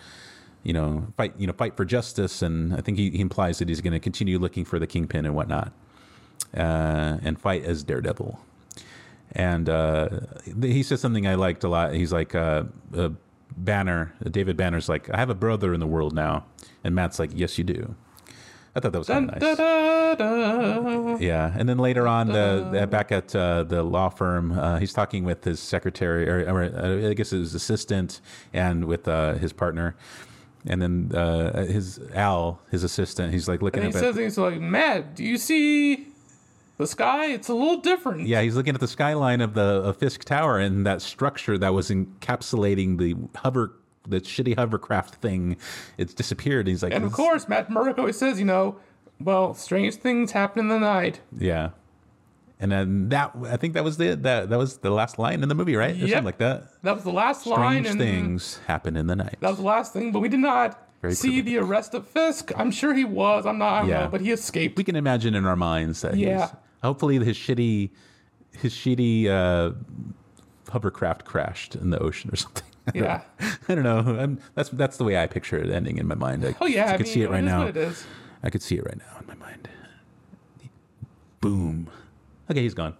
[0.64, 3.68] you know, fight, you know, fight for justice, and I think he, he implies that
[3.70, 5.72] he's going to continue looking for the kingpin and whatnot,
[6.56, 8.40] uh, and fight as Daredevil.
[9.34, 10.10] And uh,
[10.62, 11.94] he says something I liked a lot.
[11.94, 12.64] He's like, uh,
[12.96, 13.10] uh,
[13.56, 16.46] Banner, David Banner's like, I have a brother in the world now,
[16.84, 17.96] and Matt's like, Yes, you do.
[18.74, 19.58] I thought that was kind of nice.
[19.58, 21.18] da, da, da.
[21.18, 24.94] Yeah, and then later on, the, the- back at uh, the law firm, uh, he's
[24.94, 28.22] talking with his secretary, or, or uh, I guess his assistant,
[28.54, 29.96] and with uh, his partner,
[30.66, 33.34] and then uh, his Al, his assistant.
[33.34, 34.04] He's like looking And he up.
[34.04, 36.08] At, says, he's like, Matt, do you see
[36.78, 37.28] the sky?
[37.32, 38.28] It's a little different.
[38.28, 41.74] yeah, he's looking at the skyline of the of Fisk Tower and that structure that
[41.74, 43.74] was encapsulating the hover,
[44.08, 45.58] the shitty hovercraft thing.
[45.98, 46.68] It's disappeared.
[46.68, 48.78] He's like, And of course, Matt Murdock always says, you know,
[49.20, 51.20] well, strange things happen in the night.
[51.38, 51.70] yeah.
[52.62, 55.50] And then that, I think that was the that that was the last line in
[55.50, 55.96] the movie, right?
[55.96, 56.10] Or Yep.
[56.10, 56.82] something like that.
[56.84, 57.84] That was the last line.
[57.84, 59.38] Strange things happen in the night.
[59.42, 62.52] That was the last thing, but we did not Very see the arrest of Fisk.
[62.56, 63.46] I'm sure he was.
[63.48, 64.00] I'm not, I don't Yeah.
[64.04, 64.78] know, but he escaped.
[64.78, 66.40] we can imagine in our minds that Yeah.
[66.48, 67.90] he's hopefully his shitty
[68.54, 69.72] his shitty uh
[70.72, 73.22] hovercraft crashed in the ocean or something I don't- Yeah.
[73.70, 76.46] i don't know I'm, that's that's the way i picture it ending in my mind
[76.46, 76.86] I, Oh, yeah.
[76.86, 78.06] i I could mean, see it right now it is.
[78.44, 79.68] i could see it right now in my mind
[81.40, 81.88] boom
[82.52, 82.94] okay he's gone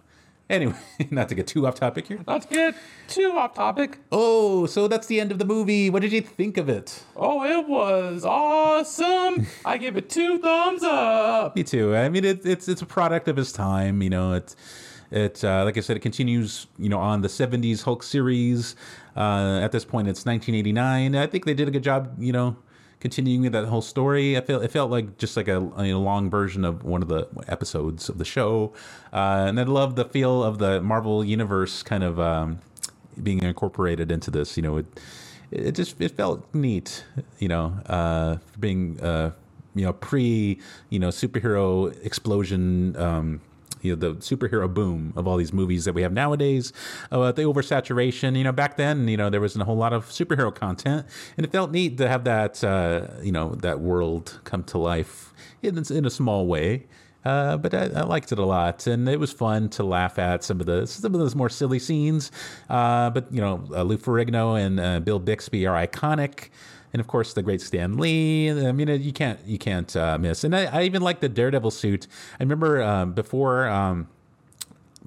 [0.50, 0.74] anyway
[1.10, 2.74] not to get too off topic here Not to get
[3.08, 3.98] too off topic.
[4.10, 7.44] oh so that's the end of the movie what did you think of it Oh,
[7.44, 9.46] it was awesome.
[9.64, 11.54] I give it two thumbs up.
[11.54, 11.94] Me too.
[11.94, 14.02] I mean, it, it's it's a product of his time.
[14.02, 14.56] You know, it's
[15.10, 16.66] it uh, like I said, it continues.
[16.78, 18.74] You know, on the '70s Hulk series.
[19.16, 21.14] Uh, at this point, it's 1989.
[21.14, 22.14] I think they did a good job.
[22.18, 22.56] You know,
[23.02, 24.36] continuing that whole story.
[24.36, 27.26] I felt it felt like just like a, a long version of one of the
[27.48, 28.72] episodes of the show.
[29.12, 32.60] Uh, and I love the feel of the Marvel universe kind of um,
[33.20, 34.56] being incorporated into this.
[34.56, 34.86] You know, it
[35.50, 37.04] it just it felt neat.
[37.40, 39.32] You know, uh, being uh,
[39.74, 42.96] you know pre you know superhero explosion.
[42.96, 43.40] Um,
[43.82, 46.72] you know the superhero boom of all these movies that we have nowadays,
[47.10, 48.36] uh, the oversaturation.
[48.36, 51.06] You know, back then, you know, there wasn't a whole lot of superhero content,
[51.36, 55.32] and it felt neat to have that, uh, you know, that world come to life
[55.62, 56.86] in in a small way.
[57.24, 60.42] Uh, but I, I liked it a lot, and it was fun to laugh at
[60.42, 62.32] some of the some of those more silly scenes.
[62.68, 66.48] Uh, but you know, uh, Lou Ferrigno and uh, Bill Bixby are iconic,
[66.92, 68.50] and of course the great Stan Lee.
[68.50, 70.44] I mean, you can't you can't uh, miss.
[70.44, 72.06] And I, I even like the Daredevil suit.
[72.38, 74.08] I remember um, before um,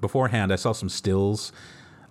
[0.00, 1.52] beforehand, I saw some stills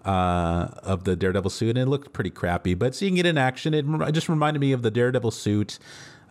[0.04, 2.74] uh, of the Daredevil suit, and it looked pretty crappy.
[2.74, 5.80] But seeing it in action, it, just reminded me of the Daredevil suit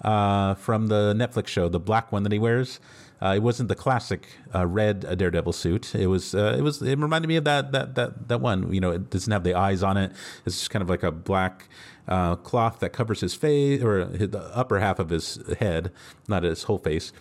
[0.03, 2.81] uh, from the Netflix show, the black one that he wears.
[3.23, 5.95] Uh, it wasn't the classic uh, red uh, Daredevil suit.
[5.95, 6.35] It was.
[6.35, 6.83] Uh, it was.
[6.83, 8.73] It reminded me of that that that that one.
[8.73, 10.13] You know, it doesn't have the eyes on it.
[10.45, 11.69] It's just kind of like a black
[12.09, 15.91] uh, cloth that covers his face or his, the upper half of his head,
[16.29, 17.13] not his whole face.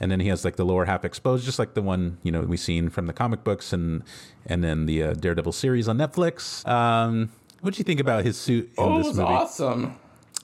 [0.00, 2.40] And then he has like the lower half exposed, just like the one you know
[2.42, 4.02] we've seen from the comic books and
[4.46, 6.66] and then the uh, Daredevil series on Netflix.
[6.66, 9.20] Um, what do you think about his suit in Oh, it was movie?
[9.22, 9.98] awesome.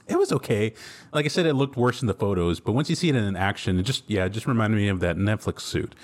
[0.07, 0.73] It was okay.
[1.12, 3.37] Like I said, it looked worse in the photos, but once you see it in
[3.37, 5.95] action, it just yeah, it just reminded me of that Netflix suit.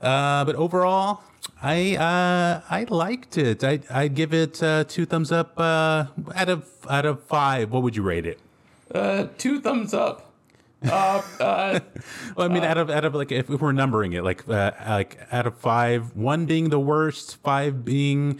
[0.00, 1.22] Uh, but overall,
[1.60, 3.64] I uh, I liked it.
[3.64, 7.70] I I give it uh, two thumbs up uh, out of out of five.
[7.72, 8.38] What would you rate it?
[8.94, 10.30] Uh, two thumbs up.
[10.84, 11.80] Uh, uh,
[12.36, 14.70] Well, I mean, out of out of like if, if we're numbering it, like uh,
[14.86, 18.38] like out of five, one being the worst, five being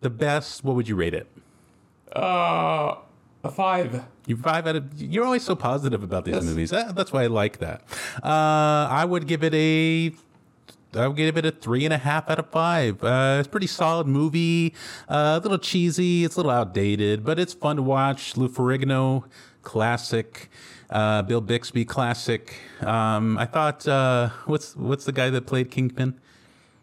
[0.00, 0.62] the best.
[0.62, 1.26] What would you rate it?
[2.14, 2.94] uh,
[3.42, 4.04] a five.
[4.26, 5.00] You five out of.
[5.00, 6.70] You're always so positive about these movies.
[6.70, 7.82] That, that's why I like that.
[8.22, 10.12] Uh, I would give it a.
[10.94, 13.02] I would give it a three and a half out of five.
[13.04, 14.74] Uh, it's a pretty solid movie.
[15.08, 16.24] Uh, a little cheesy.
[16.24, 18.36] It's a little outdated, but it's fun to watch.
[18.36, 19.24] Lou Ferrigno,
[19.62, 20.50] classic.
[20.88, 22.56] Uh, Bill Bixby, classic.
[22.80, 23.86] Um, I thought.
[23.86, 26.18] Uh, what's what's the guy that played Kingpin?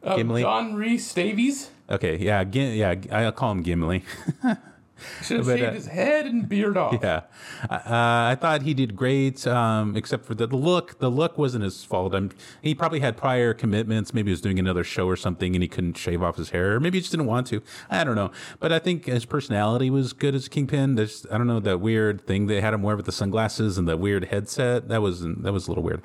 [0.04, 0.42] Uh, Gimli?
[0.44, 1.70] John Rhys-Davies.
[1.90, 2.96] Okay, yeah, Gim- yeah.
[3.12, 4.04] I'll call him Gimli.
[5.24, 6.99] Should have shaved uh, his head and beard off.
[7.02, 7.22] Yeah,
[7.69, 10.99] uh, I thought he did great, um, except for the, the look.
[10.99, 12.14] The look wasn't his fault.
[12.15, 14.14] I'm, he probably had prior commitments.
[14.14, 16.76] Maybe he was doing another show or something, and he couldn't shave off his hair.
[16.76, 17.61] Or maybe he just didn't want to.
[17.90, 18.32] I don't know.
[18.60, 20.95] But I think his personality was good as Kingpin.
[20.95, 23.88] There's, I don't know, that weird thing they had him wear with the sunglasses and
[23.88, 24.88] the weird headset.
[24.90, 26.02] That was that was a little weird.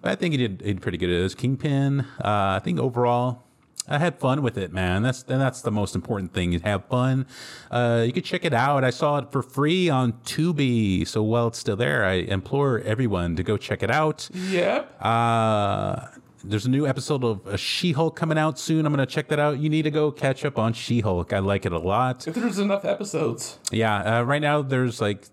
[0.00, 2.00] But I think he did, he did pretty good as Kingpin.
[2.22, 3.44] Uh, I think overall.
[3.88, 5.02] I had fun with it, man.
[5.02, 6.52] That's and that's the most important thing.
[6.52, 7.26] You have fun.
[7.70, 8.84] Uh, you can check it out.
[8.84, 11.06] I saw it for free on Tubi.
[11.06, 14.28] So while it's still there, I implore everyone to go check it out.
[14.32, 15.02] Yep.
[15.04, 16.06] Uh,
[16.44, 18.86] there's a new episode of uh, She-Hulk coming out soon.
[18.86, 19.58] I'm gonna check that out.
[19.58, 21.32] You need to go catch up on She-Hulk.
[21.32, 22.26] I like it a lot.
[22.28, 23.58] if there's enough episodes.
[23.70, 25.26] Yeah, uh, right now there's like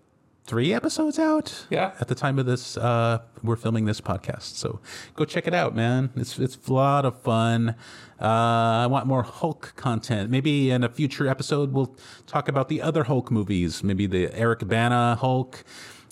[0.50, 1.64] three episodes out.
[1.70, 1.92] Yeah.
[2.00, 4.80] At the time of this, uh, we're filming this podcast, so
[5.14, 6.10] go check it out, man.
[6.16, 7.76] It's it's a lot of fun.
[8.20, 10.28] Uh, I want more Hulk content.
[10.28, 11.94] Maybe in a future episode, we'll
[12.26, 13.84] talk about the other Hulk movies.
[13.84, 15.62] Maybe the Eric Bana Hulk.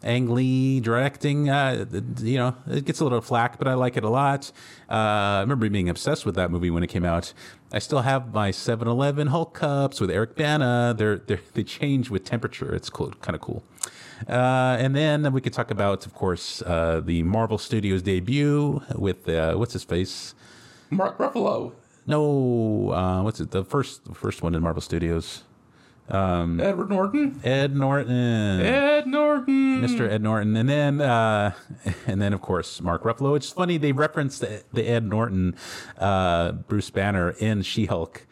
[0.05, 1.85] Ang Lee directing, uh,
[2.21, 4.53] you know, it gets a little flack, but I like it a lot.
[4.89, 7.33] Uh, I remember being obsessed with that movie when it came out.
[7.73, 10.95] I still have my 7-Eleven Hulk cups with Eric Bana.
[10.97, 12.73] They're, they're they change with temperature.
[12.77, 13.65] It's cool, kind of cool.
[14.27, 19.29] Uh, and then we could talk about, of course, uh, the Marvel Studios debut with
[19.29, 20.35] uh, what's his face?
[20.91, 21.73] Mark Ruffalo,
[22.07, 23.51] No, uh, what's it?
[23.51, 25.45] The first first one in Marvel Studios.
[26.11, 28.61] Edward Norton, Ed Norton.
[28.63, 29.83] Ed Norton.
[29.83, 30.11] Mr.
[30.11, 31.53] Ed Norton, and then uh,
[32.07, 33.37] and then of course Mark Ruffalo.
[33.37, 35.55] It's funny they referenced the, the Ed Norton,
[35.99, 38.27] uh, Bruce Banner in She-Hulk.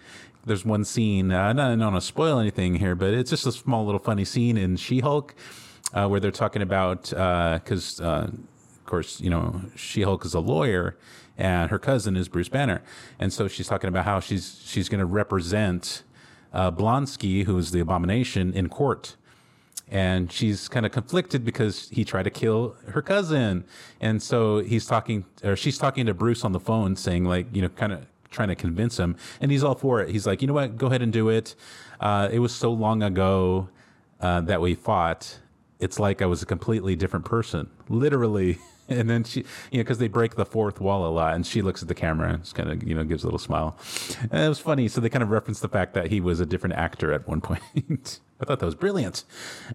[0.47, 1.33] There's one scene.
[1.33, 4.25] Uh, I don't want to spoil anything here, but it's just a small little funny
[4.25, 5.35] scene in She-Hulk
[5.97, 10.97] uh, where they're talking about because uh, of course you know She-Hulk is a lawyer
[11.39, 12.83] and her cousin is Bruce Banner,
[13.19, 16.03] and so she's talking about how she's she's going to represent
[16.53, 19.17] uh, Blonsky, who is the Abomination, in court.
[19.89, 23.65] And she's kind of conflicted because he tried to kill her cousin.
[24.01, 27.63] And so he's talking or she's talking to bruce on the phone saying like you
[27.63, 29.15] know kind of trying to convince him.
[29.41, 30.09] And he's all for it.
[30.09, 30.77] He's like you know what?
[30.77, 31.55] Go ahead and do it.
[32.01, 33.69] Uh, it was so long ago
[34.21, 35.39] uh, that we fought
[35.81, 38.59] it's like i was a completely different person literally.
[38.89, 41.61] And then she you know because they break the fourth wall a lot and she
[41.61, 43.77] looks at the camera and just kind of you know gives a little smile.
[44.31, 46.47] And it was funny so they kind of referenced the fact that he was a
[46.47, 48.21] different actor at one point.
[48.41, 49.25] I thought that was brilliant.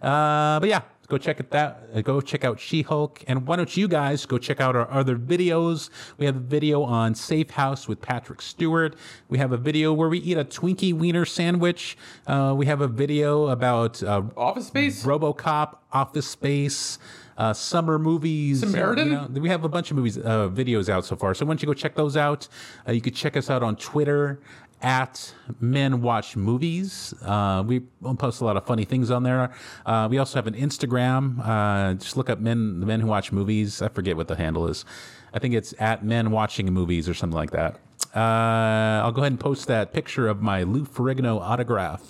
[0.00, 0.80] Uh, but yeah
[1.12, 4.38] go check it that uh, go check out she-hulk and why don't you guys go
[4.38, 8.96] check out our other videos we have a video on safe house with patrick stewart
[9.28, 12.88] we have a video where we eat a twinkie wiener sandwich uh, we have a
[12.88, 15.04] video about uh, Office Space.
[15.04, 16.98] RoboCop, Office Space,
[17.36, 18.60] uh, summer movies.
[18.60, 19.08] Samaritan?
[19.08, 21.34] You know, we have a bunch of movies, uh, videos out so far.
[21.34, 22.48] So why don't you go check those out?
[22.86, 24.40] Uh, you could check us out on Twitter
[24.82, 27.14] at Men Watch Movies.
[27.22, 27.80] Uh, we
[28.18, 29.52] post a lot of funny things on there.
[29.86, 31.38] Uh, we also have an Instagram.
[31.44, 33.80] Uh, just look up Men the Men Who Watch Movies.
[33.80, 34.84] I forget what the handle is.
[35.32, 37.80] I think it's at Men Watching Movies or something like that.
[38.14, 42.02] Uh, I'll go ahead and post that picture of my Lou Ferrigno autograph.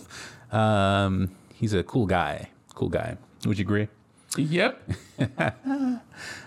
[0.52, 2.50] Um, he's a cool guy.
[2.74, 3.16] Cool guy.
[3.46, 3.88] Would you agree?
[4.36, 4.90] Yep.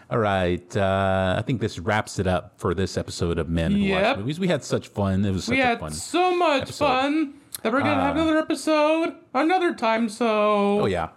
[0.10, 0.76] All right.
[0.78, 4.40] Uh, I think this wraps it up for this episode of Men Who Watch Movies.
[4.40, 5.26] We had such fun.
[5.26, 5.91] It was such We a had fun.
[5.91, 6.86] so much episode.
[6.86, 7.34] Uh, fun
[7.64, 10.10] that we're gonna have another episode another time.
[10.10, 11.10] So Oh yeah,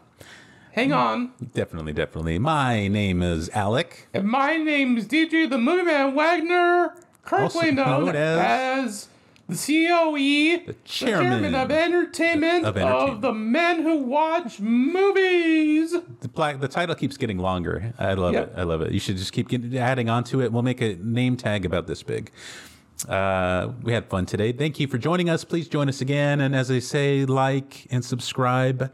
[0.73, 1.33] hang on.
[1.55, 2.39] definitely, definitely.
[2.39, 4.09] My name is Alec.
[4.15, 8.39] And my name's DJ the Movie Man Wagner, currently known, known as-
[8.87, 9.09] as,
[9.49, 15.93] the COE, the chairman of entertainment of of, the men who watch movies.
[16.21, 16.61] The black.
[16.61, 17.95] The title keeps getting longer.
[17.99, 18.49] I love Yep.
[18.49, 18.55] it.
[18.59, 18.93] I love it.
[18.93, 20.53] You should just keep getting, adding on to it.
[20.53, 22.31] We'll make a name tag about this big.
[23.09, 24.53] Uh, we had fun today.
[24.53, 25.45] Thank you for joining us.
[25.45, 26.41] Please join us again.
[26.41, 28.93] And as I say, like and subscribe.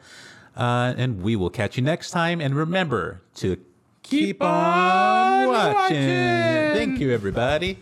[0.56, 2.40] Uh, and we will catch you next time.
[2.40, 3.56] And remember to
[4.04, 5.74] keep, on on watching.
[5.74, 5.96] watching.
[6.76, 7.78] Thank you, everybody.